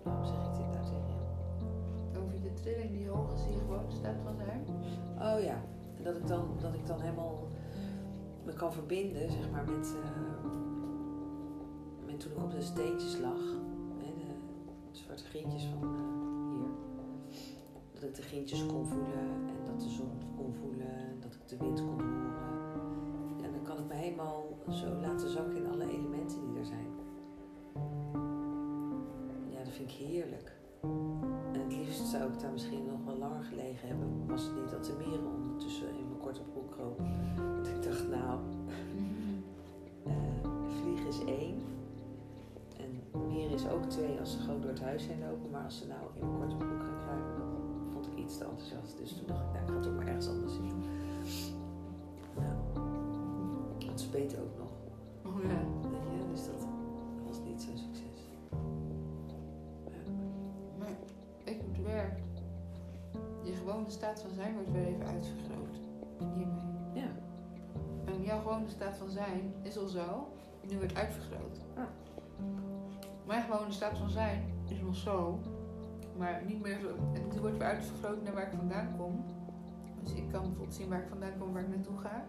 Waarom 0.03 0.25
zeg 0.25 0.35
ik 0.35 0.55
dit 0.55 0.71
nou 0.71 0.85
tegen 0.85 1.07
jou? 1.07 2.23
Over 2.23 2.41
de 2.41 2.53
trilling 2.53 2.91
die 2.91 3.07
hoog 3.07 3.33
is 3.33 3.45
hier 3.45 3.59
gewoon 3.59 3.91
staat 3.91 4.21
van 4.23 4.35
zijn. 4.35 4.65
Oh 5.19 5.43
ja, 5.43 5.61
dat 6.03 6.15
ik 6.15 6.27
dan, 6.27 6.57
dat 6.61 6.73
ik 6.73 6.85
dan 6.85 7.01
helemaal 7.01 7.47
me 8.45 8.53
kan 8.53 8.73
verbinden, 8.73 9.31
zeg 9.31 9.51
maar, 9.51 9.65
met, 9.65 9.95
eh, 10.03 10.47
met 12.17 12.25
toen 12.25 12.37
ik 12.37 12.43
op 12.43 12.51
de 12.51 12.61
steentjes 12.61 13.17
lag. 13.19 13.41
Hè, 13.97 14.13
de 14.91 14.97
zwarte 14.97 15.23
grietjes 15.23 15.63
van 15.63 15.83
eh, 15.83 16.55
hier. 16.55 16.69
Dat 17.93 18.03
ik 18.03 18.15
de 18.15 18.21
grietjes 18.21 18.65
kon 18.65 18.85
voelen 18.85 19.29
en 19.47 19.65
dat 19.65 19.81
de 19.81 19.89
zon 19.89 20.11
kon 20.37 20.53
voelen 20.53 20.87
en 20.87 21.19
dat 21.19 21.33
ik 21.33 21.47
de 21.47 21.57
wind 21.57 21.79
kon 21.79 22.01
horen. 22.01 22.81
En 23.43 23.51
dan 23.51 23.61
kan 23.63 23.77
ik 23.77 23.87
me 23.87 23.93
helemaal 23.93 24.57
zo 24.69 24.87
laten 25.01 25.29
zakken 25.29 25.55
in 25.55 25.69
alle 25.69 25.89
elementen 25.89 26.39
die 26.41 26.59
er 26.59 26.65
zijn. 26.65 26.91
Ja, 29.49 29.63
dat 29.63 29.73
vind 29.73 29.89
ik 29.89 29.95
heerlijk. 29.95 30.55
En 31.53 31.59
het 31.63 31.75
liefst 31.75 32.05
zou 32.05 32.33
ik 32.33 32.39
daar 32.39 32.51
misschien 32.51 32.85
nog 32.85 33.03
wel 33.05 33.17
langer 33.17 33.43
gelegen 33.43 33.87
hebben. 33.87 34.27
Was 34.27 34.43
het 34.43 34.55
niet 34.55 34.71
dat 34.71 34.85
de 34.85 34.95
mieren 34.97 35.25
ondertussen 35.25 35.89
in 35.89 36.07
mijn 36.07 36.21
korte 36.21 36.41
broek 36.41 36.71
kropen. 36.71 37.05
Dat 37.57 37.67
ik 37.67 37.83
dacht, 37.83 38.07
nou, 38.07 38.39
eh 40.11 40.49
vliegen 40.81 41.07
is 41.07 41.23
één. 41.25 41.66
Ook 43.71 43.83
twee 43.83 44.19
als 44.19 44.31
ze 44.31 44.39
gewoon 44.39 44.61
door 44.61 44.69
het 44.69 44.81
huis 44.81 45.07
heen 45.07 45.19
lopen. 45.19 45.49
Maar 45.49 45.63
als 45.63 45.77
ze 45.77 45.87
nou 45.87 46.01
in 46.13 46.25
mijn 46.25 46.37
korte 46.39 46.55
broek 46.55 46.81
gaan 46.81 46.99
kruipen, 47.05 47.37
dan 47.37 47.91
vond 47.91 48.07
ik 48.07 48.17
iets 48.17 48.37
te 48.37 48.43
enthousiast. 48.43 48.97
Dus 48.97 49.13
toen 49.17 49.27
dacht 49.27 49.41
ik, 49.41 49.53
nou, 49.53 49.65
ik 49.65 49.71
ga 49.73 49.79
toch 49.79 49.95
maar 49.95 50.07
ergens 50.07 50.27
anders 50.27 50.53
zitten. 50.53 50.83
Nou, 52.35 52.55
het 53.89 53.99
speet 53.99 54.39
ook 54.39 54.57
nog. 54.57 54.71
Oh 55.33 55.43
ja. 55.43 55.89
Weet 55.89 56.19
je, 56.19 56.31
dus 56.31 56.45
dat 56.45 56.67
was 57.27 57.39
niet 57.45 57.61
zo'n 57.61 57.77
succes. 57.77 58.19
Ja. 59.85 60.11
Maar 60.77 60.89
ik 61.43 61.61
het 61.71 61.83
werk. 61.85 62.19
Je 63.43 63.53
gewone 63.53 63.89
staat 63.89 64.21
van 64.21 64.31
zijn 64.35 64.53
wordt 64.53 64.71
weer 64.71 64.85
even 64.87 65.05
uitvergroot. 65.05 65.75
Hiermee. 66.19 66.47
Ja. 66.93 67.09
En 68.05 68.23
jouw 68.23 68.41
gewone 68.41 68.69
staat 68.69 68.97
van 68.97 69.09
zijn 69.09 69.53
is 69.61 69.77
al 69.77 69.87
zo. 69.87 70.27
Nu 70.69 70.77
wordt 70.77 70.95
uitvergroot. 70.95 71.59
Ah. 71.75 71.83
Mijn 73.27 73.43
gewone 73.43 73.71
staat 73.71 73.97
van 73.97 74.09
zijn 74.09 74.43
is 74.67 74.81
nog 74.81 74.95
zo. 74.95 75.39
Maar 76.17 76.41
niet 76.45 76.61
meer 76.61 76.79
zo. 76.79 76.87
En 77.13 77.29
die 77.29 77.39
wordt 77.39 77.57
weer 77.57 77.67
uitvergroot 77.67 78.23
naar 78.23 78.33
waar 78.33 78.47
ik 78.47 78.57
vandaan 78.57 78.95
kom. 78.97 79.25
Dus 80.03 80.13
ik 80.13 80.29
kan 80.31 80.41
bijvoorbeeld 80.41 80.73
zien 80.73 80.89
waar 80.89 81.01
ik 81.01 81.07
vandaan 81.09 81.37
kom, 81.39 81.53
waar 81.53 81.61
ik 81.61 81.69
naartoe 81.69 81.97
ga. 81.97 82.25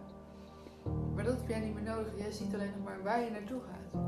Maar 1.15 1.23
dat 1.23 1.37
heb 1.37 1.47
jij 1.47 1.59
niet 1.59 1.73
meer 1.73 1.83
nodig. 1.83 2.17
Jij 2.17 2.31
ziet 2.31 2.53
alleen 2.53 2.71
nog 2.75 2.83
maar 2.83 3.03
waar 3.03 3.23
je 3.23 3.31
naartoe 3.31 3.61
gaat. 3.61 4.01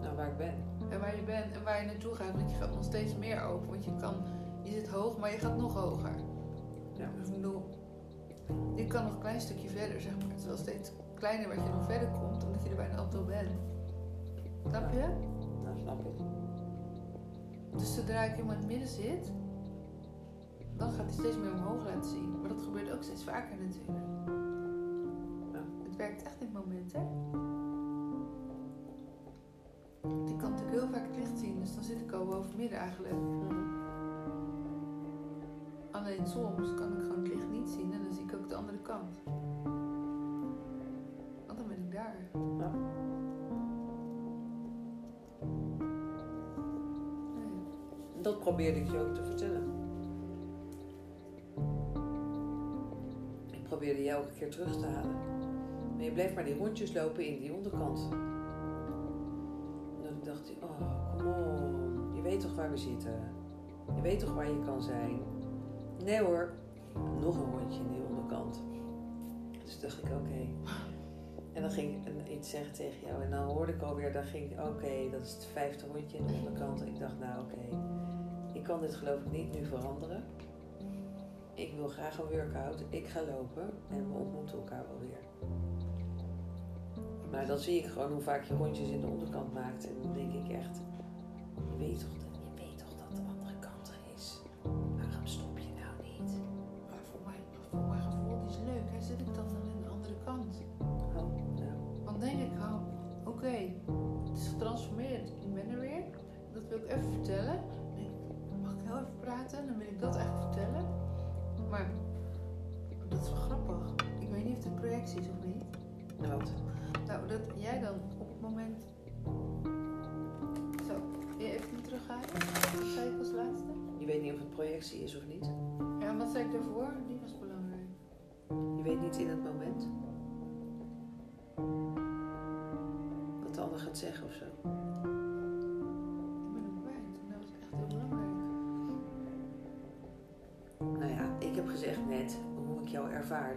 Nou, 0.00 0.16
waar 0.16 0.28
ik 0.28 0.36
ben. 0.36 0.54
En 0.90 1.00
waar 1.00 1.16
je 1.16 1.22
bent 1.22 1.56
en 1.56 1.64
waar 1.64 1.80
je 1.80 1.86
naartoe 1.86 2.14
gaat. 2.14 2.36
Want 2.36 2.50
je 2.50 2.56
gaat 2.56 2.74
nog 2.74 2.84
steeds 2.84 3.16
meer 3.16 3.42
open. 3.42 3.68
Want 3.68 3.84
je 3.84 3.96
kan, 4.00 4.14
je 4.62 4.70
zit 4.70 4.88
hoog, 4.88 5.18
maar 5.18 5.32
je 5.32 5.38
gaat 5.38 5.56
nog 5.56 5.74
hoger. 5.74 6.14
Ja. 6.92 7.10
Dus 7.18 7.28
ik 7.28 7.34
bedoel, 7.34 7.62
je 8.74 8.86
kan 8.86 9.04
nog 9.04 9.12
een 9.12 9.20
klein 9.20 9.40
stukje 9.40 9.68
verder, 9.68 10.00
zeg 10.00 10.12
maar. 10.16 10.28
Het 10.28 10.38
is 10.38 10.46
wel 10.46 10.56
steeds 10.56 10.92
kleiner 11.14 11.48
wat 11.48 11.64
je 11.64 11.70
nog 11.70 11.84
verder 11.86 12.08
komt, 12.08 12.44
omdat 12.44 12.62
je 12.62 12.68
er 12.68 12.76
bijna 12.76 12.96
al 12.96 13.24
bent. 13.24 13.50
Snap 14.66 14.92
je? 14.92 15.31
Dus 17.76 17.94
zodra 17.94 18.22
ik 18.22 18.30
helemaal 18.30 18.54
in 18.54 18.58
het 18.58 18.68
midden 18.68 18.88
zit, 18.88 19.32
dan 20.76 20.90
gaat 20.90 21.04
hij 21.04 21.12
steeds 21.12 21.36
meer 21.36 21.52
omhoog 21.52 21.84
laten 21.84 22.10
zien. 22.10 22.40
Maar 22.40 22.48
dat 22.48 22.62
gebeurt 22.62 22.92
ook 22.92 23.02
steeds 23.02 23.24
vaker 23.24 23.56
natuurlijk. 23.56 24.06
Ja. 25.52 25.62
Het 25.82 25.96
werkt 25.96 26.22
echt 26.22 26.40
in 26.40 26.46
het 26.46 26.64
moment, 26.64 26.92
hè? 26.92 27.00
Ik 30.30 30.38
kan 30.38 30.50
natuurlijk 30.50 30.78
heel 30.78 30.88
vaak 30.88 31.06
het 31.06 31.16
licht 31.16 31.38
zien, 31.38 31.60
dus 31.60 31.74
dan 31.74 31.84
zit 31.84 32.00
ik 32.00 32.12
al 32.12 32.26
boven 32.26 32.56
midden 32.56 32.78
eigenlijk. 32.78 33.14
Alleen 35.90 36.26
soms 36.26 36.74
kan 36.74 36.96
ik 36.96 37.02
gewoon 37.02 37.18
het 37.18 37.28
licht 37.28 37.50
niet 37.50 37.68
zien 37.68 37.92
en 37.92 38.02
dan 38.02 38.12
zie 38.12 38.24
ik 38.24 38.34
ook 38.34 38.48
de 38.48 38.54
andere 38.54 38.78
kant. 38.78 39.22
Dat 48.22 48.38
probeerde 48.38 48.78
ik 48.78 48.90
je 48.90 48.98
ook 48.98 49.14
te 49.14 49.24
vertellen. 49.24 49.62
Ik 53.50 53.62
probeerde 53.62 54.02
jou 54.02 54.22
elke 54.22 54.34
keer 54.34 54.50
terug 54.50 54.76
te 54.76 54.86
halen. 54.86 55.16
Maar 55.94 56.04
je 56.04 56.12
bleef 56.12 56.34
maar 56.34 56.44
die 56.44 56.56
rondjes 56.56 56.92
lopen 56.92 57.26
in 57.26 57.38
die 57.38 57.54
onderkant. 57.54 58.08
En 60.02 60.16
ik 60.16 60.24
dacht, 60.24 60.52
oh, 60.62 61.16
kom 61.18 61.26
on. 61.26 62.14
Je 62.14 62.22
weet 62.22 62.40
toch 62.40 62.54
waar 62.54 62.70
we 62.70 62.76
zitten? 62.76 63.20
Je 63.94 64.00
weet 64.00 64.18
toch 64.18 64.34
waar 64.34 64.48
je 64.48 64.64
kan 64.64 64.82
zijn? 64.82 65.20
Nee 66.04 66.22
hoor, 66.22 66.52
nog 67.20 67.36
een 67.36 67.58
rondje 67.58 67.80
in 67.80 67.88
die 67.88 68.02
onderkant. 68.08 68.62
Dus 69.64 69.80
dacht 69.80 69.98
ik, 69.98 70.04
oké. 70.04 70.70
En 71.52 71.62
dan 71.62 71.70
ging 71.70 72.06
ik 72.06 72.28
iets 72.28 72.50
zeggen 72.50 72.72
tegen 72.72 73.06
jou. 73.06 73.22
En 73.22 73.30
dan 73.30 73.44
hoorde 73.44 73.72
ik 73.72 73.82
alweer, 73.82 74.12
dan 74.12 74.24
ging 74.24 74.50
ik, 74.50 74.60
oké, 74.60 75.10
dat 75.10 75.20
is 75.20 75.32
het 75.32 75.44
vijfde 75.44 75.86
rondje 75.92 76.16
in 76.16 76.26
de 76.26 76.32
onderkant. 76.32 76.80
En 76.80 76.86
ik 76.86 76.98
dacht, 76.98 77.18
nou 77.18 77.40
oké, 77.40 77.76
ik 78.62 78.68
kan 78.68 78.80
dit 78.80 78.94
geloof 78.94 79.20
ik 79.20 79.30
niet 79.32 79.52
nu 79.52 79.64
veranderen. 79.66 80.24
Ik 81.54 81.72
wil 81.76 81.88
graag 81.88 82.18
een 82.18 82.26
workout. 82.30 82.84
Ik 82.88 83.06
ga 83.06 83.20
lopen 83.20 83.70
en 83.88 84.12
we 84.12 84.18
ontmoeten 84.18 84.58
elkaar 84.58 84.84
wel 84.88 84.98
weer. 84.98 85.48
Maar 87.30 87.46
dan 87.46 87.58
zie 87.58 87.78
ik 87.78 87.86
gewoon 87.86 88.12
hoe 88.12 88.20
vaak 88.20 88.44
je 88.44 88.54
rondjes 88.54 88.88
in 88.88 89.00
de 89.00 89.06
onderkant 89.06 89.52
maakt. 89.52 89.86
En 89.88 89.94
dan 90.02 90.12
denk 90.12 90.32
ik 90.32 90.48
echt, 90.52 90.80
weet 91.78 91.98
toch, 92.00 92.08
dat- 92.18 92.31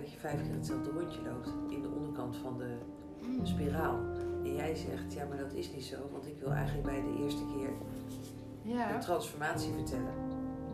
dat 0.02 0.12
je 0.12 0.18
vijf 0.20 0.42
keer 0.44 0.54
hetzelfde 0.54 0.90
rondje 0.92 1.22
loopt 1.22 1.54
in 1.70 1.82
de 1.82 1.90
onderkant 1.90 2.36
van 2.36 2.58
de 2.58 2.78
spiraal. 3.44 4.00
En 4.44 4.56
jij 4.56 4.76
zegt, 4.76 5.14
ja, 5.14 5.26
maar 5.26 5.38
dat 5.38 5.54
is 5.54 5.72
niet 5.74 5.84
zo, 5.84 5.98
want 6.12 6.26
ik 6.28 6.38
wil 6.40 6.52
eigenlijk 6.52 6.86
bij 6.88 7.02
de 7.02 7.24
eerste 7.24 7.44
keer 7.58 7.70
Ja. 8.74 8.94
een 8.94 9.00
transformatie 9.00 9.72
vertellen. 9.74 10.14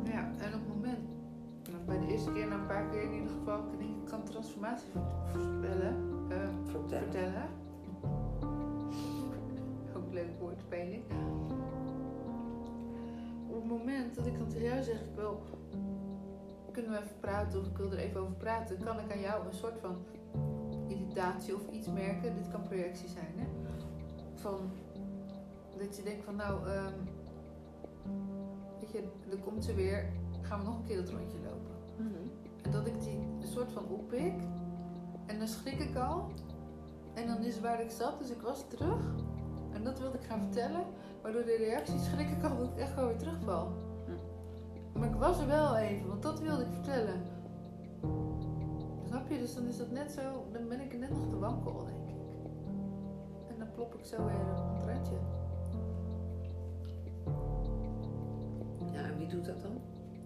Ja, 0.04 0.20
en 0.38 0.48
op 0.54 0.60
het 0.60 0.68
moment, 0.68 1.00
bij 1.86 2.00
de 2.00 2.08
eerste 2.08 2.32
keer, 2.32 2.48
na 2.48 2.56
een 2.56 2.66
paar 2.66 2.90
keer 2.90 3.02
in 3.04 3.14
ieder 3.14 3.30
geval, 3.30 3.58
kan 3.64 3.80
ik 3.80 3.88
kan 4.10 4.24
transformatie 4.24 4.88
voorspellen, 5.26 5.96
eh, 6.30 6.38
Vertellen. 6.64 7.04
vertellen. 7.12 7.50
Ook 9.96 10.14
leuk 10.14 10.40
woordspeling. 10.40 11.04
Op 13.48 13.56
het 13.56 13.66
moment 13.66 14.16
dat 14.16 14.26
ik 14.26 14.38
dan 14.38 14.48
tegen 14.48 14.68
jou 14.68 14.84
zeg, 14.84 14.96
ik 15.02 15.16
wil, 15.16 15.42
kunnen 16.72 16.92
we 16.92 16.98
even 16.98 17.20
praten 17.20 17.60
of 17.60 17.66
ik 17.66 17.78
wil 17.78 17.92
er 17.92 17.98
even 17.98 18.22
over 18.22 18.34
praten, 18.34 18.84
kan 18.84 19.00
ik 19.00 19.12
aan 19.12 19.20
jou 19.20 19.46
een 19.46 19.54
soort 19.54 19.80
van 19.80 19.98
irritatie 20.88 21.56
of 21.56 21.68
iets 21.72 21.88
merken. 21.88 22.36
Dit 22.36 22.48
kan 22.48 22.62
projectie 22.62 23.10
zijn, 23.10 23.34
hè? 23.36 23.46
Van 24.34 24.72
dat 25.78 25.98
je 25.98 26.04
denkt 26.04 26.24
van 26.24 26.36
nou, 26.36 26.68
ehm, 26.68 26.94
weet 28.80 28.92
je, 28.92 29.04
er 29.32 29.38
komt 29.38 29.66
ze 29.66 29.74
weer, 29.74 30.12
gaan 30.42 30.60
we 30.60 30.66
nog 30.66 30.78
een 30.78 30.84
keer 30.84 30.98
dat 30.98 31.10
rondje 31.10 31.38
lopen. 31.40 31.76
Mhm. 31.98 32.28
En 32.62 32.72
dat 32.72 32.88
ik 32.88 33.02
die 33.02 33.18
een 33.42 33.48
soort 33.48 33.72
van 33.72 33.88
oppik. 33.88 34.42
En 35.26 35.38
dan 35.38 35.48
schrik 35.48 35.80
ik 35.80 35.96
al. 35.96 36.32
En 37.14 37.28
dan 37.28 37.44
is 37.44 37.60
waar 37.60 37.82
ik 37.82 37.90
zat, 37.90 38.20
dus 38.20 38.30
ik 38.30 38.42
was 38.42 38.68
terug. 38.68 39.16
En 39.74 39.84
dat 39.84 40.00
wilde 40.00 40.18
ik 40.18 40.24
gaan 40.24 40.40
vertellen. 40.40 40.86
Maar 41.22 41.32
door 41.32 41.46
de 41.46 41.56
reactie 41.56 42.00
schrik 42.00 42.30
ik 42.30 42.44
al 42.44 42.58
dat 42.58 42.68
ik 42.68 42.78
echt 42.78 42.94
gewoon 42.94 43.08
weer 43.08 43.18
terugval. 43.18 43.72
Maar 44.94 45.10
ik 45.10 45.16
was 45.16 45.39
er 45.39 45.48
wel 45.48 45.78
even, 45.78 46.08
want 46.08 46.22
dat 46.22 46.39
wilde 46.39 46.64
ik 46.64 46.72
vertellen. 46.72 47.22
Snap 49.08 49.30
je? 49.30 49.38
Dus 49.38 49.56
dan 49.56 49.68
is 49.68 49.78
dat 49.78 49.92
net 49.92 50.12
zo, 50.12 50.46
dan 50.52 50.68
ben 50.68 50.80
ik 50.82 51.00
net 51.00 51.10
nog 51.10 51.30
te 51.30 51.39
wankel, 51.39 51.86
denk 51.86 52.08
ik. 52.08 52.16
En 53.50 53.58
dan 53.58 53.72
plop 53.72 53.94
ik 53.94 54.06
zo 54.06 54.26
weer 54.26 54.36
op 54.36 54.76
het 54.76 54.86
randje. 54.86 55.18
Ja, 58.94 59.02
en 59.02 59.18
wie 59.18 59.28
doet 59.28 59.46
dat 59.46 59.62
dan? 59.62 59.72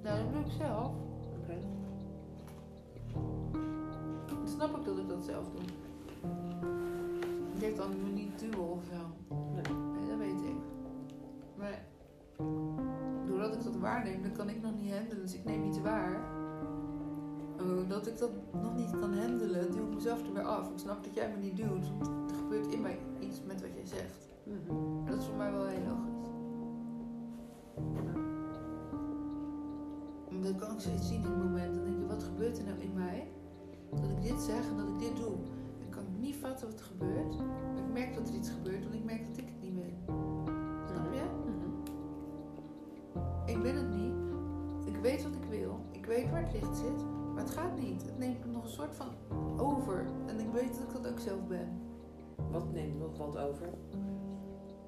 Nou, 0.03 0.23
dat 0.23 0.31
doe 0.31 0.41
ik 0.41 0.51
zelf. 0.51 0.91
Oké. 1.41 1.57
Dan 4.27 4.47
snap 4.47 4.77
ik 4.77 4.85
dat 4.85 4.97
ik 4.97 5.09
dat 5.09 5.23
zelf 5.23 5.49
doe. 5.49 5.61
Ik 7.53 7.59
denk 7.59 7.77
dan 7.77 7.89
me 7.89 8.09
niet 8.09 8.39
duwen 8.39 8.69
of 8.69 8.83
zo. 8.83 9.35
Nee. 9.35 9.77
Nee, 9.93 10.07
dat 10.09 10.17
weet 10.17 10.41
ik. 10.49 10.57
Maar 11.55 11.85
doordat 13.45 13.65
ik 13.65 13.71
dat 13.71 13.81
waarneem, 13.81 14.21
dan 14.21 14.31
kan 14.31 14.49
ik 14.49 14.61
nog 14.61 14.71
niet 14.75 14.91
handelen. 14.91 15.21
Dus 15.21 15.33
ik 15.33 15.43
neem 15.45 15.63
iets 15.63 15.81
waar. 15.81 16.13
En 17.57 17.67
Doordat 17.67 18.07
ik 18.07 18.17
dat 18.17 18.31
nog 18.61 18.75
niet 18.75 18.89
kan 18.89 19.17
handelen, 19.17 19.71
duw 19.71 19.87
ik 19.87 19.93
mezelf 19.93 20.27
er 20.27 20.33
weer 20.33 20.43
af. 20.43 20.71
Ik 20.71 20.79
snap 20.79 21.03
dat 21.03 21.13
jij 21.13 21.29
me 21.29 21.37
niet 21.37 21.55
duwt. 21.57 21.91
Want 21.99 22.31
er 22.31 22.37
gebeurt 22.37 22.73
in 22.73 22.81
mij 22.81 22.99
iets 23.19 23.41
met 23.43 23.61
wat 23.61 23.73
jij 23.73 23.85
zegt. 23.85 24.29
En 24.45 25.05
dat 25.05 25.17
is 25.17 25.25
voor 25.25 25.35
mij 25.35 25.51
wel 25.51 25.65
heel 25.65 25.83
logisch. 25.87 26.29
Dan 30.41 30.55
kan 30.55 30.73
ik 30.73 30.79
zoiets 30.79 31.07
zien 31.07 31.23
in 31.23 31.29
het 31.29 31.43
moment. 31.43 31.75
Dan 31.75 31.83
denk 31.83 31.99
je, 31.99 32.05
wat 32.07 32.23
gebeurt 32.23 32.57
er 32.57 32.63
nou 32.63 32.79
in 32.79 32.93
mij? 32.93 33.27
Dat 33.89 34.09
ik 34.09 34.21
dit 34.21 34.41
zeg 34.41 34.69
en 34.69 34.77
dat 34.77 34.87
ik 34.87 34.99
dit 34.99 35.15
doe. 35.15 35.35
Dan 35.79 35.89
kan 35.89 36.03
ik 36.03 36.19
niet 36.19 36.35
vatten 36.35 36.67
wat 36.67 36.79
er 36.79 36.85
gebeurt. 36.85 37.37
Maar 37.37 37.83
ik 37.87 37.93
merk 37.93 38.15
dat 38.15 38.27
er 38.27 38.35
iets 38.35 38.49
gebeurt, 38.49 38.83
Zit. 46.51 47.05
Maar 47.33 47.43
het 47.43 47.53
gaat 47.53 47.79
niet. 47.79 48.01
Het 48.01 48.17
neemt 48.17 48.45
me 48.45 48.51
nog 48.51 48.63
een 48.63 48.69
soort 48.69 48.95
van 48.95 49.07
over. 49.57 50.05
En 50.25 50.39
ik 50.39 50.51
weet 50.51 50.73
dat 50.73 50.81
ik 50.81 51.03
dat 51.03 51.11
ook 51.11 51.19
zelf 51.19 51.47
ben. 51.47 51.81
Wat 52.51 52.73
neemt 52.73 52.99
nog 52.99 53.17
wat 53.17 53.37
over? 53.37 53.69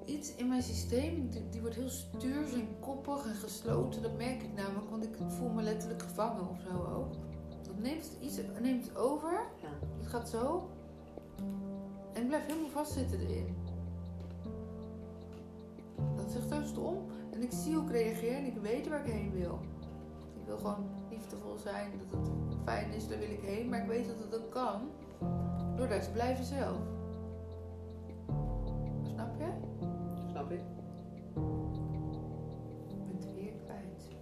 Iets 0.04 0.34
in 0.34 0.48
mijn 0.48 0.62
systeem, 0.62 1.30
die, 1.30 1.48
die 1.48 1.60
wordt 1.60 1.76
heel 1.76 1.88
stuurs 1.88 2.52
en 2.52 2.78
koppig 2.80 3.26
en 3.26 3.34
gesloten. 3.34 4.02
Dat 4.02 4.16
merk 4.16 4.42
ik 4.42 4.54
namelijk, 4.54 4.90
want 4.90 5.04
ik 5.04 5.16
voel 5.26 5.48
me 5.48 5.62
letterlijk 5.62 6.02
gevangen 6.02 6.48
of 6.48 6.60
zo 6.60 6.84
ook. 6.94 7.12
Dat 7.62 7.78
neemt 7.78 8.16
iets 8.20 8.40
neemt 8.60 8.86
het 8.86 8.96
over. 8.96 9.32
Ja. 9.62 9.86
Het 9.98 10.06
gaat 10.06 10.28
zo. 10.28 10.70
En 12.12 12.22
ik 12.22 12.28
blijf 12.28 12.46
helemaal 12.46 12.70
vastzitten 12.70 13.20
erin. 13.20 13.56
Dat 16.16 16.26
is 16.28 16.36
echt 16.36 16.48
zo 16.48 16.62
stom. 16.62 17.04
En 17.30 17.42
ik 17.42 17.52
zie 17.52 17.74
hoe 17.74 17.84
ik 17.84 17.90
reageer 17.90 18.36
en 18.36 18.44
ik 18.44 18.56
weet 18.56 18.88
waar 18.88 19.06
ik 19.06 19.12
heen 19.12 19.32
wil. 19.32 19.58
Ik 20.34 20.46
wil 20.46 20.58
gewoon 20.58 20.97
liefdevol 21.10 21.56
zijn, 21.56 21.90
dat 22.10 22.26
het 22.26 22.56
fijn 22.64 22.92
is, 22.92 23.08
daar 23.08 23.18
wil 23.18 23.30
ik 23.30 23.40
heen. 23.42 23.68
Maar 23.68 23.80
ik 23.80 23.86
weet 23.86 24.06
dat 24.06 24.18
het 24.18 24.42
ook 24.42 24.50
kan. 24.50 24.80
Door 25.76 25.88
daar 25.88 26.00
te 26.00 26.10
blijven 26.10 26.44
zelf. 26.44 26.78
Snap 29.02 29.36
je? 29.38 29.50
Snap 30.30 30.50
ik. 30.50 30.60
Ik 32.88 33.04
ben 33.06 33.16
het 33.16 33.34
weer 33.34 33.52
kwijt. 33.64 34.16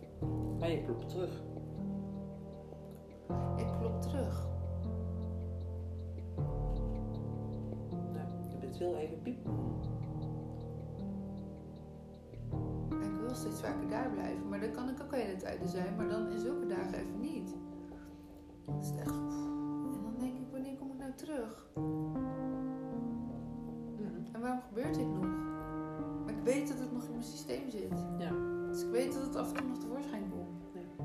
Maar 0.59 0.71
je 0.71 0.83
klopt 0.85 1.09
terug. 1.09 1.43
Ik 3.57 3.67
klop 3.79 4.03
terug. 4.03 4.47
Nou, 8.13 8.27
je 8.51 8.57
bent 8.61 8.79
wel 8.79 8.97
even 8.97 9.23
piep. 9.23 9.49
Steeds 13.37 13.61
vaker 13.61 13.89
daar 13.89 14.11
blijven. 14.11 14.49
Maar 14.49 14.61
dan 14.61 14.71
kan 14.71 14.89
ik 14.89 15.03
ook 15.03 15.11
de 15.11 15.17
hele 15.17 15.37
tijden 15.37 15.69
zijn. 15.69 15.97
Maar 15.97 16.09
dan 16.09 16.31
in 16.31 16.39
zulke 16.39 16.67
dagen 16.67 16.95
even 16.95 17.21
niet. 17.21 17.55
Dat 18.67 18.83
is 18.83 18.91
echt... 18.91 19.11
En 19.95 20.03
dan 20.03 20.15
denk 20.19 20.39
ik, 20.39 20.47
wanneer 20.51 20.77
kom 20.77 20.91
ik 20.91 20.99
nou 20.99 21.13
terug? 21.15 21.67
Mhm. 21.75 22.17
En 24.33 24.41
waarom 24.41 24.61
gebeurt 24.69 24.95
dit 24.95 25.09
nog? 25.09 25.27
Maar 26.25 26.35
ik 26.35 26.45
weet 26.45 26.69
dat 26.69 26.79
het 26.79 26.93
nog 26.93 27.05
in 27.05 27.11
mijn 27.11 27.23
systeem 27.23 27.71
zit. 27.71 28.07
Ja. 28.19 28.31
Dus 28.71 28.83
ik 28.83 28.91
weet 28.91 29.13
dat 29.13 29.23
het 29.23 29.37
af 29.37 29.49
en 29.49 29.55
toe 29.55 29.67
nog 29.67 29.79
tevoorschijn 29.79 30.31
komt. 30.31 30.63
Ja. 30.75 31.05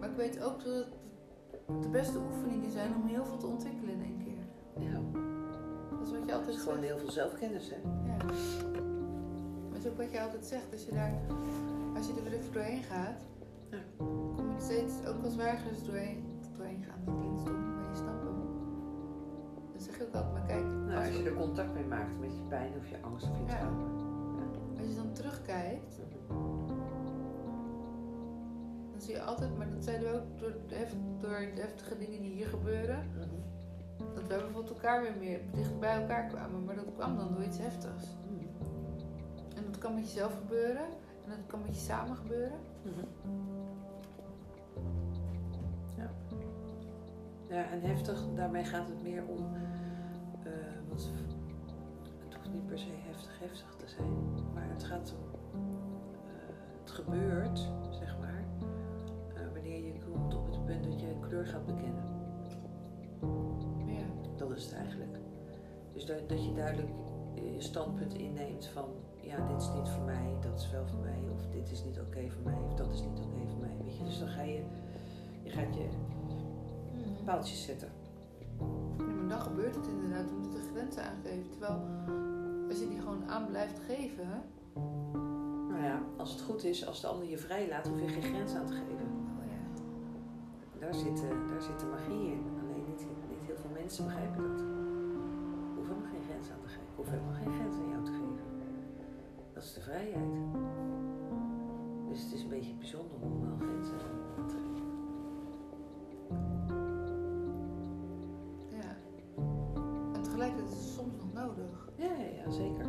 Maar 0.00 0.10
ik 0.10 0.16
weet 0.16 0.42
ook 0.42 0.64
dat 0.64 0.74
het 0.74 1.82
de 1.82 1.88
beste 1.88 2.18
oefeningen 2.18 2.70
zijn 2.70 2.94
om 2.94 3.06
heel 3.06 3.24
veel 3.24 3.36
te 3.36 3.46
ontwikkelen 3.46 3.94
in 3.94 4.02
één 4.02 4.18
keer. 4.24 4.46
ja. 4.84 5.00
Dat 5.90 6.06
is 6.06 6.12
wat 6.12 6.26
je 6.26 6.34
altijd 6.34 6.56
is 6.56 6.62
gewoon 6.62 6.78
zegt. 6.78 6.88
heel 6.88 6.98
veel 6.98 7.10
zelfkennis, 7.10 7.70
hè? 7.70 7.76
Ja. 8.04 8.16
Het 9.78 9.86
is 9.86 9.92
ook 9.92 9.98
wat 9.98 10.12
je 10.12 10.20
altijd 10.22 10.46
zegt. 10.46 10.72
Als 10.72 10.84
je, 10.84 10.92
daar, 10.92 11.12
als 11.96 12.06
je 12.06 12.12
er 12.16 12.22
weer 12.22 12.32
even 12.32 12.52
doorheen 12.52 12.82
gaat, 12.82 13.16
Ja. 13.70 13.78
kom 14.36 14.52
je 14.54 14.60
steeds 14.60 15.06
ook 15.06 15.24
als 15.24 15.36
weigers 15.36 15.84
doorheen, 15.84 16.24
doorheen 16.56 16.82
gaan. 16.82 17.00
Dat 17.04 17.14
klinkt 17.18 17.40
stom, 17.40 17.74
maar 17.76 17.88
je 17.90 17.96
snapt 17.96 18.22
hem. 18.24 18.36
Dan 19.72 19.80
zeg 19.80 19.98
je 19.98 20.06
ook 20.06 20.14
altijd, 20.14 20.32
maar 20.32 20.46
kijk, 20.46 20.64
Nou, 20.64 21.06
als, 21.06 21.16
je 21.16 21.22
er 21.24 21.34
contact 21.34 21.74
mee 21.74 21.84
maakt 21.84 22.20
met 22.20 22.36
je 22.36 22.42
pijn 22.48 22.72
of 22.78 22.88
je 22.88 22.96
angst 23.02 23.30
of 23.30 23.36
je 23.38 23.42
Ja. 23.44 23.56
trauma. 23.58 23.86
als 24.80 24.88
je 24.88 24.94
dan 24.94 25.12
terugkijkt, 25.12 25.96
dan 28.90 29.00
zie 29.00 29.14
je 29.14 29.22
altijd, 29.22 29.56
maar 29.58 29.70
dat 29.74 29.84
zeiden 29.84 30.12
we 30.12 30.16
ook 30.18 30.38
door 30.38 30.52
door 31.20 31.38
de 31.54 31.60
heftige 31.60 31.98
dingen 31.98 32.20
die 32.22 32.32
hier 32.32 32.46
gebeuren, 32.46 32.98
Mhm. 33.16 33.28
dat 34.14 34.26
wij 34.26 34.38
bijvoorbeeld 34.38 34.68
elkaar 34.70 35.02
weer 35.02 35.16
meer 35.18 35.40
dicht 35.52 35.78
bij 35.80 36.00
elkaar 36.00 36.26
kwamen. 36.26 36.64
Maar 36.64 36.74
dat 36.74 36.92
kwam 36.94 37.16
dan 37.16 37.32
door 37.34 37.42
iets 37.44 37.58
heftigs. 37.58 38.16
Dat 39.78 39.86
kan 39.86 39.96
met 39.96 40.04
jezelf 40.12 40.34
gebeuren 40.38 40.84
en 41.24 41.28
dat 41.30 41.46
kan 41.46 41.60
met 41.62 41.74
je 41.74 41.80
samen 41.80 42.16
gebeuren. 42.16 42.58
Mhm. 42.82 43.06
Ja. 45.96 46.10
Ja, 47.48 47.70
en 47.70 47.80
heftig, 47.80 48.24
daarmee 48.34 48.64
gaat 48.64 48.88
het 48.88 49.02
meer 49.02 49.22
om. 49.26 49.54
eh, 50.44 50.52
want 50.88 51.10
het 52.24 52.34
hoeft 52.34 52.52
niet 52.52 52.66
per 52.66 52.78
se 52.78 52.88
heftig 53.06 53.38
heftig 53.38 53.74
te 53.76 53.88
zijn, 53.88 54.34
maar 54.54 54.68
het 54.68 54.84
gaat 54.84 55.14
om. 55.18 55.58
eh, 56.26 56.54
het 56.80 56.90
gebeurt, 56.90 57.68
zeg 57.90 58.18
maar, 58.18 58.44
eh, 59.34 59.52
wanneer 59.52 59.84
je 59.84 59.92
komt 60.12 60.34
op 60.34 60.46
het 60.46 60.64
punt 60.64 60.84
dat 60.84 61.00
je 61.00 61.06
een 61.10 61.20
kleur 61.20 61.46
gaat 61.46 61.66
bekennen. 61.66 62.04
Ja. 63.86 64.04
Dat 64.36 64.50
is 64.50 64.64
het 64.64 64.74
eigenlijk. 64.74 65.16
Dus 65.92 66.06
dat, 66.06 66.28
dat 66.28 66.44
je 66.44 66.52
duidelijk 66.52 66.90
je 67.34 67.60
standpunt 67.60 68.14
inneemt 68.14 68.66
van 68.66 68.84
ja, 69.28 69.36
dit 69.52 69.60
is 69.62 69.70
niet 69.76 69.88
voor 69.88 70.04
mij, 70.04 70.36
dat 70.40 70.58
is 70.60 70.70
wel 70.70 70.86
voor 70.86 70.98
mij, 70.98 71.20
of 71.34 71.46
dit 71.50 71.70
is 71.70 71.84
niet 71.84 71.98
oké 72.00 72.30
voor 72.30 72.42
mij, 72.44 72.58
of 72.66 72.74
dat 72.74 72.92
is 72.92 73.00
niet 73.00 73.18
oké 73.26 73.40
voor 73.50 73.60
mij. 73.60 73.74
Weet 73.84 73.96
je, 73.98 74.04
dus 74.04 74.18
dan 74.18 74.28
ga 74.28 74.42
je, 74.42 74.62
je 75.42 75.50
gaat 75.50 75.74
je 75.74 75.86
Mhm. 76.92 77.24
paaltjes 77.24 77.64
zetten. 77.64 77.88
Ja, 78.98 79.04
maar 79.04 79.28
dan 79.28 79.40
gebeurt 79.40 79.74
het 79.74 79.86
inderdaad 79.86 80.30
omdat 80.32 80.52
je 80.52 80.58
de 80.58 80.68
grenzen 80.74 81.02
aangeeft. 81.04 81.50
Terwijl 81.50 81.80
als 82.68 82.78
je 82.78 82.88
die 82.88 83.00
gewoon 83.00 83.28
aan 83.28 83.46
blijft 83.46 83.78
geven. 83.88 84.28
Nou 85.68 85.82
ja, 85.82 86.02
als 86.16 86.30
het 86.32 86.40
goed 86.40 86.64
is, 86.64 86.86
als 86.86 87.00
de 87.00 87.06
ander 87.06 87.28
je 87.28 87.38
vrij 87.38 87.68
laat, 87.68 87.86
hoef 87.88 88.00
je 88.00 88.08
geen 88.08 88.22
grens 88.22 88.54
aan 88.54 88.66
te 88.66 88.72
geven. 88.72 89.06
Oh 89.38 89.44
ja. 89.54 89.60
Daar 90.80 90.94
zit, 90.94 91.22
eh, 91.22 91.28
daar 91.50 91.62
zit 91.62 91.78
de 91.80 91.86
magie 91.86 92.26
in. 92.32 92.42
Alleen 92.62 92.84
niet, 92.88 93.06
niet 93.30 93.42
heel 93.46 93.56
veel 93.56 93.70
mensen 93.80 94.04
begrijpen 94.04 94.42
dat. 94.48 94.60
Ik 95.70 95.76
hoef 95.76 95.86
helemaal 95.88 96.10
geen 96.14 96.24
grens 96.28 96.46
aan 96.52 96.60
te 96.64 96.68
geven. 96.68 96.88
Ik 96.92 96.96
hoef 96.96 97.08
helemaal 97.14 97.34
geen 97.42 97.52
grens 97.58 97.76
aan 97.80 97.87
is 99.68 99.74
de 99.74 99.80
vrijheid. 99.80 100.34
Dus 102.08 102.22
het 102.22 102.32
is 102.32 102.42
een 102.42 102.48
beetje 102.48 102.74
bijzonder 102.74 103.16
om 103.20 103.40
wel 103.40 103.56
grenzen 103.68 103.94
aan 104.38 104.46
te 104.46 104.54
geven. 104.54 104.86
ja. 108.80 108.96
En 110.14 110.22
tegelijkertijd 110.22 110.68
is 110.70 110.76
het 110.76 110.88
soms 110.94 111.14
nog 111.16 111.32
nodig. 111.32 111.88
Ja, 111.96 112.04
ja, 112.06 112.42
ja, 112.44 112.50
zeker. 112.50 112.86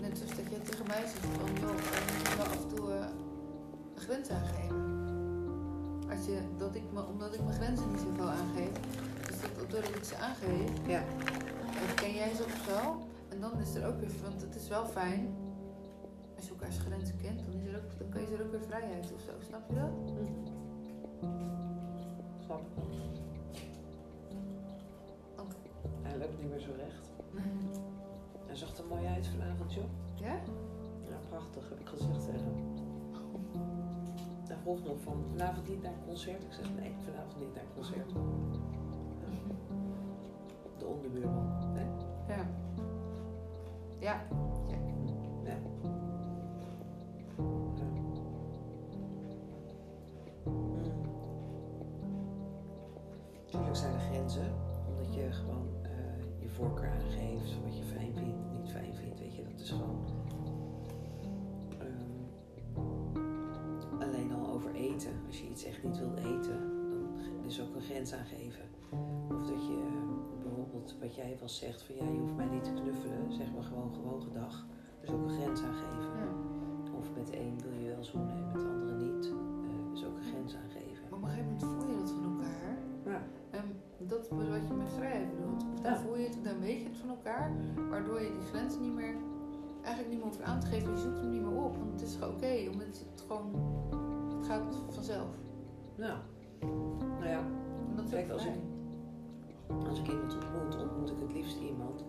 Net 0.00 0.18
zoals 0.18 0.34
dat 0.36 0.50
jij 0.50 0.58
tegen 0.58 0.86
mij 0.86 1.00
zegt 1.00 1.26
van 1.26 1.54
joh, 1.60 1.70
ik 1.70 2.18
moet 2.18 2.36
wel 2.36 2.46
af 2.46 2.62
en 2.62 2.68
toe 2.76 2.90
eh, 2.92 3.06
een 3.94 4.00
grens 4.00 4.28
aangeven. 4.30 4.82
Als 6.10 6.26
je, 6.26 6.40
dat 6.56 6.74
ik 6.74 6.92
me, 6.92 7.04
omdat 7.06 7.34
ik 7.34 7.40
mijn 7.44 7.56
grenzen 7.60 7.90
niet 7.90 8.00
zoveel 8.00 8.28
aangeef. 8.30 8.72
Dus 9.26 9.40
dat, 9.40 9.70
doordat 9.70 9.94
ik 9.96 10.04
ze 10.04 10.16
aangeef, 10.16 10.70
Ja. 10.86 11.02
dan 11.86 11.94
ken 11.94 12.14
jij 12.14 12.34
ze 12.34 12.42
ook 12.42 12.58
zo. 12.68 13.06
En 13.28 13.40
dan 13.40 13.58
is 13.60 13.74
er 13.74 13.86
ook 13.86 14.00
weer, 14.00 14.10
want 14.22 14.40
het 14.40 14.54
is 14.54 14.68
wel 14.68 14.86
fijn. 14.86 15.34
Als 16.36 16.44
je 16.44 16.50
elkaars 16.50 16.78
grenzen 16.78 17.16
kent, 17.16 17.38
dan, 17.38 17.60
is 17.60 17.66
er 17.66 17.76
ook, 17.76 17.98
dan 17.98 18.08
kan 18.08 18.20
je 18.20 18.26
er 18.36 18.42
ook 18.44 18.50
weer 18.50 18.62
vrijheid 18.62 19.12
of 19.12 19.20
zo. 19.20 19.30
Snap 19.38 19.68
je 19.68 19.74
dat? 19.74 19.90
Snap 22.44 22.60
ik. 22.60 22.82
Oké. 25.40 25.56
Hij 26.02 26.18
loopt 26.18 26.38
niet 26.40 26.50
meer 26.50 26.60
zo 26.60 26.70
recht. 26.76 27.10
Hij 28.46 28.56
zag 28.56 28.78
er 28.78 28.84
mooi 28.88 29.06
uit. 29.06 29.26
vanavond, 29.26 29.74
joh. 29.74 29.84
Ja? 30.14 30.34
Ja, 31.08 31.16
prachtig, 31.28 31.68
heb 31.68 31.80
ik 31.80 31.88
gezegd 31.88 32.24
tegen 32.24 32.44
hem. 32.44 32.76
Hij 34.48 34.56
vroeg 34.62 34.84
nog 34.84 35.00
van, 35.00 35.24
vanavond 35.28 35.68
niet 35.68 35.82
naar 35.82 35.92
een 35.92 36.04
concert? 36.06 36.42
Ik 36.44 36.52
zeg, 36.52 36.70
nee, 36.80 36.94
vanavond 37.04 37.38
niet 37.38 37.54
naar 37.54 37.64
een 37.64 37.74
concert. 37.74 38.12
De 40.78 40.86
onderbuurman, 40.86 41.46
hè? 41.74 41.84
Ja. 42.34 42.46
Ja. 44.00 44.20
Check. 44.68 44.78
Ja. 45.44 45.50
Ja. 45.50 45.56
Mm. 50.44 50.82
Tuurlijk 53.46 53.76
zijn 53.76 53.94
er 53.94 54.00
grenzen, 54.00 54.52
omdat 54.88 55.14
je 55.14 55.32
gewoon 55.32 55.66
eh, 55.82 55.90
je 56.40 56.48
voorkeur 56.48 56.90
aangeeft, 56.90 57.62
wat 57.64 57.76
je 57.78 57.84
fijn 57.84 58.14
vindt, 58.14 58.52
niet 58.60 58.70
fijn 58.70 58.94
vindt, 58.94 59.18
weet 59.18 59.34
je, 59.36 59.42
dat 59.50 59.60
is 59.60 59.70
gewoon. 59.70 60.04
ehm, 61.78 62.82
alleen 64.02 64.32
al 64.32 64.48
over 64.52 64.74
eten, 64.74 65.12
als 65.26 65.40
je 65.40 65.48
iets 65.48 65.64
echt 65.64 65.82
niet 65.82 65.98
wilt 65.98 66.18
eten, 66.18 66.60
dan 67.36 67.44
is 67.46 67.60
ook 67.60 67.74
een 67.74 67.82
grens 67.82 68.12
aangeven. 68.12 68.62
Of 69.30 69.46
dat 69.46 69.66
je 69.66 69.82
bijvoorbeeld, 70.88 70.98
wat 71.00 71.14
jij 71.14 71.36
wel 71.38 71.48
zegt, 71.48 71.82
van 71.82 71.94
ja, 71.94 72.04
je 72.04 72.18
hoeft 72.18 72.36
mij 72.36 72.46
niet 72.46 72.64
te 72.64 72.72
knuffelen, 72.72 73.32
zeg 73.32 73.52
maar 73.54 73.62
gewoon 73.62 73.92
gewoon 73.94 74.22
gedag. 74.22 74.66
Dus 75.00 75.10
ook 75.10 75.22
een 75.28 75.36
grens 75.40 75.60
aangeven. 75.62 76.10
Ja. 76.22 76.28
Of 76.98 77.06
met 77.16 77.32
een 77.32 77.54
wil 77.62 77.72
je 77.82 77.88
wel 77.94 78.04
zoenen 78.04 78.36
en 78.36 78.46
met 78.52 78.60
de 78.60 78.68
andere 78.68 78.94
niet. 79.06 79.24
Eh, 79.26 79.90
dus 79.92 80.04
ook 80.04 80.16
een 80.16 80.28
grens 80.32 80.56
aangeven. 80.62 81.02
Maar 81.10 81.18
op 81.18 81.24
een 81.24 81.30
gegeven 81.30 81.52
moment 81.52 81.64
voel 81.72 81.90
je 81.90 81.96
dat 82.00 82.10
van 82.10 82.24
elkaar. 82.32 82.74
Ja. 83.12 83.20
En 83.50 83.64
dat 84.12 84.20
is 84.22 84.28
wat 84.28 84.66
je 84.68 84.74
met 84.74 84.88
vrijheid 85.00 85.28
bedoelt. 85.34 85.60
Dan 85.82 85.92
Ja. 85.92 85.98
voel 85.98 86.16
je 86.16 86.26
het, 86.28 86.38
dan 86.44 86.58
weet 86.60 86.80
je 86.82 86.88
het 86.88 86.96
van 86.96 87.08
elkaar. 87.08 87.46
Waardoor 87.90 88.20
je 88.22 88.30
die 88.30 88.46
grens 88.52 88.78
niet 88.78 88.94
meer, 88.94 89.14
eigenlijk 89.82 90.08
niet 90.08 90.18
meer 90.18 90.28
hoeft 90.32 90.42
aan 90.42 90.60
te 90.60 90.66
geven. 90.66 90.90
Je 90.92 90.98
zoekt 90.98 91.18
hem 91.20 91.30
niet 91.30 91.42
meer 91.42 91.62
op. 91.64 91.76
Want 91.76 91.90
het 91.92 92.02
is 92.08 92.14
gewoon 92.16 92.34
oké. 92.34 92.54
omdat 92.72 92.86
het 92.86 93.20
gewoon, 93.26 93.46
het 94.36 94.46
gaat 94.46 94.62
vanzelf. 94.88 95.30
Nou, 95.96 96.18
nou 97.18 97.28
ja, 97.28 97.42
dat 97.96 98.04
is 98.04 98.10
Kijk, 98.10 98.30
als 98.30 98.42
fijn. 98.42 98.60
Als 99.88 99.98
ik 99.98 100.08
iemand 100.08 100.34
ontmoet, 100.34 100.82
ontmoet 100.82 101.10
ik 101.10 101.16
het 101.20 101.32
liefst 101.32 101.58
iemand 101.58 102.04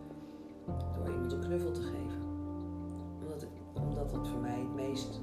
door 0.96 1.10
iemand 1.10 1.32
een 1.32 1.40
knuffel 1.40 1.72
te 1.72 1.82
geven. 1.82 2.22
Omdat, 3.22 3.48
omdat 3.74 4.12
het 4.12 4.28
voor 4.28 4.40
mij 4.40 4.60
het 4.60 4.74
meest. 4.74 5.22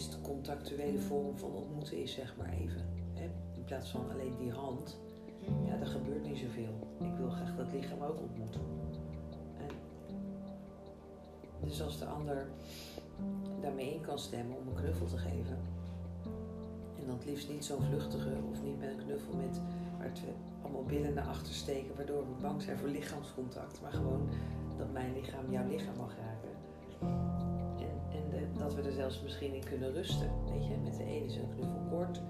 meest 0.00 0.20
contactuele 0.22 0.98
vorm 0.98 1.38
van 1.38 1.54
ontmoeten 1.54 1.96
is, 2.02 2.12
zeg 2.12 2.36
maar 2.36 2.52
even. 2.52 2.98
In 3.54 3.64
plaats 3.64 3.90
van 3.90 4.10
alleen 4.10 4.36
die 4.38 4.52
hand. 4.52 4.98
Ja, 5.66 5.78
er 5.80 5.86
gebeurt 5.86 6.22
niet 6.22 6.38
zoveel. 6.38 6.88
Ik 6.98 7.16
wil 7.16 7.30
graag 7.30 7.56
dat 7.56 7.72
lichaam 7.72 8.02
ook 8.02 8.20
ontmoeten. 8.20 8.60
En 9.56 9.68
dus 11.60 11.82
als 11.82 11.98
de 11.98 12.04
ander 12.04 12.46
daarmee 13.60 13.94
in 13.94 14.00
kan 14.00 14.18
stemmen 14.18 14.56
om 14.56 14.68
een 14.68 14.74
knuffel 14.74 15.06
te 15.06 15.18
geven. 15.18 15.58
En 17.00 17.06
dan 17.06 17.16
het 17.16 17.24
liefst 17.24 17.48
niet 17.48 17.64
zo'n 17.64 17.82
vluchtige 17.82 18.32
of 18.50 18.62
niet 18.62 18.78
met 18.78 18.88
een 18.88 19.04
knuffel 19.04 19.34
met 19.34 19.60
waar 19.98 20.12
we 20.12 20.32
allemaal 20.62 20.84
billen 20.84 21.14
naar 21.14 21.26
achter 21.26 21.54
steken, 21.54 21.96
waardoor 21.96 22.18
we 22.18 22.42
bang 22.42 22.62
zijn 22.62 22.78
voor 22.78 22.88
lichaamscontact. 22.88 23.80
Maar 23.82 23.92
gewoon 23.92 24.28
dat 24.78 24.92
mijn 24.92 25.12
lichaam 25.12 25.50
jouw 25.50 25.68
lichaam 25.68 25.96
mag 25.96 26.16
raken. 26.16 26.50
En, 28.10 28.38
en 28.38 28.48
dat 28.58 28.74
we 28.74 28.82
er 28.82 28.92
zelfs 28.92 29.22
misschien 29.22 29.54
in 29.54 29.64
kunnen 29.64 29.92
rusten. 29.92 30.30
Weet 30.52 30.66
je, 30.66 30.76
met 30.84 30.96
de 30.96 31.04
ene 31.04 31.24
is 31.24 31.36
een 31.36 31.54
knuffel 31.54 31.80
kort. 31.90 32.20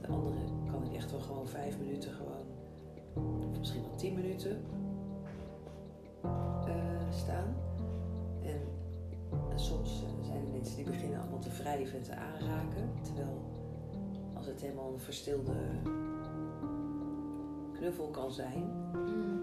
De 0.00 0.08
andere 0.08 0.36
kan 0.70 0.84
ik 0.84 0.94
echt 0.94 1.10
wel 1.10 1.20
gewoon 1.20 1.48
vijf 1.48 1.78
minuten 1.78 2.12
gewoon, 2.12 2.46
of 3.50 3.58
misschien 3.58 3.82
wel 3.82 3.94
tien 3.94 4.14
minuten 4.14 4.64
eh, 6.22 7.10
staan. 7.10 7.54
En, 8.42 8.60
soms 9.54 10.02
eh, 10.02 10.26
zijn 10.26 10.44
er 10.44 10.52
mensen 10.52 10.76
die 10.76 10.84
beginnen 10.84 11.20
allemaal 11.20 11.38
te 11.38 11.50
wrijven 11.50 11.96
en 11.96 12.02
te 12.02 12.14
aanraken. 12.14 12.90
Terwijl 13.02 13.51
als 14.42 14.50
het 14.50 14.60
helemaal 14.60 14.92
een 14.92 15.00
verstilde 15.00 15.52
knuffel 17.72 18.10
kan 18.10 18.32
zijn, 18.32 18.90
Mm. 18.92 19.40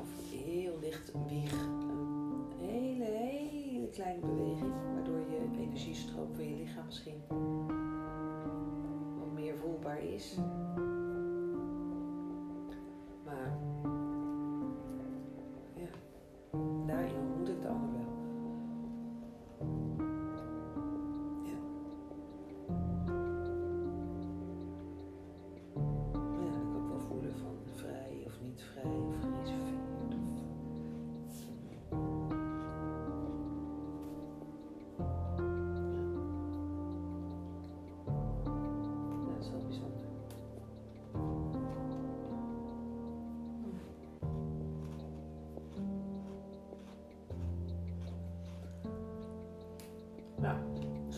of 0.00 0.08
heel 0.30 0.78
licht 0.80 1.12
wieg, 1.28 1.52
een 1.52 2.44
hele, 2.58 3.04
hele 3.04 3.88
kleine 3.88 4.20
beweging, 4.20 4.72
waardoor 4.94 5.18
je 5.18 5.48
energiestroom 5.52 6.34
van 6.34 6.48
je 6.48 6.56
lichaam 6.56 6.84
misschien 6.86 7.22
wat 9.18 9.32
meer 9.34 9.56
voelbaar 9.56 10.02
is. 10.02 10.36
Maar 13.24 13.58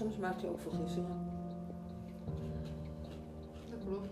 soms 0.06 0.18
maakt 0.18 0.40
hij 0.40 0.50
ook 0.50 0.60
vergissingen. 0.60 1.16
Dat 3.70 3.78
klopt. 3.86 4.08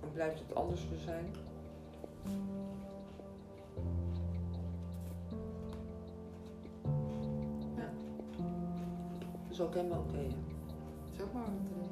Dan 0.00 0.12
blijft 0.12 0.38
het 0.38 0.54
anders 0.54 0.80
te 0.80 0.98
zijn. 0.98 1.24
Ja. 7.76 7.88
Dat 9.22 9.50
is 9.50 9.60
ook 9.60 9.74
helemaal 9.74 9.98
oké. 9.98 10.16
hè. 10.16 10.28
Dat 10.28 11.12
is 11.12 11.22
ook 11.22 11.32
maar 11.32 11.42
wat 11.42 11.52
het 11.52 11.82
is. 11.82 11.88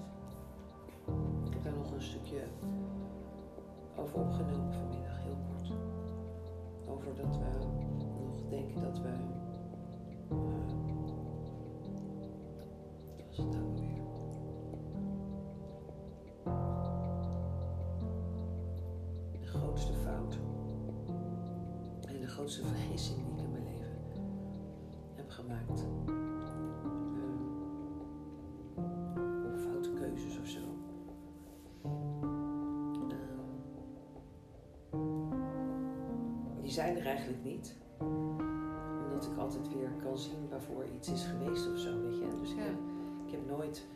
Ik 1.47 1.53
heb 1.53 1.63
daar 1.65 1.73
nog 1.73 1.93
een 1.93 2.03
stukje 2.03 2.43
over 3.97 4.15
opgenomen 4.21 4.73
vanmiddag, 4.75 5.19
heel 5.23 5.37
kort. 5.49 5.73
Over 6.89 7.15
dat 7.15 7.37
we 7.37 7.45
nog 8.25 8.49
denken 8.49 8.83
dat 8.83 8.99
we. 8.99 9.09
eh, 10.31 10.78
De 13.39 13.45
grootste 19.45 19.93
fout 19.93 20.39
en 22.07 22.21
de 22.21 22.27
grootste 22.27 22.65
vergissing 22.65 23.25
die 23.25 23.33
ik 23.33 23.41
in 23.41 23.51
mijn 23.51 23.65
leven 23.65 23.99
heb 25.15 25.31
gemaakt. 25.31 25.87
Ehm, 26.07 26.17
foute 29.59 29.93
keuzes 29.93 30.39
of 30.39 30.47
zo. 30.47 30.61
Ehm, 33.09 33.49
die 36.61 36.71
zijn 36.71 36.97
er 36.97 37.07
eigenlijk 37.07 37.45
niet. 37.45 37.77
Omdat 39.05 39.27
ik 39.33 39.39
altijd 39.39 39.69
weer 39.75 39.91
kan 40.03 40.19
zien 40.19 40.49
waarvoor 40.49 40.85
iets 40.97 41.11
is 41.13 41.25
geweest 41.25 41.68
nooit... 43.59 43.87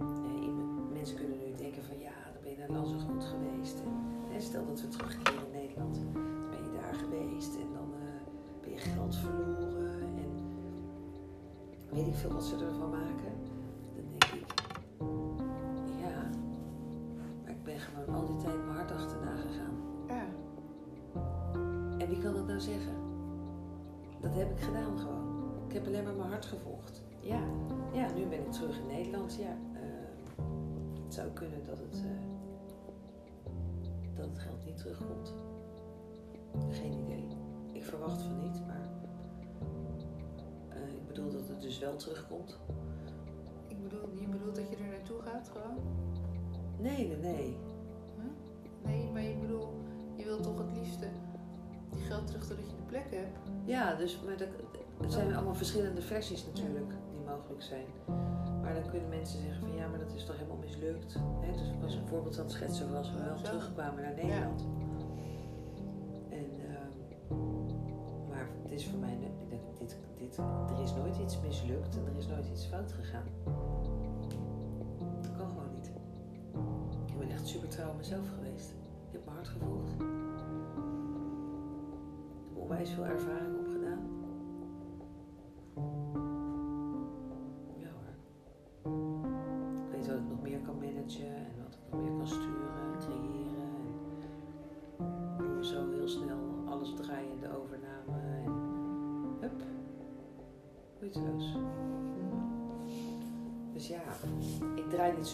eh, 0.00 0.92
mensen 0.92 1.16
kunnen 1.16 1.38
nu 1.38 1.54
denken 1.56 1.84
van 1.84 1.98
ja, 1.98 2.12
dan 2.32 2.42
ben 2.42 2.50
je 2.50 2.58
naar 2.58 2.70
land 2.70 2.88
zo 2.88 2.98
goed 2.98 3.24
geweest. 3.24 3.82
En, 4.32 4.42
stel 4.42 4.66
dat 4.66 4.80
we 4.80 4.88
terugkeren 4.88 5.46
in 5.46 5.52
Nederland. 5.60 5.94
Dan 6.12 6.50
ben 6.50 6.62
je 6.62 6.78
daar 6.80 6.94
geweest 6.94 7.54
en 7.54 7.72
dan 7.72 7.88
eh, 7.92 8.22
ben 8.60 8.70
je 8.70 8.78
geld 8.78 9.16
verloren. 9.16 10.00
En 10.24 10.30
weet 11.90 12.06
ik 12.06 12.14
veel 12.14 12.32
wat 12.32 12.44
ze 12.44 12.54
ervan 12.54 12.90
maken. 12.90 13.32
Dan 13.94 14.04
denk 14.10 14.24
ik, 14.24 14.46
ja, 16.00 16.30
maar 17.42 17.52
ik 17.52 17.62
ben 17.62 17.78
gewoon 17.78 18.14
al 18.14 18.26
die 18.26 18.36
tijd 18.36 18.64
mijn 18.64 18.76
hart 18.76 18.90
achterna 18.92 19.36
gegaan. 19.36 19.76
Ja. 20.06 20.24
En 21.98 22.08
wie 22.08 22.18
kan 22.18 22.34
dat 22.34 22.46
nou 22.46 22.60
zeggen? 22.60 22.94
Dat 24.20 24.34
heb 24.34 24.50
ik 24.50 24.60
gedaan 24.60 24.98
gewoon. 24.98 25.24
Ik 25.66 25.72
heb 25.72 25.86
alleen 25.86 26.04
maar 26.04 26.14
mijn 26.14 26.30
hart 26.30 26.44
gevolgd. 26.44 27.02
Ja, 27.20 27.40
ja 27.94 28.12
nu 28.12 28.26
ben 28.26 28.38
ik 28.38 28.52
terug 28.52 28.78
in 28.78 28.86
Nederland. 28.86 29.34
Ja, 29.34 29.56
eh, 29.74 29.80
het 31.04 31.14
zou 31.14 31.30
kunnen 31.30 31.66
dat 31.66 31.78
het, 31.78 32.02
eh, 32.04 32.10
dat 34.16 34.26
het 34.26 34.38
geld 34.38 34.64
niet 34.64 34.76
terugkomt. 34.76 35.34
Geen 36.70 36.92
idee. 36.92 37.28
Ik 37.72 37.84
verwacht 37.84 38.22
van 38.22 38.38
niet, 38.38 38.66
maar 38.66 38.88
eh, 40.68 40.94
ik 40.94 41.06
bedoel 41.06 41.30
dat 41.30 41.48
het 41.48 41.60
dus 41.60 41.78
wel 41.78 41.96
terugkomt. 41.96 42.58
Ik 43.68 43.82
bedoel, 43.82 44.08
je 44.20 44.28
bedoelt 44.28 44.54
dat 44.56 44.68
je 44.68 44.76
er 44.76 44.88
naartoe 44.90 45.20
gaat 45.20 45.48
gewoon? 45.48 45.78
Nee, 46.78 47.08
nee, 47.08 47.16
nee. 47.16 47.56
Nee, 48.84 49.10
maar 49.12 49.22
je 49.22 49.36
bedoel, 49.36 49.72
je 50.16 50.24
wilt 50.24 50.42
toch 50.42 50.64
snel 52.14 52.24
terug 52.24 52.46
doordat 52.46 52.70
je 52.70 52.76
de 52.76 52.82
plek 52.82 53.10
hebt. 53.10 53.38
Ja, 53.64 53.94
dus, 53.94 54.20
maar 54.24 54.36
dat, 54.36 54.48
het 55.00 55.12
zijn 55.12 55.34
allemaal 55.34 55.54
verschillende 55.54 56.02
versies 56.02 56.46
natuurlijk 56.46 56.90
die 56.90 57.13
mogelijk 57.24 57.62
zijn. 57.62 57.86
Maar 58.62 58.74
dan 58.74 58.90
kunnen 58.90 59.08
mensen 59.08 59.40
zeggen 59.40 59.60
van 59.60 59.72
ja, 59.76 59.88
maar 59.88 59.98
dat 59.98 60.12
is 60.14 60.24
toch 60.24 60.36
helemaal 60.36 60.56
mislukt. 60.56 61.14
Hè? 61.40 61.52
Dus 61.52 61.68
ik 61.68 61.80
was 61.80 61.94
een 61.94 62.06
voorbeeld 62.06 62.38
aan 62.38 62.44
het 62.44 62.52
schetsen 62.52 62.92
was 62.92 63.12
we 63.12 63.24
wel 63.24 63.40
terugkwamen 63.42 64.02
naar 64.02 64.14
Nederland. 64.14 64.66
En, 66.28 66.46
ehm, 66.68 66.92
maar 68.28 68.48
het 68.62 68.72
is 68.72 68.86
voor 68.86 68.98
mij, 68.98 69.18
dit, 69.20 69.60
dit, 69.78 69.96
dit, 70.18 70.36
er 70.70 70.82
is 70.82 70.94
nooit 70.94 71.18
iets 71.18 71.40
mislukt 71.40 71.96
en 71.96 72.06
er 72.06 72.16
is 72.16 72.26
nooit 72.26 72.48
iets 72.48 72.66
fout 72.66 72.92
gegaan. 72.92 73.26
Dat 75.20 75.36
kan 75.36 75.48
gewoon 75.48 75.70
niet. 75.74 75.92
Ik 77.06 77.18
ben 77.18 77.30
echt 77.30 77.46
super 77.46 77.68
trouw 77.68 77.90
aan 77.90 77.96
mezelf 77.96 78.28
geweest. 78.34 78.70
Ik 79.06 79.12
heb 79.12 79.24
mijn 79.24 79.36
hart 79.36 79.48
gevolgd. 79.48 79.92
Ik 79.92 79.98
heb 82.48 82.62
onwijs 82.62 82.90
veel 82.90 83.06
ervaring 83.06 83.63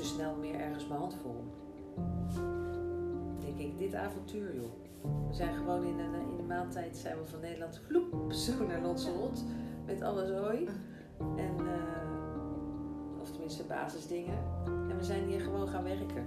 zo 0.00 0.06
snel 0.06 0.34
meer 0.34 0.54
ergens 0.54 0.86
mijn 0.86 1.00
hand 1.00 1.16
vol. 1.22 1.44
Denk 3.38 3.58
ik, 3.58 3.78
dit 3.78 3.94
avontuur 3.94 4.54
joh. 4.54 4.70
We 5.28 5.34
zijn 5.34 5.54
gewoon 5.54 5.84
in 5.84 5.98
een, 5.98 6.14
in 6.14 6.38
een 6.38 6.46
maand 6.46 6.72
tijd 6.72 6.96
zijn 6.96 7.16
we 7.18 7.26
van 7.26 7.40
Nederland 7.40 7.80
vloep, 7.86 8.32
zo 8.32 8.66
naar 8.66 8.80
Lanzarote. 8.80 9.40
Met 9.86 10.02
alle 10.02 10.26
zooi. 10.26 10.68
En, 11.36 11.54
eh, 11.58 13.20
of 13.20 13.30
tenminste 13.30 13.64
basisdingen. 13.64 14.38
En 14.64 14.96
we 14.96 15.04
zijn 15.04 15.24
hier 15.28 15.40
gewoon 15.40 15.68
gaan 15.68 15.84
werken. 15.84 16.26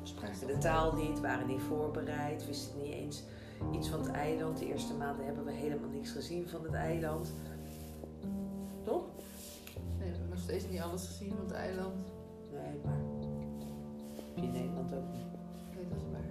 We 0.00 0.06
spraken 0.06 0.46
de 0.46 0.58
taal 0.58 0.92
niet, 0.92 1.20
waren 1.20 1.46
niet 1.46 1.60
voorbereid, 1.60 2.46
wisten 2.46 2.82
niet 2.82 2.92
eens 2.92 3.24
iets 3.72 3.88
van 3.88 4.00
het 4.00 4.10
eiland. 4.10 4.58
De 4.58 4.66
eerste 4.66 4.94
maanden 4.94 5.26
hebben 5.26 5.44
we 5.44 5.52
helemaal 5.52 5.88
niks 5.88 6.10
gezien 6.10 6.48
van 6.48 6.62
het 6.62 6.74
eiland. 6.74 7.32
Toch? 8.84 9.04
Nee, 9.98 9.98
we 9.98 10.04
hebben 10.04 10.28
nog 10.28 10.38
steeds 10.38 10.68
niet 10.68 10.80
alles 10.80 11.06
gezien 11.06 11.34
van 11.36 11.44
het 11.44 11.54
eiland. 11.54 11.94
Nee, 12.62 12.80
maar 12.84 13.00
heb 14.14 14.36
je 14.36 14.42
in 14.42 14.52
Nederland 14.52 14.94
ook 14.94 15.08
niet. 15.12 15.30
Nee, 15.74 15.88
dat 15.88 15.98
is 15.98 16.04
waar. 16.12 16.30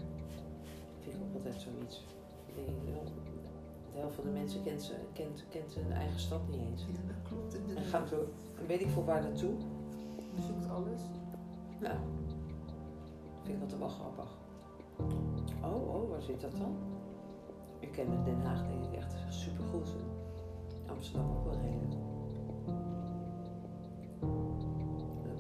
Vind 0.99 1.15
ik 1.15 1.21
ook 1.21 1.34
altijd 1.34 1.61
zoiets. 1.61 2.05
De 3.93 4.03
helft 4.03 4.15
van 4.15 4.23
de 4.23 4.30
mensen 4.30 4.63
kent, 4.63 4.82
ze, 4.82 4.93
kent, 5.13 5.45
kent 5.49 5.73
hun 5.73 5.91
eigen 5.91 6.19
stad 6.19 6.41
niet 6.49 6.59
eens. 6.59 6.82
Ja, 6.82 7.01
dat 7.07 7.21
klopt 7.28 7.75
En 7.75 7.84
gaan 7.84 8.07
zo, 8.07 8.28
weet 8.67 8.82
ik 8.82 8.89
veel 8.89 9.05
waar 9.05 9.21
naartoe. 9.21 9.53
Je 10.36 10.41
zoekt 10.41 10.69
alles. 10.69 11.01
Nou, 11.80 11.97
vind 13.43 13.55
ik 13.55 13.61
altijd 13.61 13.80
wel 13.80 13.89
grappig. 13.89 14.30
Oh, 15.61 15.95
oh, 15.95 16.09
waar 16.09 16.21
zit 16.21 16.41
dat 16.41 16.51
dan? 16.51 16.75
Ik 17.80 17.91
ken 17.91 18.23
Den 18.23 18.41
Haag 18.41 18.67
denk 18.67 18.84
ik 18.84 18.93
echt 18.93 19.15
supergoed. 19.30 19.89
Amsterdam 20.86 21.30
ook 21.30 21.43
wel 21.43 21.59
redelijk. 21.61 21.95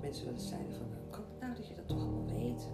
Dat 0.07 0.15
mensen 0.15 0.33
wel 0.33 0.41
eens 0.41 0.49
zeiden 0.49 0.75
van, 0.75 0.87
kan 1.09 1.23
het 1.29 1.39
nou 1.39 1.55
dat 1.55 1.67
je 1.67 1.75
dat 1.75 1.87
toch 1.87 1.97
allemaal 1.97 2.25
weet? 2.25 2.67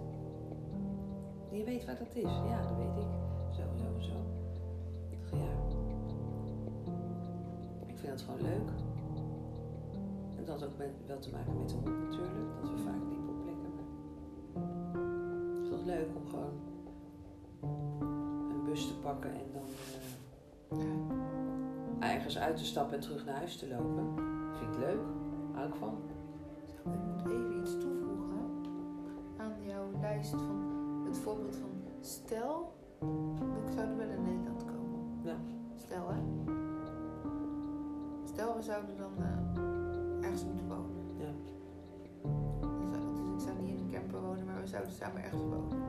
Je 1.50 1.64
weet 1.64 1.84
waar 1.84 1.98
dat 1.98 2.14
is. 2.14 2.22
Ja, 2.22 2.62
dat 2.62 2.76
weet 2.76 2.96
ik. 3.04 3.10
Zo, 3.50 3.62
zo, 3.76 4.00
zo. 4.00 4.16
Ik 5.10 5.18
dacht, 5.20 5.32
ja. 5.32 5.52
Ik 7.86 7.98
vind 7.98 8.12
het 8.12 8.20
gewoon 8.20 8.42
leuk. 8.42 8.68
En 10.36 10.44
dat 10.44 10.60
had 10.60 10.64
ook 10.64 10.78
met, 10.78 10.90
wel 11.06 11.18
te 11.18 11.30
maken 11.30 11.58
met 11.58 11.68
de 11.68 11.74
hond 11.74 12.04
natuurlijk. 12.04 12.60
Dat 12.60 12.70
we 12.70 12.78
vaak 12.78 13.02
liepen 13.08 13.28
op 13.28 13.42
plekken. 13.42 13.72
Maar 13.74 15.54
het 15.54 15.62
is 15.62 15.68
toch 15.68 15.84
leuk 15.84 16.08
om 16.16 16.26
gewoon 16.28 16.54
een 18.50 18.64
bus 18.64 18.86
te 18.86 18.98
pakken 18.98 19.30
en 19.30 19.46
dan 19.52 19.68
eh, 22.00 22.14
ergens 22.14 22.38
uit 22.38 22.56
te 22.56 22.64
stappen 22.64 22.94
en 22.94 23.00
terug 23.00 23.24
naar 23.24 23.36
huis 23.36 23.56
te 23.56 23.68
lopen. 23.68 24.14
Vind 24.58 24.74
ik 24.74 24.80
leuk. 24.80 25.00
Hou 25.52 25.68
ik 25.68 25.74
van. 25.74 26.13
Voorbeeld 31.24 31.56
van 31.56 31.70
stel, 32.00 32.72
ik 33.66 33.72
zou 33.74 33.88
er 33.88 33.96
wel 33.96 34.08
in 34.08 34.22
Nederland 34.22 34.64
komen. 34.64 35.00
Ja. 35.22 35.36
Stel 35.74 36.08
hè. 36.08 36.20
Stel 38.24 38.56
we 38.56 38.62
zouden 38.62 38.96
dan 38.96 39.12
eh, 39.18 40.22
ergens 40.24 40.44
moeten 40.44 40.68
wonen. 40.68 41.16
Ja. 41.18 41.32
Zou- 42.92 43.14
Dus 43.14 43.28
ik 43.34 43.40
zou 43.48 43.58
niet 43.62 43.68
in 43.78 43.84
een 43.84 43.90
camper 43.90 44.20
wonen, 44.20 44.44
maar 44.44 44.60
we 44.60 44.66
zouden 44.66 44.92
samen 44.92 45.22
ergens 45.22 45.42
wonen. 45.42 45.82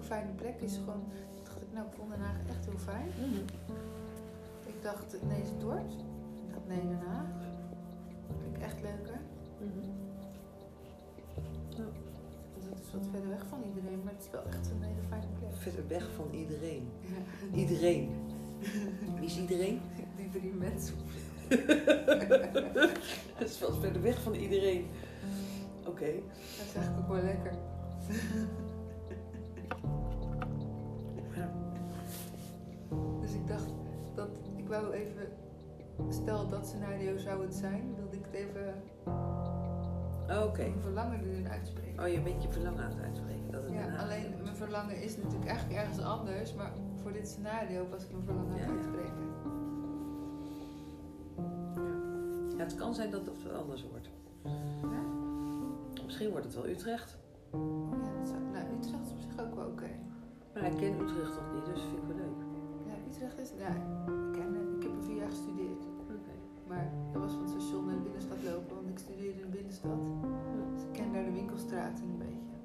Dat 0.00 0.10
een 0.10 0.16
fijne 0.16 0.32
plek 0.32 0.60
is. 0.60 0.74
Gewoon, 0.76 1.04
dacht 1.42 1.62
ik, 1.62 1.72
nou, 1.72 1.86
ik 1.86 1.92
vond 1.92 2.10
Den 2.10 2.20
Haag 2.20 2.36
echt 2.48 2.64
heel 2.64 2.78
fijn. 2.78 3.08
Mhm. 3.18 3.42
Ik 4.66 4.82
dacht, 4.82 5.16
nee, 5.28 5.40
is 5.40 5.48
het? 5.48 5.62
Ik 6.46 6.52
dacht, 6.52 6.66
nee, 6.68 6.80
Den 6.80 7.06
Haag. 7.06 7.26
Vind 8.42 8.56
ik 8.56 8.62
echt 8.62 8.80
leuker. 8.82 9.20
Mhm. 9.58 9.88
Want 12.52 12.64
het 12.68 12.80
is 12.86 12.92
wat 12.92 13.06
verder 13.10 13.28
weg 13.28 13.46
van 13.46 13.62
iedereen, 13.62 14.00
maar 14.04 14.12
het 14.12 14.22
is 14.22 14.30
wel 14.30 14.44
echt 14.44 14.70
een 14.70 14.82
hele 14.82 15.02
fijne 15.08 15.26
plek. 15.38 15.52
Verder 15.52 15.88
weg 15.88 16.10
van 16.16 16.28
iedereen. 16.30 16.88
Ja. 17.00 17.56
Iedereen. 17.58 18.10
Wie 19.18 19.28
is 19.30 19.38
iedereen? 19.38 19.80
Die 20.16 20.28
drie 20.30 20.52
mensen. 20.52 20.94
Het 23.40 23.48
is 23.48 23.58
wel 23.58 23.72
verder 23.72 24.02
weg 24.02 24.22
van 24.22 24.34
iedereen. 24.34 24.86
Oké. 25.86 26.12
Dat 26.56 26.66
is 26.66 26.74
eigenlijk 26.74 26.98
ook 26.98 27.14
wel 27.14 27.22
lekker. 27.22 27.52
Dacht 33.50 33.72
dat 34.14 34.28
ik 34.56 34.68
wou 34.68 34.92
even, 34.92 35.28
stel 36.08 36.48
dat 36.48 36.66
scenario 36.66 37.16
zou 37.18 37.42
het 37.42 37.54
zijn, 37.54 37.94
wilde 37.96 38.16
ik 38.16 38.24
het 38.24 38.34
even 38.34 38.74
Oké. 40.46 40.60
mijn 40.62 40.80
verlangen 40.80 41.20
erin 41.24 41.48
uitspreken. 41.48 42.02
Oh, 42.04 42.08
je 42.08 42.20
bent 42.20 42.42
je 42.42 42.48
verlangen 42.48 42.82
aan 42.84 42.90
het 42.90 43.00
uitspreken. 43.00 43.50
Dat 43.50 43.62
Ja, 43.70 43.96
alleen 43.96 44.34
mijn 44.42 44.56
verlangen 44.56 45.02
is 45.02 45.16
natuurlijk 45.16 45.46
eigenlijk 45.46 45.80
ergens 45.80 46.00
anders, 46.00 46.54
maar 46.54 46.72
voor 47.02 47.12
dit 47.12 47.28
scenario 47.28 47.88
was 47.90 48.04
ik 48.04 48.10
mijn 48.10 48.24
verlangen 48.24 48.50
aan 48.52 48.58
het 48.58 48.66
Ja, 48.66 48.66
ja. 48.66 48.76
uitspreken. 48.76 49.28
Ja, 52.56 52.64
het 52.64 52.74
kan 52.74 52.94
zijn 52.94 53.10
dat 53.10 53.26
het 53.26 53.52
anders 53.52 53.86
wordt. 53.90 54.08
Ja? 54.82 55.02
Misschien 56.04 56.30
wordt 56.30 56.44
het 56.44 56.54
wel 56.54 56.66
Utrecht. 56.68 57.16
Oh 57.50 57.96
ja, 58.02 58.18
dat 58.18 58.28
zou, 58.28 58.40
nou, 58.52 58.64
Utrecht 58.78 59.04
is 59.06 59.12
op 59.12 59.20
zich 59.20 59.44
ook 59.44 59.54
wel 59.54 59.66
oké. 59.66 59.90
Maar 60.54 60.64
ik 60.64 60.76
ken 60.76 61.00
Utrecht 61.00 61.34
nog 61.34 61.54
niet, 61.54 61.64
dus 61.74 61.82
vind 61.82 61.96
ik 62.02 62.06
wel 62.08 62.16
leuk. 62.16 62.49
Utrecht 63.20 63.38
is, 63.38 63.50
ja, 63.58 63.68
ik 63.68 64.32
ken 64.32 64.54
het. 64.54 64.68
Ik 64.76 64.82
heb 64.82 64.92
er 64.96 65.02
vier 65.04 65.16
jaar 65.16 65.30
gestudeerd. 65.30 65.82
Maar 66.66 66.90
dat 67.12 67.22
was 67.22 67.32
van 67.32 67.40
het 67.40 67.50
station 67.50 67.86
naar 67.86 67.94
de 67.94 68.00
binnenstad 68.00 68.36
lopen, 68.42 68.74
want 68.76 68.88
ik 68.88 68.98
studeerde 68.98 69.40
in 69.40 69.50
de 69.50 69.56
binnenstad. 69.56 70.00
Dus 70.74 70.82
ik 70.82 70.92
ken 70.92 71.12
daar 71.12 71.24
de 71.24 71.32
winkelstraten 71.32 72.04
een 72.04 72.18
beetje. 72.18 72.56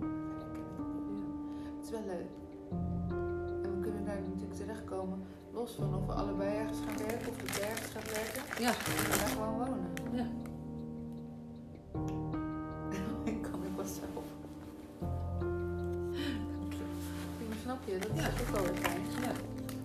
Ja, 0.00 1.70
het. 1.76 1.84
Is 1.84 1.90
wel 1.90 2.04
leuk. 2.06 2.30
En 3.64 3.70
we 3.74 3.80
kunnen 3.80 4.04
daar 4.04 4.20
natuurlijk 4.20 4.54
terechtkomen, 4.54 5.18
los 5.52 5.74
van 5.74 5.94
of 5.94 6.06
we 6.06 6.12
allebei 6.12 6.56
ergens 6.56 6.78
gaan 6.86 6.96
werken 7.06 7.28
of 7.28 7.56
jij 7.58 7.68
ergens 7.70 7.90
gaat 7.90 8.10
werken. 8.12 8.42
Ja. 8.64 8.70
We 8.70 8.94
kunnen 8.94 9.18
daar 9.18 9.28
gewoon 9.28 9.54
wonen. 9.58 9.90
Ja. 10.20 10.26
ik 13.32 13.42
kan 13.42 13.64
ik 13.64 13.74
wel 13.76 13.84
zelf. 13.84 14.24
Snap 17.62 17.78
je, 17.86 17.98
dat 17.98 18.10
is 18.16 18.22
Ja. 18.22 18.28
ook 18.40 18.48
wel. 18.56 18.64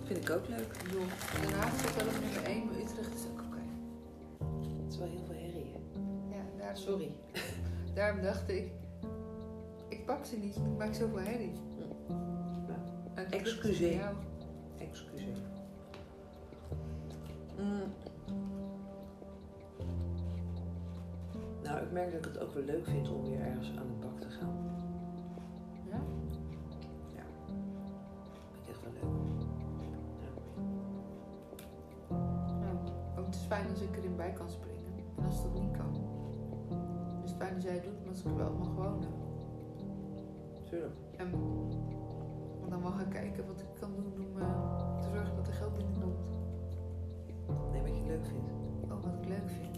Vind 0.08 0.28
ik 0.28 0.30
ook 0.30 0.48
leuk. 0.48 0.72
Ik 0.72 0.82
bedoel, 0.84 1.04
Den 1.40 1.52
Haag 1.58 1.80
zit 1.80 1.96
wel 1.96 2.06
op 2.06 2.20
nummer 2.20 2.44
1, 2.44 2.64
maar 2.66 2.74
Utrecht 2.74 3.14
is 3.14 3.26
ook 3.30 3.40
oké. 3.46 3.62
Het 4.82 4.92
is 4.92 4.98
wel 4.98 5.08
heel 5.08 5.24
veel 5.26 5.34
herrie, 5.34 5.72
hè? 5.72 6.36
Ja, 6.36 6.42
daarom, 6.58 6.76
Sorry. 6.76 7.12
daarom 7.94 8.22
dacht 8.22 8.48
ik, 8.48 8.72
ik 9.88 10.06
pak 10.06 10.24
ze 10.24 10.36
niet, 10.36 10.56
ik 10.56 10.76
maak 10.78 10.94
zoveel 10.94 11.20
herrie. 11.20 11.52
Ja. 12.68 13.22
Ik 13.22 13.30
Excuseer. 13.30 14.12
Excuseer. 14.78 15.36
Mm. 17.58 17.92
Nou, 21.62 21.82
ik 21.82 21.92
merk 21.92 22.12
dat 22.12 22.26
ik 22.26 22.32
het 22.32 22.42
ook 22.42 22.54
wel 22.54 22.64
leuk 22.64 22.84
vind 22.84 23.08
om 23.08 23.30
weer 23.30 23.40
ergens 23.40 23.68
aan 23.68 23.86
de 23.86 24.06
bak 24.06 24.20
te 24.20 24.30
gaan. 24.30 24.87
Fijn 33.46 33.70
als 33.70 33.80
ik 33.80 33.96
erin 33.96 34.16
bij 34.16 34.32
kan 34.32 34.48
springen. 34.50 34.76
En 35.18 35.24
als 35.24 35.42
dat 35.42 35.54
niet 35.54 35.70
kan, 35.76 35.94
is 37.24 37.30
het 37.30 37.38
fijn 37.38 37.54
als 37.54 37.62
jij 37.64 37.72
het 37.74 37.82
doet, 37.84 38.00
maar 38.00 38.08
als 38.10 38.20
ik 38.20 38.26
er 38.26 38.36
wel 38.36 38.52
mag 38.58 38.74
wonen. 38.74 39.08
Tuurlijk. 40.64 40.94
En 41.16 41.30
dan 42.68 42.80
mag 42.80 43.00
ik 43.00 43.08
kijken 43.10 43.46
wat 43.46 43.60
ik 43.60 43.66
kan 43.80 43.90
doen 43.94 44.12
om 44.26 44.38
eh, 44.42 44.96
te 45.00 45.08
zorgen 45.14 45.36
dat 45.36 45.46
er 45.46 45.52
geld 45.52 45.74
binnenkomt. 45.76 46.30
Nee, 47.72 47.82
wat 47.82 47.96
je 47.96 48.04
leuk 48.06 48.26
vindt. 48.26 48.50
Oh, 48.84 49.02
wat 49.02 49.14
ik 49.22 49.28
leuk 49.28 49.48
vind. 49.50 49.76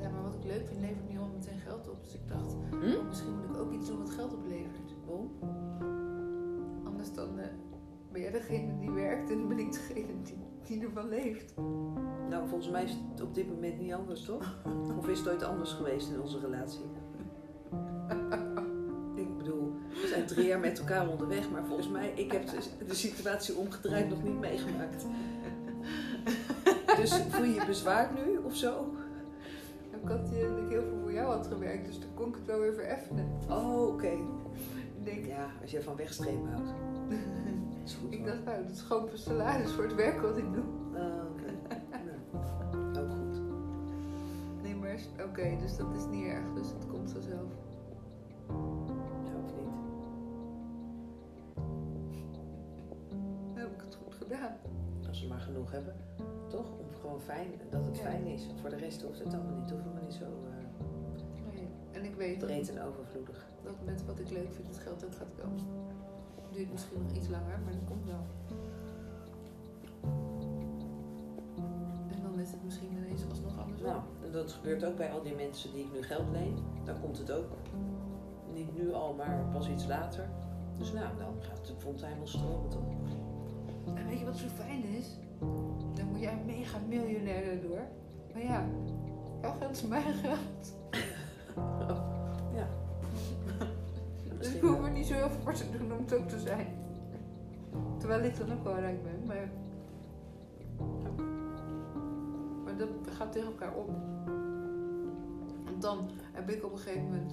Ja, 0.00 0.08
maar 0.10 0.22
wat 0.22 0.34
ik 0.34 0.44
leuk 0.44 0.66
vind 0.66 0.80
levert 0.80 1.08
niet 1.08 1.18
allemaal 1.18 1.36
meteen 1.36 1.58
geld 1.58 1.88
op. 1.88 2.02
Dus 2.02 2.14
ik 2.14 2.28
dacht, 2.28 2.56
Hm? 2.70 2.76
oh, 2.98 3.06
misschien 3.06 3.34
moet 3.36 3.44
ik 3.56 3.56
ook 3.62 3.72
iets 3.72 3.86
doen 3.86 3.98
wat 3.98 4.10
geld 4.10 4.34
oplevert. 4.34 4.94
Waarom? 5.06 5.30
Anders 6.84 7.12
dan 7.14 7.38
eh, 7.38 7.46
ben 8.12 8.20
jij 8.20 8.30
degene 8.30 8.78
die 8.78 8.90
werkt 8.90 9.30
en 9.30 9.48
ben 9.48 9.58
ik 9.58 9.72
degene 9.72 10.22
die, 10.22 10.38
die 10.64 10.82
ervan 10.82 11.08
leeft. 11.08 11.54
Nou, 12.28 12.48
volgens 12.48 12.70
mij 12.70 12.84
is 12.84 12.96
het 13.10 13.20
op 13.20 13.34
dit 13.34 13.48
moment 13.48 13.78
niet 13.78 13.92
anders, 13.92 14.24
toch? 14.24 14.56
Of 14.98 15.08
is 15.08 15.18
het 15.18 15.28
ooit 15.28 15.42
anders 15.42 15.72
geweest 15.72 16.10
in 16.10 16.20
onze 16.20 16.38
relatie? 16.38 16.84
Ik 19.14 19.36
bedoel, 19.36 19.72
we 19.88 20.06
zijn 20.08 20.26
drie 20.26 20.46
jaar 20.46 20.60
met 20.60 20.78
elkaar 20.78 21.08
onderweg, 21.08 21.50
maar 21.50 21.64
volgens 21.64 21.88
mij, 21.88 22.12
ik 22.14 22.32
heb 22.32 22.46
de, 22.86 22.94
situatie 22.94 23.56
omgedraaid 23.56 24.08
nog 24.08 24.22
niet 24.22 24.38
meegemaakt. 24.38 25.06
Dus 26.96 27.20
voel 27.28 27.44
je 27.44 27.54
je 27.54 27.66
bezwaard 27.66 28.14
nu 28.14 28.36
of 28.36 28.56
zo? 28.56 28.94
Ik 30.02 30.08
had 30.08 30.26
dat 30.26 30.34
ik 30.34 30.68
heel 30.68 30.82
veel 30.82 30.98
voor 31.02 31.12
jou 31.12 31.34
had 31.36 31.46
gewerkt, 31.46 31.86
dus 31.86 32.00
dan 32.00 32.08
kon 32.14 32.28
ik 32.28 32.34
het 32.34 32.44
wel 32.44 32.58
weer 32.58 32.74
vereffenen. 32.74 33.28
Oh, 33.48 33.86
oké. 33.86 34.10
Ik 34.98 35.04
denk, 35.04 35.26
Ja, 35.26 35.46
als 35.62 35.70
je 35.70 35.82
van 35.82 35.96
wegstrepen 35.96 36.48
houdt. 36.52 36.70
Is 37.88 37.94
goed 37.94 38.12
ik 38.12 38.24
dacht, 38.24 38.44
nou, 38.44 38.62
dat 38.62 38.70
is 38.72 38.80
gewoon 38.80 39.08
voor 39.08 39.18
salaris 39.18 39.72
voor 39.72 39.84
het 39.84 39.94
werk 39.94 40.20
wat 40.20 40.36
ik 40.36 40.52
doe. 40.52 40.64
Ah, 40.94 41.24
oké. 41.30 41.52
Nou, 42.92 42.98
ook 42.98 43.10
goed. 43.10 43.40
Nee, 44.62 44.74
maar 44.76 44.98
oké, 45.28 45.56
dus 45.60 45.76
dat 45.76 45.94
is 45.96 46.04
niet 46.06 46.24
erg, 46.26 46.52
dus 46.54 46.68
het 46.68 46.86
komt 46.86 47.10
vanzelf. 47.10 47.50
Ja, 49.24 49.34
of 49.44 49.52
niet? 52.10 52.34
Dan 53.54 53.62
heb 53.62 53.72
ik 53.74 53.80
het 53.80 53.94
goed 54.04 54.14
gedaan. 54.14 54.56
Als 55.08 55.22
we 55.22 55.28
maar 55.28 55.40
genoeg 55.40 55.70
hebben, 55.70 55.94
toch? 56.48 56.66
Om 56.78 56.86
gewoon 57.00 57.20
fijn, 57.20 57.48
dat 57.70 57.86
het 57.86 57.96
Ja. 57.96 58.02
fijn 58.02 58.26
is. 58.26 58.46
Voor 58.60 58.70
de 58.70 58.76
rest 58.76 59.02
hoeft 59.02 59.18
het 59.18 59.34
allemaal 59.34 59.60
niet. 59.60 59.70
Hoeven 59.70 59.94
we 59.94 60.00
niet 60.04 60.14
zo 60.14 60.24
eh, 60.24 61.54
Nee. 61.54 61.68
En 61.92 62.04
ik 62.04 62.14
weet 62.14 62.40
dat, 62.40 62.48
breed 62.48 62.70
en 62.76 62.82
overvloedig. 62.82 63.46
dat 63.64 63.74
met 63.84 64.04
wat 64.06 64.18
ik 64.18 64.30
leuk 64.30 64.52
vind 64.52 64.66
het 64.66 64.78
geld 64.78 65.04
ook 65.04 65.14
gaat 65.14 65.34
komen. 65.42 65.60
Duurt 66.58 66.72
misschien 66.72 67.02
nog 67.02 67.16
iets 67.16 67.28
langer, 67.28 67.60
maar 67.64 67.72
dat 67.72 67.84
komt 67.84 68.04
wel. 68.04 68.26
En 72.10 72.22
dan 72.22 72.40
is 72.40 72.50
het 72.50 72.64
misschien 72.64 72.90
ineens 72.96 73.28
alsnog 73.30 73.58
andersom. 73.58 73.86
Nou, 73.86 74.00
en 74.24 74.32
dat 74.32 74.52
gebeurt 74.52 74.84
ook 74.84 74.96
bij 74.96 75.12
al 75.12 75.22
die 75.22 75.34
mensen 75.34 75.72
die 75.72 75.84
ik 75.84 75.92
nu 75.92 76.02
geld 76.02 76.30
leen. 76.32 76.56
Dan 76.84 77.00
komt 77.00 77.18
het 77.18 77.30
ook 77.30 77.46
niet 78.54 78.76
nu 78.76 78.92
al, 78.92 79.14
maar 79.14 79.44
pas 79.52 79.68
iets 79.68 79.86
later. 79.86 80.28
Dus 80.78 80.92
nou, 80.92 81.16
dan 81.18 81.34
gaat 81.40 81.66
de 81.66 81.74
fontein 81.76 82.16
wel 82.16 82.26
stromen 82.26 82.70
toch? 82.70 82.82
En 83.94 84.06
weet 84.06 84.18
je 84.18 84.24
wat 84.24 84.36
zo 84.36 84.46
fijn 84.48 84.84
is? 84.84 85.06
Dan 85.94 86.08
word 86.08 86.20
jij 86.20 86.42
mega 86.46 86.78
miljonair 86.88 87.44
daardoor. 87.44 87.82
Maar 88.32 88.42
ja, 88.42 88.66
jouw 89.42 89.52
geld 89.52 89.70
is 89.70 89.82
mijn 89.82 90.14
geld. 90.14 90.76
zo 95.08 95.14
heel 95.14 95.30
veel 95.30 95.40
voor 95.40 95.52
te 95.52 95.70
doen 95.78 95.92
om 95.92 95.98
het 95.98 96.14
ook 96.14 96.28
te 96.28 96.38
zijn. 96.38 96.66
Terwijl 97.98 98.24
ik 98.24 98.36
dan 98.36 98.52
ook 98.52 98.64
wel 98.64 98.78
rijk 98.78 99.02
ben, 99.02 99.26
maar... 99.26 99.50
Maar 102.64 102.76
dat 102.76 102.88
gaat 103.10 103.32
tegen 103.32 103.48
elkaar 103.48 103.74
op. 103.74 103.90
Want 105.64 105.82
dan 105.82 106.10
heb 106.32 106.50
ik 106.50 106.64
op 106.64 106.72
een 106.72 106.78
gegeven 106.78 107.04
moment 107.04 107.32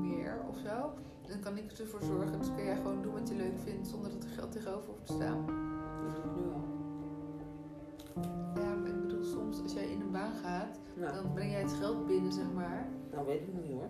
meer 0.00 0.40
of 0.48 0.56
zo. 0.58 0.92
Dan 1.26 1.40
kan 1.40 1.56
ik 1.56 1.72
ervoor 1.72 2.02
zorgen. 2.02 2.38
Dus 2.38 2.48
kan 2.48 2.64
jij 2.64 2.76
gewoon 2.76 3.02
doen 3.02 3.12
wat 3.12 3.28
je 3.28 3.34
leuk 3.34 3.58
vindt 3.64 3.88
zonder 3.88 4.10
dat 4.10 4.24
er 4.24 4.30
geld 4.30 4.52
tegenover 4.52 4.88
hoeft 4.88 5.06
te 5.06 5.12
staan. 5.12 5.46
Dat 6.06 6.14
doe 6.14 6.24
ik 6.24 6.36
nu 6.36 6.52
al. 6.52 6.64
Ja, 8.62 8.74
maar 8.74 8.88
ik 8.88 9.00
bedoel, 9.00 9.24
soms 9.24 9.62
als 9.62 9.72
jij 9.72 9.86
in 9.86 10.00
een 10.00 10.10
baan 10.10 10.34
gaat, 10.34 10.78
Nou, 10.96 11.14
dan 11.14 11.32
breng 11.32 11.50
jij 11.50 11.60
het 11.60 11.72
geld 11.72 12.06
binnen, 12.06 12.32
zeg 12.32 12.52
maar. 12.54 12.88
nou 13.12 13.26
weet 13.26 13.40
ik 13.40 13.54
niet 13.54 13.72
hoor. 13.72 13.88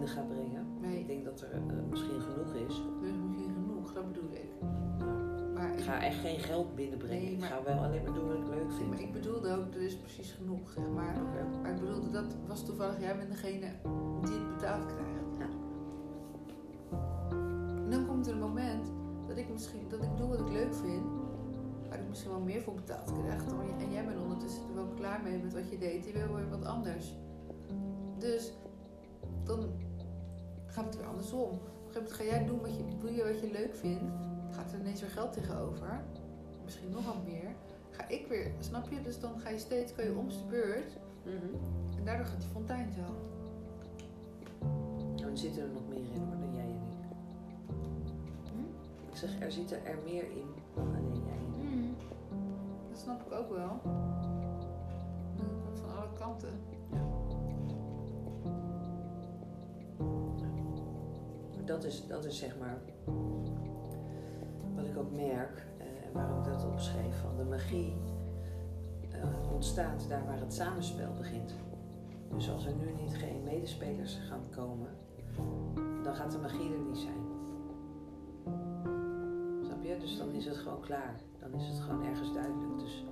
Binnen 0.00 0.16
ga 0.16 0.22
brengen. 0.34 0.66
Nee, 0.80 0.98
Ik 1.00 1.06
denk 1.06 1.24
dat 1.24 1.40
er 1.40 1.50
eh, 1.52 1.60
misschien 1.90 2.20
genoeg 2.20 2.54
is. 2.54 2.82
er 3.02 3.08
is 3.08 3.16
misschien 3.26 3.52
genoeg, 3.54 3.92
dat 3.92 4.06
bedoel 4.12 4.30
ik. 4.32 4.50
Nou, 4.98 5.52
Maar 5.54 5.72
ik 5.72 5.80
ga 5.80 6.02
echt 6.02 6.18
geen 6.18 6.38
geld 6.38 6.74
binnenbrengen. 6.74 7.22
Nee, 7.24 7.32
Ik 7.32 7.38
maar- 7.40 7.48
ga 7.48 7.62
wel 7.62 7.78
alleen 7.78 8.02
maar 8.02 8.12
doen 8.14 8.26
wat 8.28 8.36
ik 8.36 8.48
leuk 8.48 8.64
maar 8.64 8.72
vind. 8.76 9.00
ik 9.00 9.12
bedoelde 9.12 9.56
ook, 9.56 9.74
er 9.74 9.80
is 9.82 9.96
precies 9.96 10.32
genoeg, 10.32 10.70
zeg 10.70 10.84
maar. 10.94 11.16
Maar 11.62 11.70
ik 11.74 11.80
bedoelde, 11.80 12.10
dat 12.10 12.36
was 12.46 12.64
toevallig, 12.64 13.00
jij 13.00 13.16
bent 13.16 13.30
degene 13.30 13.66
die 14.22 14.32
het 14.32 14.48
betaald 14.56 14.86
krijgt. 14.86 15.28
Ja. 15.38 15.48
En 17.84 17.90
dan 17.90 18.06
komt 18.06 18.26
er 18.26 18.32
een 18.32 18.38
moment 18.40 18.92
dat 19.28 19.36
ik 19.36 19.48
misschien, 19.50 19.80
dat 19.88 20.02
ik 20.02 20.16
doe 20.16 20.28
wat 20.28 20.40
ik 20.40 20.48
leuk 20.48 20.74
vind, 20.74 21.06
waar 21.88 21.98
ik 21.98 22.08
misschien 22.08 22.30
wel 22.30 22.40
meer 22.40 22.62
voor 22.62 22.74
betaald 22.74 23.12
krijg. 23.22 23.44
En 23.78 23.92
jij 23.92 24.04
bent 24.04 24.20
ondertussen 24.22 24.62
er 24.68 24.74
wel 24.74 24.88
klaar 24.96 25.20
mee 25.22 25.38
met 25.38 25.52
wat 25.52 25.70
je 25.70 25.78
deed, 25.78 26.04
je 26.06 26.12
wil 26.12 26.34
weer 26.34 26.48
wat 26.50 26.64
anders. 26.64 27.14
Dus 28.18 28.52
dan 29.44 29.58
gaat 30.70 30.84
het 30.84 30.96
weer 30.96 31.06
andersom. 31.06 31.50
Op 31.50 31.60
een 31.60 31.92
gegeven 31.92 32.02
moment 32.02 32.12
ga 32.12 32.24
jij 32.24 32.44
doen 32.44 32.60
wat 32.60 32.76
je, 32.76 32.82
doe 32.98 33.14
je 33.14 33.24
wat 33.24 33.40
je 33.40 33.50
leuk 33.50 33.74
vindt, 33.76 34.04
gaat 34.50 34.72
er 34.72 34.78
ineens 34.80 35.00
weer 35.00 35.10
geld 35.10 35.32
tegenover, 35.32 36.00
misschien 36.64 36.90
nog 36.90 37.04
wat 37.04 37.24
meer. 37.26 37.54
Ga 37.90 38.08
ik 38.08 38.26
weer, 38.26 38.50
snap 38.60 38.90
je? 38.90 39.02
Dus 39.02 39.20
dan 39.20 39.40
ga 39.40 39.48
je 39.48 39.58
steeds, 39.58 39.94
kan 39.94 40.04
je 40.04 40.14
om 40.16 40.28
de 40.28 40.44
beurt 40.48 40.98
Mhm. 41.24 41.54
en 41.98 42.04
daardoor 42.04 42.26
gaat 42.26 42.40
die 42.40 42.48
fontein 42.48 42.92
zo. 42.92 43.00
Nou, 45.16 45.30
er 45.30 45.38
zitten 45.38 45.62
er 45.62 45.68
nog 45.68 45.88
meer 45.88 45.98
in 46.14 46.20
hoor, 46.20 46.36
dan 46.40 46.54
jij 46.54 46.64
en 46.64 46.82
ik. 46.90 47.16
Hm? 48.52 49.10
Ik 49.10 49.16
zeg, 49.16 49.40
er 49.40 49.52
zitten 49.52 49.86
er 49.86 49.98
meer 50.04 50.30
in 50.30 50.48
dan 50.74 50.86
alleen 50.86 51.22
jij 51.24 51.32
en 51.32 51.62
ik. 51.62 51.70
Mm. 51.70 51.94
Dat 52.90 52.98
snap 52.98 53.26
ik 53.26 53.32
ook 53.32 53.48
wel. 53.48 53.80
Dat 55.36 55.46
komt 55.64 55.78
van 55.78 55.96
alle 55.96 56.08
kanten. 56.18 56.60
Dat 61.70 61.84
is, 61.84 62.06
dat 62.06 62.24
is 62.24 62.38
zeg 62.38 62.58
maar 62.58 62.80
wat 64.74 64.86
ik 64.86 64.98
ook 64.98 65.12
merk 65.12 65.66
eh, 65.78 65.86
en 65.86 66.12
waarom 66.12 66.38
ik 66.38 66.44
dat 66.44 66.66
opschreef. 66.66 67.20
Van 67.20 67.36
de 67.36 67.44
magie 67.44 67.96
eh, 69.10 69.52
ontstaat 69.52 70.08
daar 70.08 70.24
waar 70.26 70.40
het 70.40 70.54
samenspel 70.54 71.12
begint. 71.14 71.54
Dus 72.34 72.50
als 72.50 72.66
er 72.66 72.74
nu 72.74 72.92
niet 72.92 73.16
geen 73.16 73.44
medespelers 73.44 74.18
gaan 74.28 74.50
komen, 74.50 74.88
dan 76.02 76.14
gaat 76.14 76.32
de 76.32 76.38
magie 76.38 76.72
er 76.72 76.80
niet 76.80 76.98
zijn. 76.98 77.28
Snap 79.64 79.82
je? 79.82 79.96
Dus 79.98 80.18
dan 80.18 80.30
is 80.30 80.46
het 80.46 80.56
gewoon 80.56 80.80
klaar. 80.80 81.20
Dan 81.38 81.54
is 81.54 81.66
het 81.66 81.78
gewoon 81.78 82.04
ergens 82.04 82.32
duidelijk. 82.32 82.78
Dus 82.78 83.04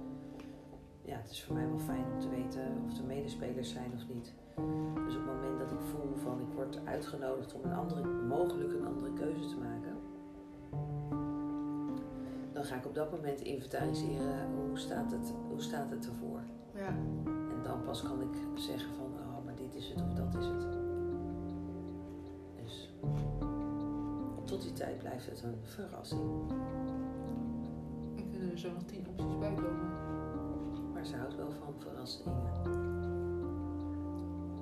ja, 1.08 1.16
het 1.16 1.30
is 1.30 1.42
voor 1.42 1.54
mij 1.54 1.68
wel 1.68 1.78
fijn 1.78 2.04
om 2.12 2.20
te 2.20 2.28
weten 2.28 2.82
of 2.86 2.98
er 2.98 3.04
medespelers 3.04 3.72
zijn 3.72 3.92
of 3.94 4.14
niet. 4.14 4.32
Dus 5.04 5.16
op 5.16 5.26
het 5.26 5.34
moment 5.34 5.58
dat 5.58 5.70
ik 5.70 5.80
voel 5.80 6.16
van 6.22 6.40
ik 6.40 6.54
word 6.54 6.80
uitgenodigd 6.84 7.54
om 7.54 7.64
een 7.64 7.76
andere, 7.76 8.08
mogelijk 8.08 8.72
een 8.72 8.86
andere 8.86 9.12
keuze 9.12 9.46
te 9.46 9.56
maken, 9.56 9.96
dan 12.52 12.64
ga 12.64 12.76
ik 12.76 12.86
op 12.86 12.94
dat 12.94 13.10
moment 13.10 13.40
inventariseren 13.40 14.48
hoe 14.68 14.78
staat 14.78 15.10
het, 15.10 15.32
hoe 15.48 15.60
staat 15.60 15.90
het 15.90 16.06
ervoor. 16.06 16.40
Ja. 16.74 16.88
En 17.26 17.62
dan 17.62 17.82
pas 17.84 18.02
kan 18.02 18.20
ik 18.20 18.36
zeggen 18.54 18.94
van 18.94 19.04
oh, 19.04 19.44
maar 19.44 19.54
dit 19.54 19.74
is 19.74 19.88
het 19.88 20.02
of 20.02 20.14
dat 20.14 20.34
is 20.34 20.46
het. 20.46 20.66
Dus 22.62 22.92
tot 24.44 24.62
die 24.62 24.72
tijd 24.72 24.98
blijft 24.98 25.26
het 25.26 25.42
een 25.42 25.58
verrassing. 25.62 26.50
En 28.16 28.30
kunnen 28.30 28.50
er 28.50 28.58
zo 28.58 28.72
nog 28.72 28.82
tien 28.82 29.06
opties 29.08 29.38
bij 29.38 29.54
komen. 29.54 30.07
Maar 30.98 31.06
ze 31.06 31.16
houdt 31.16 31.36
wel 31.36 31.50
van 31.50 31.74
verrassingen. 31.78 32.42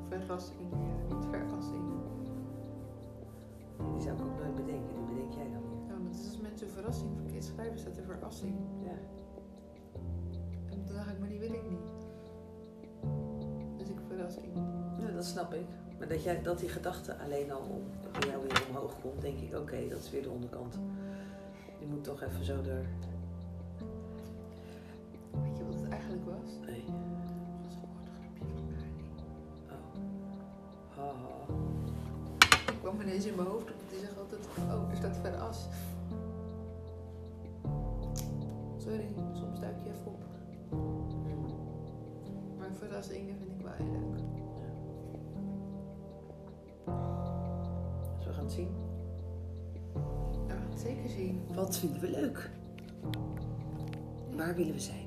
Verrassingen, 0.09 0.70
ja, 0.70 1.14
niet 1.14 1.24
verrassingen. 1.30 2.03
Die 3.93 4.03
zou 4.03 4.16
ik 4.16 4.24
ook 4.24 4.39
nooit 4.41 4.55
bedenken. 4.55 4.95
Die 4.97 5.14
bedenk 5.14 5.32
jij 5.32 5.51
dan 5.53 5.62
weer. 5.68 5.87
Nou, 5.89 6.03
dat 6.03 6.14
is 6.14 6.26
als 6.26 6.41
mensen 6.41 6.66
een 6.66 6.72
verrassing 6.72 7.11
verkeerd 7.16 7.45
schrijven, 7.45 7.78
staat 7.78 7.97
er 7.97 8.05
verrassing. 8.05 8.55
Ja. 8.82 8.97
En 10.70 10.84
toen 10.84 10.97
dacht 10.97 11.11
ik, 11.11 11.18
maar 11.18 11.28
die 11.28 11.39
wil 11.39 11.53
ik 11.53 11.70
niet. 11.70 11.91
Dus 13.76 13.89
ik 13.89 13.99
verrassing. 14.09 14.47
Ja, 14.99 15.11
dat 15.11 15.24
snap 15.24 15.55
ik. 15.55 15.66
Maar 15.99 16.09
dat, 16.09 16.22
jij, 16.22 16.43
dat 16.43 16.59
die 16.59 16.68
gedachte 16.68 17.18
alleen 17.18 17.53
al 17.53 17.61
om, 17.61 17.82
bij 18.20 18.28
jou 18.28 18.43
weer 18.43 18.66
omhoog 18.68 19.01
komt, 19.01 19.20
denk 19.20 19.39
ik, 19.39 19.55
oké, 19.55 19.89
dat 19.89 19.99
is 19.99 20.11
weer 20.11 20.22
de 20.22 20.30
onderkant. 20.30 20.78
Die 21.78 21.89
moet 21.89 22.05
toch 22.05 22.22
even 22.22 22.45
zo 22.45 22.62
er. 22.62 22.87
Eigenlijk 26.16 26.42
was? 26.42 26.50
Nee. 26.66 26.84
Het 26.84 27.64
was 27.64 27.74
een 27.74 27.88
woordgrapje 27.94 28.44
van 28.52 28.64
Nani. 28.72 29.04
Oh. 29.68 29.84
Haha. 30.96 31.34
Ik 32.72 32.78
kwam 32.80 33.00
ineens 33.00 33.26
in 33.26 33.34
mijn 33.34 33.48
hoofd 33.48 33.70
op. 33.70 33.80
Die 33.90 33.98
zegt 33.98 34.18
altijd, 34.18 34.46
oh, 34.58 34.90
er 34.90 34.96
staat 34.96 35.16
veras. 35.16 35.68
Sorry, 38.76 39.08
soms 39.32 39.60
duik 39.60 39.78
je 39.84 39.90
even 39.90 40.06
op. 40.06 40.24
Maar 42.58 42.72
verrassingen 42.72 43.36
vind 43.36 43.50
ik 43.50 43.60
wel 43.60 43.72
heel 43.72 43.92
leuk. 43.92 44.16
Dus 48.16 48.26
we 48.26 48.32
gaan 48.32 48.44
het 48.44 48.52
zien. 48.52 48.68
Ja, 50.48 50.54
we 50.54 50.60
gaan 50.60 50.70
het 50.70 50.80
zeker 50.80 51.08
zien. 51.08 51.40
Wat 51.54 51.76
vinden 51.76 52.00
we 52.00 52.10
leuk? 52.10 52.50
Waar 54.36 54.54
willen 54.54 54.72
we 54.72 54.80
zijn? 54.80 55.05